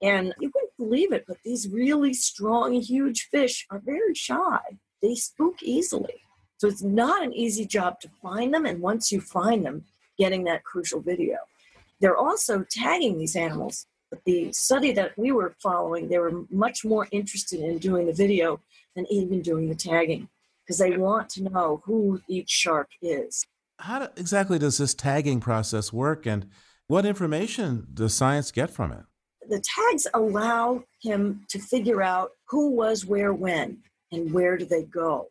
And 0.02 0.34
you 0.40 0.52
wouldn't 0.54 0.78
believe 0.78 1.12
it, 1.12 1.26
but 1.28 1.38
these 1.44 1.68
really 1.68 2.14
strong, 2.14 2.74
huge 2.74 3.28
fish 3.32 3.66
are 3.72 3.82
very 3.84 4.14
shy. 4.14 4.60
They 5.02 5.16
spook 5.16 5.64
easily. 5.64 6.22
So 6.58 6.68
it's 6.68 6.84
not 6.84 7.24
an 7.24 7.34
easy 7.34 7.66
job 7.66 8.00
to 8.02 8.10
find 8.22 8.54
them. 8.54 8.66
And 8.66 8.80
once 8.80 9.12
you 9.12 9.20
find 9.20 9.66
them, 9.66 9.86
getting 10.18 10.44
that 10.46 10.64
crucial 10.64 11.02
video. 11.02 11.38
They're 12.00 12.16
also 12.16 12.66
tagging 12.70 13.18
these 13.18 13.36
animals. 13.36 13.88
But 14.10 14.24
the 14.26 14.54
study 14.54 14.92
that 14.94 15.18
we 15.18 15.32
were 15.32 15.56
following, 15.62 16.08
they 16.08 16.20
were 16.20 16.46
much 16.50 16.86
more 16.86 17.08
interested 17.12 17.60
in 17.60 17.80
doing 17.80 18.06
the 18.06 18.14
video 18.14 18.62
than 18.96 19.06
even 19.12 19.42
doing 19.42 19.68
the 19.68 19.76
tagging 19.76 20.30
because 20.66 20.78
they 20.80 20.98
want 20.98 21.30
to 21.30 21.44
know 21.44 21.82
who 21.86 22.22
each 22.28 22.50
shark 22.50 22.90
is. 23.02 23.46
How 23.80 24.00
do, 24.00 24.08
exactly 24.16 24.58
does 24.58 24.78
this 24.78 24.94
tagging 24.94 25.40
process 25.40 25.94
work, 25.94 26.26
and 26.26 26.48
what 26.88 27.06
information 27.06 27.88
does 27.94 28.14
science 28.14 28.52
get 28.52 28.70
from 28.70 28.92
it? 28.92 29.04
The 29.48 29.62
tags 29.62 30.08
allow 30.14 30.84
him 31.02 31.46
to 31.50 31.60
figure 31.60 32.02
out 32.02 32.32
who 32.50 32.72
was 32.72 33.06
where 33.06 33.34
when 33.34 33.80
and 34.12 34.32
where 34.32 34.58
do 34.58 34.66
they 34.66 34.84
go. 34.84 35.28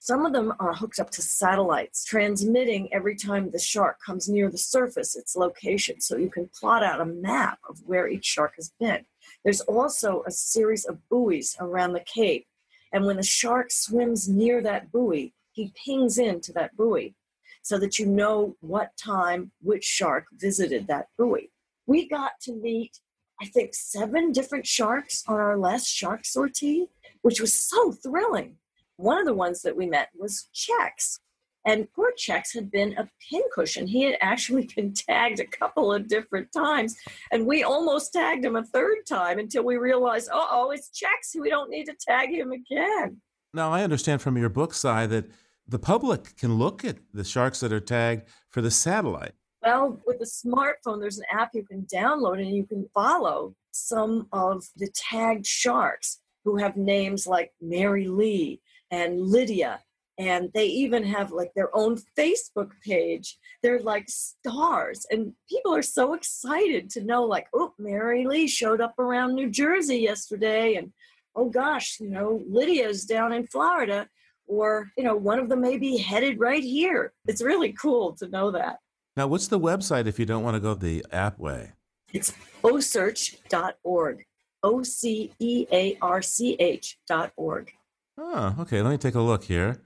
Some 0.00 0.26
of 0.26 0.32
them 0.32 0.52
are 0.58 0.74
hooked 0.74 0.98
up 0.98 1.10
to 1.10 1.22
satellites, 1.22 2.04
transmitting 2.04 2.92
every 2.92 3.14
time 3.14 3.50
the 3.50 3.58
shark 3.60 3.98
comes 4.04 4.28
near 4.28 4.50
the 4.50 4.58
surface 4.58 5.14
its 5.14 5.36
location, 5.36 6.00
so 6.00 6.16
you 6.16 6.28
can 6.28 6.48
plot 6.48 6.82
out 6.82 7.00
a 7.00 7.04
map 7.04 7.60
of 7.68 7.78
where 7.86 8.08
each 8.08 8.24
shark 8.24 8.54
has 8.56 8.72
been. 8.80 9.04
There's 9.44 9.60
also 9.60 10.24
a 10.26 10.32
series 10.32 10.84
of 10.84 11.08
buoys 11.08 11.56
around 11.60 11.92
the 11.92 12.00
cape 12.00 12.46
and 12.92 13.06
when 13.06 13.16
the 13.16 13.22
shark 13.22 13.70
swims 13.70 14.28
near 14.28 14.62
that 14.62 14.92
buoy, 14.92 15.34
he 15.52 15.72
pings 15.84 16.18
into 16.18 16.52
that 16.52 16.76
buoy 16.76 17.14
so 17.62 17.78
that 17.78 17.98
you 17.98 18.06
know 18.06 18.56
what 18.60 18.96
time 18.96 19.52
which 19.60 19.84
shark 19.84 20.26
visited 20.32 20.86
that 20.86 21.06
buoy. 21.16 21.50
We 21.86 22.08
got 22.08 22.32
to 22.42 22.52
meet, 22.54 22.98
I 23.40 23.46
think, 23.46 23.74
seven 23.74 24.32
different 24.32 24.66
sharks 24.66 25.22
on 25.26 25.36
our 25.36 25.56
last 25.56 25.86
shark 25.86 26.24
sortie, 26.24 26.88
which 27.22 27.40
was 27.40 27.54
so 27.54 27.92
thrilling. 27.92 28.56
One 28.96 29.18
of 29.18 29.26
the 29.26 29.34
ones 29.34 29.62
that 29.62 29.76
we 29.76 29.86
met 29.86 30.08
was 30.14 30.48
Chex, 30.54 31.20
and 31.64 31.90
poor 31.92 32.12
Chex 32.18 32.54
had 32.54 32.70
been 32.70 32.94
a 32.98 33.08
pincushion. 33.30 33.86
He 33.86 34.02
had 34.04 34.16
actually 34.20 34.68
been 34.74 34.92
tagged 35.08 35.40
a 35.40 35.46
couple 35.46 35.92
of 35.92 36.08
different 36.08 36.52
times, 36.52 36.96
and 37.30 37.46
we 37.46 37.62
almost 37.62 38.12
tagged 38.12 38.44
him 38.44 38.56
a 38.56 38.64
third 38.64 38.98
time 39.08 39.38
until 39.38 39.64
we 39.64 39.76
realized, 39.76 40.28
oh, 40.32 40.48
oh, 40.50 40.70
it's 40.70 40.90
Chex. 40.90 41.40
We 41.40 41.50
don't 41.50 41.70
need 41.70 41.84
to 41.86 41.94
tag 42.00 42.30
him 42.30 42.52
again. 42.52 43.20
Now, 43.54 43.70
I 43.70 43.82
understand 43.82 44.22
from 44.22 44.38
your 44.38 44.48
book, 44.48 44.72
Sy, 44.72 45.06
that 45.06 45.26
the 45.66 45.78
public 45.78 46.36
can 46.36 46.58
look 46.58 46.84
at 46.84 46.98
the 47.12 47.24
sharks 47.24 47.60
that 47.60 47.72
are 47.72 47.80
tagged 47.80 48.28
for 48.50 48.60
the 48.60 48.70
satellite. 48.70 49.32
Well, 49.62 50.00
with 50.06 50.18
the 50.18 50.24
smartphone, 50.24 51.00
there's 51.00 51.18
an 51.18 51.24
app 51.30 51.50
you 51.54 51.64
can 51.64 51.82
download 51.82 52.40
and 52.40 52.54
you 52.54 52.66
can 52.66 52.88
follow 52.92 53.54
some 53.70 54.26
of 54.32 54.64
the 54.76 54.88
tagged 54.94 55.46
sharks 55.46 56.18
who 56.44 56.56
have 56.56 56.76
names 56.76 57.26
like 57.26 57.52
Mary 57.60 58.08
Lee 58.08 58.60
and 58.90 59.20
Lydia. 59.20 59.80
And 60.22 60.50
they 60.54 60.66
even 60.66 61.02
have 61.04 61.32
like 61.32 61.52
their 61.54 61.74
own 61.76 61.98
Facebook 62.16 62.70
page. 62.84 63.38
They're 63.62 63.80
like 63.80 64.08
stars. 64.08 65.04
And 65.10 65.32
people 65.48 65.74
are 65.74 65.82
so 65.82 66.14
excited 66.14 66.90
to 66.90 67.02
know, 67.02 67.24
like, 67.24 67.48
oh, 67.52 67.74
Mary 67.78 68.24
Lee 68.24 68.46
showed 68.46 68.80
up 68.80 68.96
around 68.98 69.34
New 69.34 69.50
Jersey 69.50 69.98
yesterday. 69.98 70.76
And 70.76 70.92
oh 71.34 71.48
gosh, 71.48 71.98
you 71.98 72.08
know, 72.08 72.40
Lydia's 72.48 73.04
down 73.04 73.32
in 73.32 73.46
Florida. 73.48 74.08
Or, 74.46 74.90
you 74.96 75.04
know, 75.04 75.16
one 75.16 75.38
of 75.38 75.48
them 75.48 75.60
may 75.60 75.76
be 75.76 75.96
headed 75.96 76.38
right 76.38 76.62
here. 76.62 77.12
It's 77.26 77.42
really 77.42 77.72
cool 77.72 78.12
to 78.16 78.28
know 78.28 78.50
that. 78.52 78.78
Now, 79.16 79.26
what's 79.26 79.48
the 79.48 79.58
website 79.58 80.06
if 80.06 80.18
you 80.18 80.26
don't 80.26 80.44
want 80.44 80.54
to 80.54 80.60
go 80.60 80.74
the 80.74 81.04
app 81.10 81.38
way? 81.38 81.72
It's 82.12 82.32
ocearch.org. 82.62 84.24
O 84.62 84.82
C 84.82 85.32
E 85.38 85.66
A 85.72 85.98
R 86.00 86.22
C 86.22 86.56
H 86.60 86.98
dot 87.08 87.32
org. 87.36 87.72
Oh, 88.18 88.54
okay. 88.60 88.80
Let 88.82 88.90
me 88.90 88.98
take 88.98 89.14
a 89.14 89.20
look 89.20 89.44
here. 89.44 89.82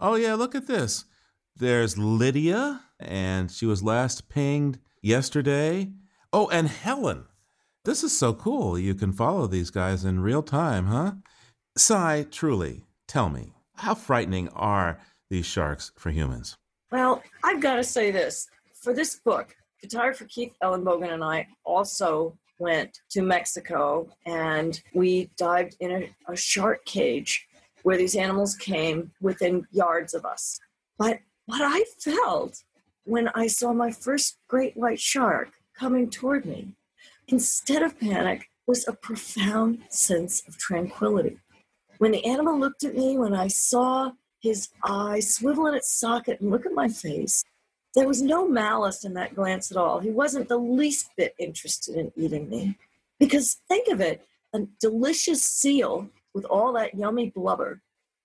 Oh, 0.00 0.14
yeah, 0.14 0.34
look 0.34 0.54
at 0.54 0.66
this. 0.68 1.04
There's 1.56 1.98
Lydia, 1.98 2.82
and 3.00 3.50
she 3.50 3.66
was 3.66 3.82
last 3.82 4.28
pinged 4.28 4.78
yesterday. 5.02 5.90
Oh, 6.32 6.48
and 6.48 6.68
Helen. 6.68 7.24
This 7.84 8.04
is 8.04 8.16
so 8.16 8.32
cool. 8.32 8.78
You 8.78 8.94
can 8.94 9.12
follow 9.12 9.46
these 9.46 9.70
guys 9.70 10.04
in 10.04 10.20
real 10.20 10.42
time, 10.42 10.86
huh? 10.86 11.12
Sy, 11.76 12.26
truly, 12.30 12.84
tell 13.08 13.28
me, 13.28 13.54
how 13.74 13.94
frightening 13.94 14.48
are 14.50 15.00
these 15.30 15.46
sharks 15.46 15.90
for 15.96 16.10
humans? 16.10 16.56
Well, 16.92 17.22
I've 17.42 17.60
got 17.60 17.76
to 17.76 17.84
say 17.84 18.10
this. 18.10 18.48
For 18.74 18.94
this 18.94 19.16
book, 19.16 19.56
photographer 19.80 20.26
Keith 20.26 20.52
Ellenbogen 20.62 21.12
and 21.12 21.24
I 21.24 21.48
also 21.64 22.38
went 22.58 23.00
to 23.10 23.22
Mexico 23.22 24.08
and 24.26 24.80
we 24.94 25.30
dived 25.36 25.76
in 25.80 25.90
a, 25.90 26.32
a 26.32 26.36
shark 26.36 26.84
cage 26.84 27.47
where 27.82 27.96
these 27.96 28.16
animals 28.16 28.56
came 28.56 29.12
within 29.20 29.66
yards 29.70 30.14
of 30.14 30.24
us. 30.24 30.58
But 30.98 31.20
what 31.46 31.62
I 31.62 31.84
felt 32.00 32.62
when 33.04 33.28
I 33.34 33.46
saw 33.46 33.72
my 33.72 33.90
first 33.90 34.38
great 34.48 34.76
white 34.76 35.00
shark 35.00 35.52
coming 35.74 36.10
toward 36.10 36.44
me, 36.44 36.74
instead 37.28 37.82
of 37.82 37.98
panic, 37.98 38.50
was 38.66 38.86
a 38.86 38.92
profound 38.92 39.82
sense 39.88 40.46
of 40.46 40.58
tranquility. 40.58 41.38
When 41.98 42.12
the 42.12 42.24
animal 42.24 42.58
looked 42.58 42.84
at 42.84 42.94
me, 42.94 43.16
when 43.16 43.34
I 43.34 43.48
saw 43.48 44.12
his 44.40 44.68
eye 44.84 45.20
swivel 45.20 45.66
in 45.66 45.74
its 45.74 45.98
socket 45.98 46.40
and 46.40 46.50
look 46.50 46.66
at 46.66 46.72
my 46.72 46.88
face, 46.88 47.44
there 47.94 48.06
was 48.06 48.22
no 48.22 48.46
malice 48.46 49.04
in 49.04 49.14
that 49.14 49.34
glance 49.34 49.70
at 49.70 49.76
all. 49.76 50.00
He 50.00 50.10
wasn't 50.10 50.48
the 50.48 50.58
least 50.58 51.10
bit 51.16 51.34
interested 51.38 51.96
in 51.96 52.12
eating 52.14 52.48
me. 52.48 52.76
Because 53.18 53.60
think 53.68 53.88
of 53.88 54.00
it 54.00 54.26
a 54.54 54.60
delicious 54.80 55.42
seal 55.42 56.08
with 56.34 56.44
all 56.44 56.72
that 56.74 56.94
yummy 56.94 57.30
blubber. 57.30 57.80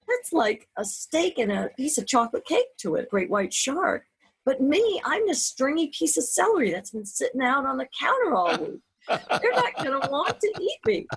That's 0.08 0.34
like 0.34 0.68
a 0.78 0.86
steak 0.86 1.40
and 1.40 1.52
a 1.52 1.70
piece 1.78 1.98
of 1.98 2.08
chocolate 2.08 2.46
cake 2.46 2.78
to 2.80 2.96
it, 2.96 3.10
great 3.10 3.30
white 3.30 3.54
shark. 3.54 4.06
But 4.46 4.62
me, 4.62 5.02
I'm 5.06 5.30
a 5.30 5.36
stringy 5.36 5.88
piece 5.88 6.18
of 6.18 6.26
celery 6.26 6.72
that's 6.72 6.92
been 6.92 7.06
sitting 7.06 7.42
out 7.42 7.66
on 7.66 7.78
the 7.78 7.88
counter 7.98 8.36
all 8.36 8.58
week. 8.64 8.82
They're 9.08 9.54
not 9.54 9.76
going 9.84 10.02
to 10.02 10.10
want 10.10 10.40
to 10.40 10.54
eat 10.62 10.80
me. 10.86 11.08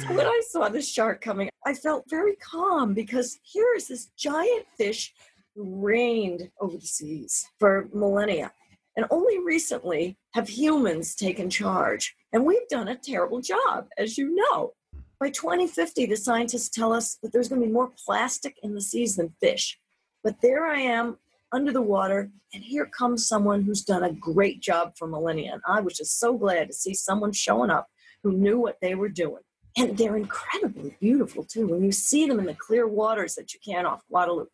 So 0.00 0.14
when 0.14 0.26
I 0.26 0.40
saw 0.48 0.68
the 0.68 0.82
shark 0.82 1.20
coming, 1.20 1.48
I 1.66 1.74
felt 1.74 2.04
very 2.08 2.36
calm 2.36 2.94
because 2.94 3.38
here 3.42 3.74
is 3.76 3.88
this 3.88 4.10
giant 4.16 4.66
fish 4.76 5.14
reigned 5.56 6.50
over 6.60 6.76
the 6.76 6.86
seas 6.86 7.46
for 7.58 7.88
millennia. 7.92 8.52
And 8.96 9.06
only 9.10 9.38
recently 9.38 10.18
have 10.34 10.48
humans 10.48 11.14
taken 11.14 11.48
charge. 11.48 12.14
And 12.32 12.44
we've 12.44 12.68
done 12.68 12.88
a 12.88 12.96
terrible 12.96 13.40
job, 13.40 13.86
as 13.96 14.18
you 14.18 14.34
know. 14.34 14.72
By 15.20 15.30
2050, 15.30 16.06
the 16.06 16.16
scientists 16.16 16.68
tell 16.68 16.92
us 16.92 17.16
that 17.22 17.32
there's 17.32 17.48
going 17.48 17.60
to 17.60 17.66
be 17.66 17.72
more 17.72 17.90
plastic 18.06 18.56
in 18.62 18.74
the 18.74 18.80
seas 18.80 19.16
than 19.16 19.34
fish. 19.40 19.78
But 20.22 20.40
there 20.42 20.66
I 20.66 20.78
am 20.78 21.18
under 21.50 21.72
the 21.72 21.82
water, 21.82 22.30
and 22.54 22.62
here 22.62 22.86
comes 22.86 23.26
someone 23.26 23.62
who's 23.62 23.82
done 23.82 24.04
a 24.04 24.12
great 24.12 24.60
job 24.60 24.92
for 24.96 25.08
millennia. 25.08 25.54
And 25.54 25.62
I 25.66 25.80
was 25.80 25.96
just 25.96 26.20
so 26.20 26.36
glad 26.36 26.68
to 26.68 26.72
see 26.72 26.94
someone 26.94 27.32
showing 27.32 27.70
up 27.70 27.88
who 28.22 28.32
knew 28.32 28.60
what 28.60 28.76
they 28.80 28.94
were 28.94 29.08
doing. 29.08 29.42
And 29.76 29.98
they're 29.98 30.16
incredibly 30.16 30.96
beautiful, 31.00 31.44
too. 31.44 31.66
When 31.66 31.82
you 31.82 31.92
see 31.92 32.28
them 32.28 32.38
in 32.38 32.46
the 32.46 32.54
clear 32.54 32.86
waters 32.86 33.34
that 33.34 33.52
you 33.52 33.60
can 33.64 33.86
off 33.86 34.06
Guadalupe, 34.08 34.50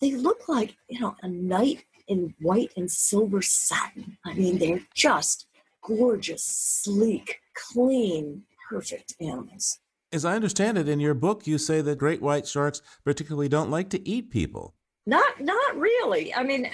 they 0.00 0.12
look 0.12 0.48
like, 0.48 0.76
you 0.88 1.00
know, 1.00 1.14
a 1.22 1.28
knight 1.28 1.84
in 2.08 2.34
white 2.40 2.72
and 2.76 2.90
silver 2.90 3.42
satin. 3.42 4.16
I 4.24 4.32
mean, 4.32 4.58
they're 4.58 4.82
just 4.94 5.46
gorgeous, 5.82 6.44
sleek, 6.44 7.40
clean, 7.54 8.44
perfect 8.70 9.14
animals. 9.20 9.78
As 10.12 10.24
I 10.24 10.36
understand 10.36 10.78
it, 10.78 10.88
in 10.88 11.00
your 11.00 11.14
book, 11.14 11.46
you 11.46 11.58
say 11.58 11.80
that 11.80 11.98
great 11.98 12.22
white 12.22 12.46
sharks 12.46 12.80
particularly 13.04 13.48
don't 13.48 13.70
like 13.70 13.90
to 13.90 14.08
eat 14.08 14.30
people. 14.30 14.74
Not, 15.04 15.40
not 15.40 15.76
really. 15.76 16.32
I 16.32 16.42
mean, 16.42 16.70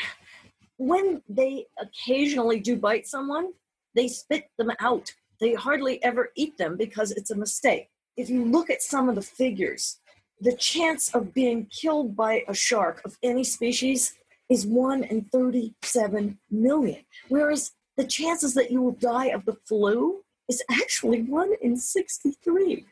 when 0.77 1.23
they 1.29 1.67
occasionally 1.81 2.61
do 2.61 2.77
bite 2.77 3.07
someone, 3.07 3.53
they 3.95 4.09
spit 4.09 4.49
them 4.59 4.71
out. 4.81 5.13
They 5.41 5.55
hardly 5.55 6.03
ever 6.05 6.31
eat 6.37 6.59
them 6.59 6.77
because 6.77 7.11
it's 7.11 7.31
a 7.31 7.37
mistake. 7.37 7.89
If 8.17 8.29
you 8.29 8.45
look 8.45 8.69
at 8.69 8.83
some 8.83 9.09
of 9.09 9.15
the 9.15 9.23
figures, 9.23 9.99
the 10.41 10.55
chance 10.57 11.15
of 11.15 11.33
being 11.33 11.67
killed 11.67 12.15
by 12.15 12.45
a 12.49 12.55
shark 12.55 13.01
of 13.05 13.17
any 13.23 13.45
species 13.45 14.15
is 14.49 14.67
1 14.67 15.05
in 15.05 15.25
37 15.33 16.39
million. 16.51 17.05
Whereas 17.29 17.73
the 17.97 18.05
chances 18.05 18.53
that 18.55 18.71
you 18.71 18.83
will 18.83 18.93
die 18.93 19.27
of 19.27 19.45
the 19.47 19.57
flu 19.67 20.23
is 20.49 20.63
actually 20.71 21.23
1 21.23 21.53
in 21.63 21.77
63. 21.77 22.85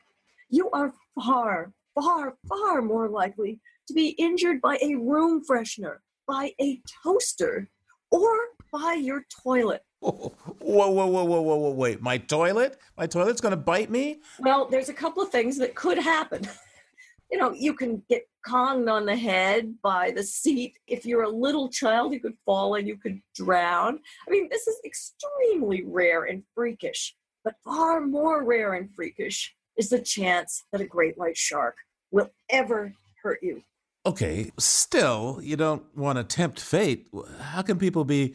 You 0.51 0.69
are 0.71 0.93
far, 1.15 1.73
far, 1.95 2.37
far 2.49 2.83
more 2.83 3.09
likely 3.09 3.61
to 3.87 3.95
be 3.95 4.11
injured 4.11 4.61
by 4.61 4.79
a 4.83 4.97
room 4.97 5.43
freshener, 5.49 5.99
by 6.27 6.53
a 6.61 6.81
toaster, 7.05 7.69
or 8.11 8.37
by 8.73 8.95
your 8.95 9.25
toilet. 9.43 9.83
Whoa, 10.01 10.33
whoa, 10.61 10.89
whoa, 10.91 11.07
whoa, 11.07 11.41
whoa, 11.41 11.57
whoa, 11.57 11.71
wait. 11.71 12.01
My 12.01 12.19
toilet? 12.19 12.79
My 12.97 13.07
toilet's 13.07 13.41
going 13.41 13.51
to 13.51 13.57
bite 13.57 13.91
me? 13.91 14.21
Well, 14.39 14.67
there's 14.67 14.89
a 14.89 14.95
couple 14.95 15.23
of 15.23 15.31
things 15.31 15.59
that 15.59 15.75
could 15.75 15.99
happen. 15.99 16.49
you 17.31 17.39
know, 17.39 17.53
you 17.53 17.75
can 17.75 18.03
get 18.09 18.27
conged 18.45 18.89
on 18.89 19.05
the 19.05 19.17
head 19.17 19.75
by 19.83 20.11
the 20.11 20.23
seat. 20.23 20.79
If 20.87 21.05
you're 21.05 21.25
a 21.25 21.29
little 21.29 21.69
child, 21.69 22.13
you 22.13 22.21
could 22.21 22.37
fall 22.45 22.75
and 22.77 22.89
you 22.89 22.97
could 22.97 23.21
drown. 23.35 24.01
I 24.27 24.31
mean, 24.31 24.49
this 24.51 24.67
is 24.67 24.81
extremely 24.85 25.85
rare 25.85 26.25
and 26.25 26.43
freakish, 26.55 27.15
but 27.45 27.55
far 27.63 28.01
more 28.01 28.43
rare 28.43 28.75
and 28.75 28.93
freakish 28.95 29.55
is 29.77 29.89
the 29.89 30.01
chance 30.01 30.64
that 30.73 30.81
a 30.81 30.87
great 30.87 31.16
white 31.16 31.37
shark 31.37 31.77
will 32.11 32.31
ever 32.49 32.95
hurt 33.23 33.39
you. 33.43 33.62
Okay, 34.07 34.51
still, 34.59 35.41
you 35.43 35.57
don't 35.57 35.85
want 35.97 36.16
to 36.16 36.25
tempt 36.25 36.59
fate. 36.59 37.09
How 37.41 37.62
can 37.62 37.79
people 37.79 38.05
be 38.05 38.35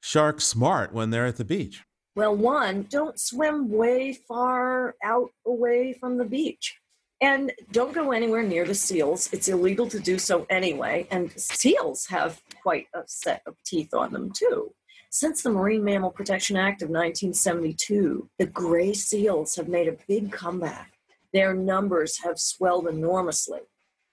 shark 0.00 0.40
smart 0.40 0.92
when 0.92 1.10
they're 1.10 1.26
at 1.26 1.36
the 1.36 1.44
beach? 1.44 1.82
Well, 2.14 2.36
one, 2.36 2.86
don't 2.88 3.18
swim 3.18 3.70
way 3.70 4.12
far 4.12 4.94
out 5.02 5.30
away 5.46 5.94
from 5.94 6.18
the 6.18 6.24
beach. 6.24 6.76
And 7.22 7.52
don't 7.72 7.94
go 7.94 8.12
anywhere 8.12 8.42
near 8.42 8.66
the 8.66 8.74
seals. 8.74 9.30
It's 9.32 9.48
illegal 9.48 9.88
to 9.88 9.98
do 9.98 10.18
so 10.18 10.46
anyway. 10.50 11.08
And 11.10 11.32
seals 11.32 12.06
have 12.06 12.40
quite 12.62 12.86
a 12.94 13.02
set 13.06 13.42
of 13.46 13.56
teeth 13.64 13.94
on 13.94 14.12
them, 14.12 14.30
too. 14.36 14.74
Since 15.10 15.42
the 15.42 15.50
Marine 15.50 15.84
Mammal 15.84 16.10
Protection 16.10 16.56
Act 16.56 16.82
of 16.82 16.88
1972, 16.88 18.28
the 18.38 18.46
gray 18.46 18.92
seals 18.92 19.54
have 19.56 19.68
made 19.68 19.88
a 19.88 19.96
big 20.08 20.32
comeback. 20.32 20.92
Their 21.32 21.54
numbers 21.54 22.18
have 22.24 22.38
swelled 22.38 22.88
enormously, 22.88 23.60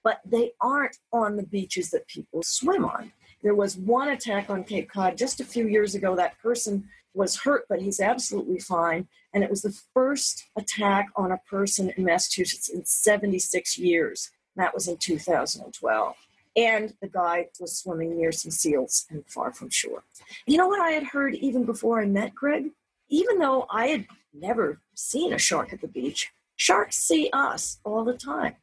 but 0.04 0.22
they 0.26 0.52
aren't 0.62 0.98
on 1.12 1.36
the 1.36 1.46
beaches 1.46 1.90
that 1.92 2.08
people 2.08 2.42
swim 2.44 2.86
on. 2.86 3.12
There 3.42 3.56
was 3.56 3.76
one 3.76 4.10
attack 4.10 4.50
on 4.50 4.64
Cape 4.64 4.90
Cod 4.90 5.18
just 5.18 5.42
a 5.42 5.46
few 5.46 5.68
years 5.68 5.96
ago. 5.96 6.16
That 6.16 6.40
person 6.40 6.88
was 7.14 7.42
hurt, 7.42 7.66
but 7.68 7.82
he's 7.82 8.00
absolutely 8.00 8.60
fine. 8.60 9.08
And 9.34 9.44
it 9.44 9.50
was 9.50 9.62
the 9.62 9.78
first 9.94 10.46
attack 10.56 11.08
on 11.16 11.32
a 11.32 11.42
person 11.50 11.92
in 11.98 12.06
Massachusetts 12.06 12.70
in 12.70 12.86
76 12.86 13.78
years. 13.78 14.32
That 14.56 14.74
was 14.74 14.88
in 14.88 14.98
2012. 14.98 16.16
And 16.56 16.94
the 17.02 17.08
guy 17.08 17.48
was 17.60 17.78
swimming 17.78 18.18
near 18.18 18.32
some 18.32 18.52
seals 18.52 19.06
and 19.10 19.24
far 19.28 19.52
from 19.52 19.70
shore. 19.70 20.04
You 20.46 20.58
know 20.58 20.68
what 20.68 20.80
I 20.80 20.92
had 20.92 21.04
heard 21.04 21.36
even 21.36 21.64
before 21.64 22.02
I 22.02 22.06
met 22.06 22.36
Greg? 22.36 22.72
Even 23.10 23.40
though 23.40 23.66
I 23.72 23.88
had 23.88 24.08
never 24.34 24.80
seen 24.96 25.34
a 25.34 25.38
shark 25.38 25.74
at 25.74 25.82
the 25.82 25.88
beach, 25.88 26.32
sharks 26.56 26.98
see 26.98 27.30
us 27.34 27.80
all 27.84 28.04
the 28.04 28.14
time 28.14 28.56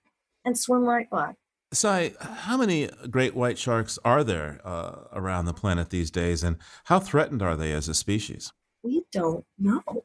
and 0.45 0.57
swim 0.57 0.85
right 0.85 1.09
by. 1.11 1.35
Sy, 1.73 2.15
how 2.21 2.57
many 2.57 2.89
great 3.11 3.37
white 3.37 3.57
sharks 3.59 3.99
are 4.05 4.25
there 4.25 4.61
uh, 4.65 5.03
around 5.13 5.45
the 5.45 5.55
planet 5.55 5.91
these 5.91 6.11
days, 6.11 6.43
and 6.43 6.57
how 6.85 6.99
threatened 6.99 7.43
are 7.43 7.57
they 7.57 7.73
as 7.73 7.89
a 7.89 7.95
species? 7.95 8.53
We 8.83 9.05
don't 9.13 9.45
know. 9.57 10.05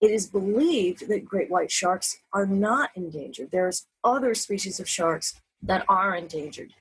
It 0.00 0.10
is 0.10 0.26
believed 0.26 1.08
that 1.08 1.24
great 1.24 1.50
white 1.50 1.72
sharks 1.72 2.18
are 2.32 2.46
not 2.46 2.90
endangered. 2.94 3.50
There's 3.50 3.86
other 4.04 4.34
species 4.34 4.78
of 4.78 4.88
sharks 4.88 5.40
that 5.62 5.84
are 5.88 6.14
endangered. 6.14 6.72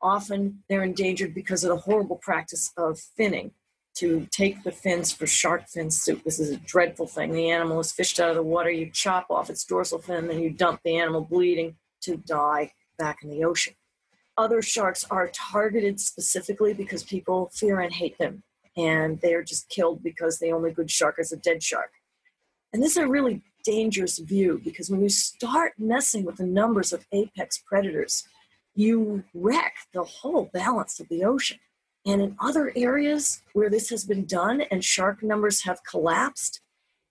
Often 0.00 0.62
they're 0.68 0.84
endangered 0.84 1.34
because 1.34 1.64
of 1.64 1.70
the 1.70 1.76
horrible 1.76 2.16
practice 2.16 2.72
of 2.76 3.00
finning. 3.18 3.52
to 3.98 4.28
take 4.30 4.62
the 4.62 4.70
fins 4.70 5.10
for 5.12 5.26
shark 5.26 5.66
fin 5.68 5.90
soup. 5.90 6.22
This 6.22 6.38
is 6.38 6.50
a 6.50 6.56
dreadful 6.58 7.08
thing. 7.08 7.32
The 7.32 7.50
animal 7.50 7.80
is 7.80 7.90
fished 7.90 8.20
out 8.20 8.30
of 8.30 8.36
the 8.36 8.42
water. 8.44 8.70
You 8.70 8.90
chop 8.92 9.26
off 9.28 9.50
its 9.50 9.64
dorsal 9.64 9.98
fin, 9.98 10.28
then 10.28 10.38
you 10.40 10.50
dump 10.50 10.80
the 10.84 10.96
animal 10.96 11.22
bleeding 11.22 11.74
to 12.02 12.16
die 12.16 12.70
back 12.96 13.18
in 13.24 13.30
the 13.30 13.42
ocean. 13.42 13.74
Other 14.36 14.62
sharks 14.62 15.04
are 15.10 15.28
targeted 15.34 15.98
specifically 15.98 16.72
because 16.72 17.02
people 17.02 17.50
fear 17.52 17.80
and 17.80 17.92
hate 17.92 18.18
them, 18.18 18.44
and 18.76 19.20
they 19.20 19.34
are 19.34 19.42
just 19.42 19.68
killed 19.68 20.00
because 20.04 20.38
the 20.38 20.52
only 20.52 20.70
good 20.70 20.92
shark 20.92 21.16
is 21.18 21.32
a 21.32 21.36
dead 21.36 21.60
shark. 21.60 21.90
And 22.72 22.80
this 22.80 22.92
is 22.92 22.98
a 22.98 23.08
really 23.08 23.42
dangerous 23.64 24.18
view 24.18 24.60
because 24.62 24.90
when 24.90 25.02
you 25.02 25.08
start 25.08 25.72
messing 25.76 26.24
with 26.24 26.36
the 26.36 26.46
numbers 26.46 26.92
of 26.92 27.04
apex 27.10 27.58
predators, 27.66 28.28
you 28.78 29.24
wreck 29.34 29.74
the 29.92 30.04
whole 30.04 30.48
balance 30.54 31.00
of 31.00 31.08
the 31.08 31.24
ocean. 31.24 31.58
And 32.06 32.22
in 32.22 32.36
other 32.38 32.72
areas 32.76 33.42
where 33.52 33.68
this 33.68 33.90
has 33.90 34.04
been 34.04 34.24
done 34.24 34.60
and 34.70 34.84
shark 34.84 35.20
numbers 35.20 35.64
have 35.64 35.82
collapsed, 35.82 36.60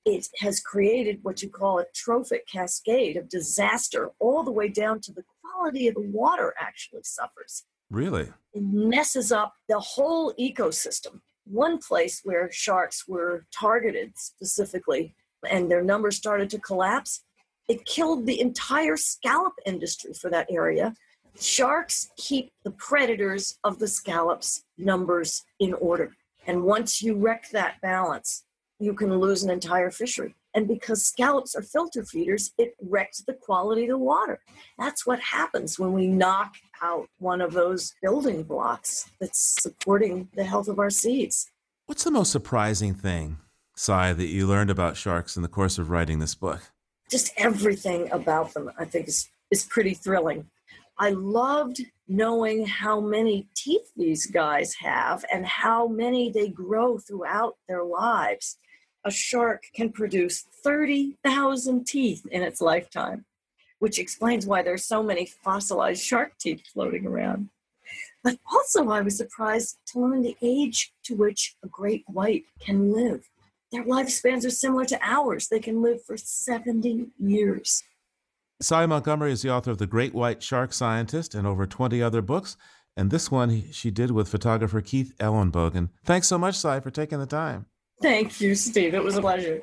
it 0.05 0.29
has 0.39 0.61
created 0.61 1.19
what 1.23 1.43
you 1.43 1.49
call 1.49 1.79
a 1.79 1.85
trophic 1.93 2.47
cascade 2.47 3.17
of 3.17 3.27
disaster, 3.27 4.11
all 4.19 4.43
the 4.43 4.51
way 4.51 4.69
down 4.69 5.01
to 5.01 5.11
the 5.11 5.25
quality 5.41 5.89
of 5.89 5.95
the 5.95 6.01
water 6.09 6.53
actually 6.57 7.01
suffers. 7.03 7.65
Really? 7.91 8.31
It 8.53 8.63
messes 8.63 9.33
up 9.33 9.53
the 9.67 9.81
whole 9.81 10.33
ecosystem. 10.39 11.19
One 11.43 11.79
place 11.79 12.21
where 12.23 12.49
sharks 12.49 13.09
were 13.09 13.45
targeted 13.53 14.13
specifically 14.15 15.15
and 15.49 15.69
their 15.69 15.83
numbers 15.83 16.15
started 16.15 16.49
to 16.51 16.59
collapse, 16.59 17.25
it 17.67 17.85
killed 17.85 18.25
the 18.25 18.39
entire 18.39 18.95
scallop 18.95 19.55
industry 19.65 20.13
for 20.13 20.29
that 20.29 20.47
area. 20.49 20.93
Sharks 21.39 22.09
keep 22.17 22.51
the 22.63 22.71
predators 22.71 23.57
of 23.63 23.79
the 23.79 23.87
scallops 23.87 24.63
numbers 24.77 25.43
in 25.59 25.73
order. 25.73 26.15
And 26.47 26.63
once 26.63 27.01
you 27.01 27.15
wreck 27.15 27.49
that 27.51 27.81
balance, 27.81 28.43
you 28.79 28.93
can 28.93 29.17
lose 29.19 29.43
an 29.43 29.49
entire 29.49 29.91
fishery. 29.91 30.35
And 30.53 30.67
because 30.67 31.05
scallops 31.05 31.55
are 31.55 31.61
filter 31.61 32.03
feeders, 32.03 32.51
it 32.57 32.75
wrecks 32.81 33.21
the 33.21 33.33
quality 33.33 33.83
of 33.83 33.89
the 33.89 33.97
water. 33.97 34.39
That's 34.79 35.05
what 35.05 35.19
happens 35.19 35.77
when 35.77 35.93
we 35.93 36.07
knock 36.07 36.55
out 36.81 37.07
one 37.19 37.41
of 37.41 37.53
those 37.53 37.93
building 38.01 38.43
blocks 38.43 39.09
that's 39.19 39.61
supporting 39.61 40.29
the 40.35 40.43
health 40.43 40.67
of 40.67 40.79
our 40.79 40.89
seas. 40.89 41.51
What's 41.85 42.03
the 42.03 42.11
most 42.11 42.31
surprising 42.31 42.95
thing, 42.95 43.37
Sy, 43.75 44.13
that 44.13 44.25
you 44.25 44.47
learned 44.47 44.71
about 44.71 44.97
sharks 44.97 45.35
in 45.35 45.43
the 45.43 45.47
course 45.47 45.77
of 45.77 45.89
writing 45.89 46.19
this 46.19 46.35
book? 46.35 46.71
Just 47.09 47.31
everything 47.37 48.11
about 48.11 48.53
them, 48.53 48.71
I 48.79 48.85
think, 48.85 49.07
is, 49.07 49.29
is 49.51 49.63
pretty 49.63 49.93
thrilling. 49.93 50.49
I 50.99 51.11
loved 51.11 51.81
knowing 52.07 52.65
how 52.65 52.99
many 52.99 53.47
teeth 53.55 53.91
these 53.95 54.25
guys 54.25 54.73
have 54.75 55.23
and 55.31 55.45
how 55.45 55.87
many 55.87 56.31
they 56.31 56.49
grow 56.49 56.97
throughout 56.97 57.55
their 57.67 57.83
lives. 57.83 58.57
A 59.05 59.11
shark 59.11 59.63
can 59.75 59.91
produce 59.91 60.45
30,000 60.63 61.85
teeth 61.85 62.25
in 62.31 62.41
its 62.41 62.61
lifetime, 62.61 63.25
which 63.79 63.99
explains 63.99 64.47
why 64.47 64.63
there's 64.63 64.85
so 64.85 65.03
many 65.03 65.25
fossilized 65.25 66.03
shark 66.03 66.31
teeth 66.39 66.63
floating 66.73 67.05
around. 67.05 67.49
But 68.23 68.39
also, 68.51 68.89
I 68.89 69.01
was 69.01 69.17
surprised 69.17 69.77
to 69.87 69.99
learn 69.99 70.23
the 70.23 70.35
age 70.41 70.91
to 71.03 71.15
which 71.15 71.55
a 71.63 71.67
great 71.67 72.03
white 72.07 72.45
can 72.59 72.91
live. 72.91 73.29
Their 73.71 73.83
lifespans 73.83 74.45
are 74.45 74.49
similar 74.49 74.85
to 74.85 74.99
ours. 75.01 75.47
They 75.47 75.59
can 75.59 75.81
live 75.81 76.03
for 76.03 76.17
70 76.17 77.07
years. 77.19 77.83
Sy 78.59 78.87
Montgomery 78.87 79.31
is 79.31 79.43
the 79.43 79.51
author 79.51 79.69
of 79.69 79.77
The 79.77 79.85
Great 79.85 80.15
White 80.15 80.41
Shark 80.41 80.73
Scientist 80.73 81.35
and 81.35 81.45
over 81.45 81.67
20 81.67 82.01
other 82.01 82.23
books. 82.23 82.57
And 82.95 83.11
this 83.11 83.29
one 83.29 83.71
she 83.71 83.91
did 83.91 84.09
with 84.09 84.27
photographer 84.27 84.81
Keith 84.81 85.13
Ellenbogen. 85.19 85.89
Thanks 86.03 86.27
so 86.27 86.39
much, 86.39 86.55
Sy, 86.55 86.79
for 86.79 86.89
taking 86.89 87.19
the 87.19 87.27
time. 87.27 87.67
Thank 88.01 88.41
you, 88.41 88.55
Steve. 88.55 88.95
It 88.95 89.03
was 89.03 89.15
a 89.15 89.21
pleasure. 89.21 89.61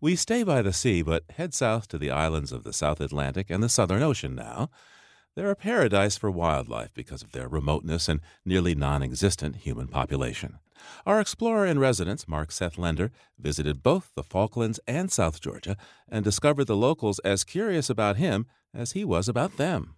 We 0.00 0.16
stay 0.16 0.42
by 0.42 0.62
the 0.62 0.72
sea, 0.72 1.02
but 1.02 1.22
head 1.30 1.54
south 1.54 1.86
to 1.88 1.98
the 1.98 2.10
islands 2.10 2.50
of 2.50 2.64
the 2.64 2.72
South 2.72 3.00
Atlantic 3.00 3.48
and 3.48 3.62
the 3.62 3.68
Southern 3.68 4.02
Ocean 4.02 4.34
now. 4.34 4.70
They're 5.38 5.52
a 5.52 5.54
paradise 5.54 6.16
for 6.16 6.32
wildlife 6.32 6.92
because 6.94 7.22
of 7.22 7.30
their 7.30 7.46
remoteness 7.46 8.08
and 8.08 8.18
nearly 8.44 8.74
non 8.74 9.04
existent 9.04 9.58
human 9.58 9.86
population. 9.86 10.58
Our 11.06 11.20
explorer 11.20 11.64
in 11.64 11.78
residence, 11.78 12.26
Mark 12.26 12.50
Seth 12.50 12.76
Lender, 12.76 13.12
visited 13.38 13.80
both 13.80 14.10
the 14.16 14.24
Falklands 14.24 14.80
and 14.88 15.12
South 15.12 15.40
Georgia 15.40 15.76
and 16.08 16.24
discovered 16.24 16.64
the 16.64 16.74
locals 16.74 17.20
as 17.20 17.44
curious 17.44 17.88
about 17.88 18.16
him 18.16 18.46
as 18.74 18.92
he 18.92 19.04
was 19.04 19.28
about 19.28 19.58
them. 19.58 19.94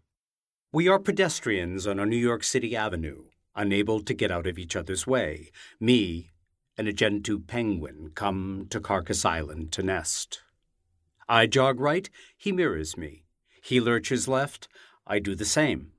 We 0.74 0.88
are 0.88 0.98
pedestrians 0.98 1.86
on 1.86 1.98
a 1.98 2.04
New 2.04 2.18
York 2.18 2.44
City 2.44 2.76
avenue, 2.76 3.22
unable 3.56 4.02
to 4.02 4.12
get 4.12 4.30
out 4.30 4.46
of 4.46 4.58
each 4.58 4.76
other's 4.76 5.06
way. 5.06 5.52
Me 5.80 6.32
and 6.76 6.86
a 6.86 6.92
Gentoo 6.92 7.38
penguin 7.38 8.10
come 8.14 8.66
to 8.68 8.78
Carcass 8.78 9.24
Island 9.24 9.72
to 9.72 9.82
nest. 9.82 10.42
I 11.30 11.46
jog 11.46 11.80
right, 11.80 12.10
he 12.36 12.52
mirrors 12.52 12.98
me. 12.98 13.24
He 13.62 13.80
lurches 13.80 14.28
left, 14.28 14.68
I 15.10 15.18
do 15.18 15.34
the 15.34 15.44
same. 15.44 15.90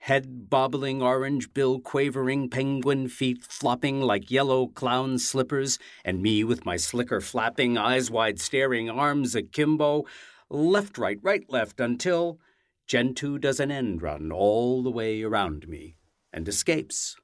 Head 0.00 0.50
bobbling, 0.50 1.00
orange 1.00 1.54
bill 1.54 1.78
quavering, 1.78 2.50
penguin 2.50 3.08
feet 3.08 3.44
flopping 3.44 4.00
like 4.00 4.32
yellow 4.32 4.66
clown 4.66 5.20
slippers, 5.20 5.78
and 6.04 6.20
me 6.20 6.42
with 6.42 6.66
my 6.66 6.76
slicker 6.76 7.20
flapping, 7.20 7.78
eyes 7.78 8.10
wide 8.10 8.40
staring, 8.40 8.90
arms 8.90 9.36
akimbo, 9.36 10.06
left, 10.50 10.98
right, 10.98 11.20
right, 11.22 11.44
left, 11.48 11.78
until 11.78 12.40
Gentoo 12.88 13.38
does 13.38 13.60
an 13.60 13.70
end 13.70 14.02
run 14.02 14.32
all 14.32 14.82
the 14.82 14.90
way 14.90 15.22
around 15.22 15.68
me 15.68 15.96
and 16.32 16.48
escapes. 16.48 17.14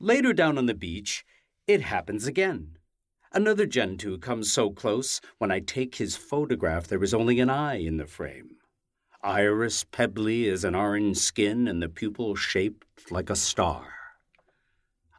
Later 0.00 0.32
down 0.32 0.56
on 0.56 0.64
the 0.64 0.74
beach, 0.74 1.22
it 1.66 1.82
happens 1.82 2.26
again. 2.26 2.78
Another 3.30 3.66
Gentoo 3.66 4.16
comes 4.16 4.50
so 4.50 4.70
close, 4.70 5.20
when 5.36 5.50
I 5.50 5.60
take 5.60 5.96
his 5.96 6.16
photograph, 6.16 6.86
there 6.86 7.04
is 7.04 7.12
only 7.12 7.40
an 7.40 7.50
eye 7.50 7.76
in 7.76 7.98
the 7.98 8.06
frame. 8.06 8.56
Iris 9.26 9.82
pebbly 9.82 10.48
as 10.48 10.62
an 10.62 10.76
orange 10.76 11.16
skin 11.16 11.66
and 11.66 11.82
the 11.82 11.88
pupil 11.88 12.36
shaped 12.36 13.10
like 13.10 13.28
a 13.28 13.34
star. 13.34 13.88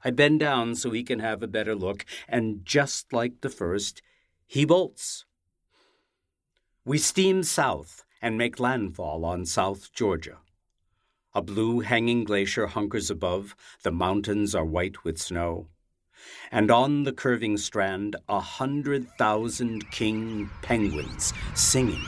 I 0.01 0.11
bend 0.11 0.39
down 0.39 0.75
so 0.75 0.91
he 0.91 1.03
can 1.03 1.19
have 1.19 1.43
a 1.43 1.47
better 1.47 1.75
look, 1.75 2.05
and 2.25 2.63
just 2.63 3.11
like 3.11 3.41
the 3.41 3.49
first, 3.49 4.01
he 4.45 4.63
bolts. 4.63 5.25
We 6.85 6.97
steam 6.97 7.43
south 7.43 8.05
and 8.21 8.37
make 8.37 8.61
landfall 8.61 9.25
on 9.25 9.45
South 9.45 9.91
Georgia. 9.91 10.37
A 11.35 11.41
blue 11.41 11.81
hanging 11.81 12.23
glacier 12.23 12.67
hunkers 12.67 13.11
above, 13.11 13.57
the 13.83 13.91
mountains 13.91 14.55
are 14.55 14.65
white 14.65 15.03
with 15.03 15.17
snow. 15.17 15.67
And 16.49 16.71
on 16.71 17.03
the 17.03 17.11
curving 17.11 17.57
strand, 17.57 18.15
a 18.29 18.39
hundred 18.39 19.09
thousand 19.17 19.91
king 19.91 20.49
penguins 20.61 21.33
singing. 21.55 22.01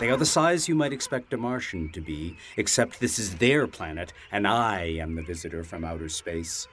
They 0.00 0.10
are 0.10 0.16
the 0.16 0.26
size 0.26 0.68
you 0.68 0.74
might 0.74 0.92
expect 0.92 1.32
a 1.32 1.36
Martian 1.36 1.88
to 1.90 2.00
be, 2.00 2.36
except 2.56 2.98
this 2.98 3.20
is 3.20 3.36
their 3.36 3.68
planet, 3.68 4.12
and 4.32 4.44
I 4.44 4.86
am 4.98 5.14
the 5.14 5.22
visitor 5.22 5.62
from 5.62 5.84
outer 5.84 6.08
space. 6.08 6.66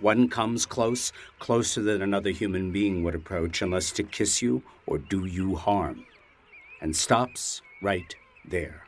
One 0.00 0.28
comes 0.28 0.66
close, 0.66 1.12
closer 1.38 1.80
than 1.80 2.02
another 2.02 2.30
human 2.30 2.72
being 2.72 3.04
would 3.04 3.14
approach, 3.14 3.62
unless 3.62 3.92
to 3.92 4.02
kiss 4.02 4.42
you 4.42 4.64
or 4.84 4.98
do 4.98 5.26
you 5.26 5.54
harm, 5.54 6.06
and 6.80 6.96
stops 6.96 7.62
right 7.80 8.16
there. 8.44 8.82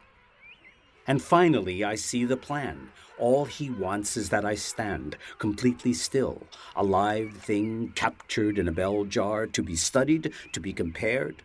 And 1.07 1.22
finally, 1.22 1.85
I 1.85 1.95
see 1.95 2.24
the 2.24 2.37
plan. 2.37 2.91
All 3.16 3.45
he 3.45 3.70
wants 3.70 4.16
is 4.16 4.29
that 4.31 4.45
I 4.45 4.57
stand, 4.57 5.16
completely 5.39 5.95
still, 5.95 6.43
a 6.74 6.83
live 6.83 7.33
thing 7.33 7.93
captured 7.95 8.59
in 8.59 8.66
a 8.66 8.72
bell 8.72 9.05
jar, 9.05 9.47
to 9.47 9.62
be 9.62 9.76
studied, 9.76 10.33
to 10.53 10.59
be 10.61 10.72
compared, 10.72 11.45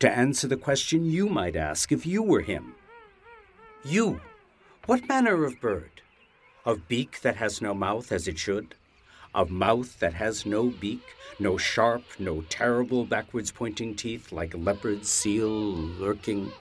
to 0.00 0.10
answer 0.10 0.46
the 0.46 0.56
question 0.56 1.04
you 1.04 1.28
might 1.28 1.56
ask 1.56 1.92
if 1.92 2.06
you 2.06 2.22
were 2.22 2.42
him. 2.42 2.74
You, 3.84 4.20
what 4.86 5.08
manner 5.08 5.44
of 5.44 5.60
bird? 5.60 6.02
Of 6.64 6.88
beak 6.88 7.20
that 7.20 7.36
has 7.36 7.60
no 7.60 7.74
mouth 7.74 8.10
as 8.10 8.26
it 8.26 8.38
should? 8.38 8.74
Of 9.34 9.50
mouth 9.50 9.98
that 10.00 10.14
has 10.14 10.46
no 10.46 10.70
beak, 10.70 11.02
no 11.38 11.56
sharp, 11.56 12.04
no 12.18 12.42
terrible 12.42 13.04
backwards 13.04 13.50
pointing 13.50 13.94
teeth 13.94 14.32
like 14.32 14.54
leopard, 14.56 15.04
seal, 15.04 15.50
lurking? 15.50 16.52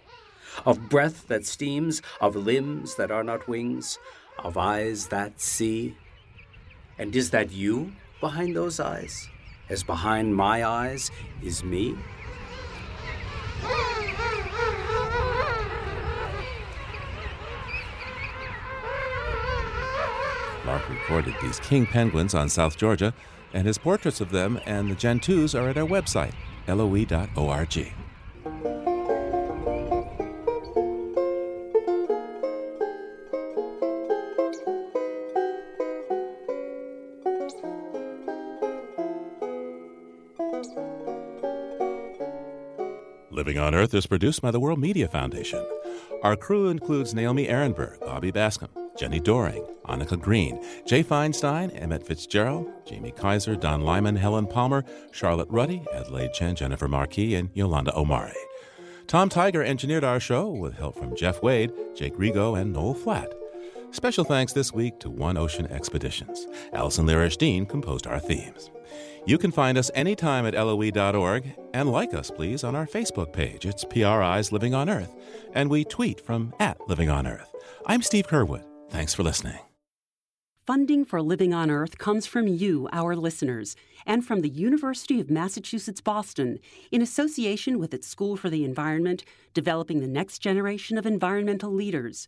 Of 0.65 0.89
breath 0.89 1.27
that 1.27 1.45
steams, 1.45 2.01
of 2.19 2.35
limbs 2.35 2.95
that 2.95 3.11
are 3.11 3.23
not 3.23 3.47
wings, 3.47 3.99
of 4.39 4.57
eyes 4.57 5.07
that 5.07 5.39
see? 5.39 5.95
And 6.97 7.15
is 7.15 7.31
that 7.31 7.51
you 7.51 7.93
behind 8.19 8.55
those 8.55 8.79
eyes? 8.79 9.29
As 9.69 9.83
behind 9.83 10.35
my 10.35 10.63
eyes 10.65 11.09
is 11.41 11.63
me? 11.63 11.95
Mark 20.65 20.89
recorded 20.89 21.35
these 21.41 21.59
king 21.59 21.85
penguins 21.85 22.33
on 22.33 22.49
South 22.49 22.77
Georgia, 22.77 23.13
and 23.53 23.67
his 23.67 23.77
portraits 23.77 24.21
of 24.21 24.31
them 24.31 24.59
and 24.65 24.89
the 24.89 24.95
Gentoos 24.95 25.53
are 25.59 25.69
at 25.69 25.77
our 25.77 25.87
website, 25.87 26.33
loe.org. 26.67 27.93
Living 43.33 43.57
on 43.57 43.73
Earth 43.73 43.95
is 43.95 44.05
produced 44.05 44.43
by 44.43 44.51
the 44.51 44.59
World 44.59 44.77
Media 44.77 45.07
Foundation. 45.07 45.65
Our 46.21 46.35
crew 46.35 46.69
includes 46.69 47.15
Naomi 47.15 47.47
Ehrenberg, 47.47 47.99
Bobby 48.01 48.31
Bascomb, 48.31 48.69
Jenny 48.95 49.19
Doering, 49.19 49.65
Annika 49.85 50.21
Green, 50.21 50.63
Jay 50.85 51.03
Feinstein, 51.03 51.71
Emmett 51.81 52.05
Fitzgerald, 52.05 52.71
Jamie 52.85 53.09
Kaiser, 53.09 53.55
Don 53.55 53.81
Lyman, 53.81 54.17
Helen 54.17 54.45
Palmer, 54.45 54.85
Charlotte 55.11 55.49
Ruddy, 55.49 55.83
Adelaide 55.95 56.31
Chen, 56.33 56.55
Jennifer 56.55 56.87
Marquis, 56.87 57.33
and 57.33 57.49
Yolanda 57.55 57.97
Omari. 57.97 58.33
Tom 59.07 59.29
Tiger 59.29 59.63
engineered 59.63 60.03
our 60.03 60.19
show 60.19 60.47
with 60.51 60.77
help 60.77 60.95
from 60.95 61.15
Jeff 61.15 61.41
Wade, 61.41 61.73
Jake 61.95 62.15
Rigo, 62.17 62.55
and 62.59 62.71
Noel 62.71 62.93
Flatt. 62.93 63.33
Special 63.93 64.23
thanks 64.23 64.53
this 64.53 64.73
week 64.73 64.99
to 65.01 65.09
One 65.11 65.37
Ocean 65.37 65.67
Expeditions. 65.67 66.47
Allison 66.73 67.05
Lirish 67.05 67.37
Dean 67.37 67.63
composed 67.67 68.07
our 68.07 68.19
themes. 68.19 68.71
You 69.27 69.37
can 69.37 69.51
find 69.51 69.77
us 69.77 69.91
anytime 69.93 70.47
at 70.47 70.55
loe.org 70.55 71.53
and 71.75 71.91
like 71.91 72.15
us, 72.15 72.31
please, 72.31 72.63
on 72.63 72.75
our 72.75 72.87
Facebook 72.87 73.31
page. 73.31 73.67
It's 73.67 73.85
PRI's 73.85 74.51
Living 74.51 74.73
on 74.73 74.89
Earth, 74.89 75.13
and 75.53 75.69
we 75.69 75.85
tweet 75.85 76.19
from 76.19 76.55
at 76.59 76.89
Living 76.89 77.11
on 77.11 77.27
Earth. 77.27 77.53
I'm 77.85 78.01
Steve 78.01 78.27
Curwood. 78.27 78.65
Thanks 78.89 79.13
for 79.13 79.21
listening. 79.21 79.59
Funding 80.65 81.05
for 81.05 81.21
Living 81.21 81.53
on 81.53 81.69
Earth 81.69 81.99
comes 81.99 82.25
from 82.25 82.47
you, 82.47 82.89
our 82.91 83.15
listeners, 83.15 83.75
and 84.07 84.25
from 84.25 84.41
the 84.41 84.49
University 84.49 85.19
of 85.21 85.29
Massachusetts 85.29 86.01
Boston, 86.01 86.57
in 86.91 87.03
association 87.03 87.77
with 87.77 87.93
its 87.93 88.07
School 88.07 88.37
for 88.37 88.49
the 88.49 88.65
Environment, 88.65 89.23
developing 89.53 89.99
the 89.99 90.07
next 90.07 90.39
generation 90.39 90.97
of 90.97 91.05
environmental 91.05 91.71
leaders 91.71 92.27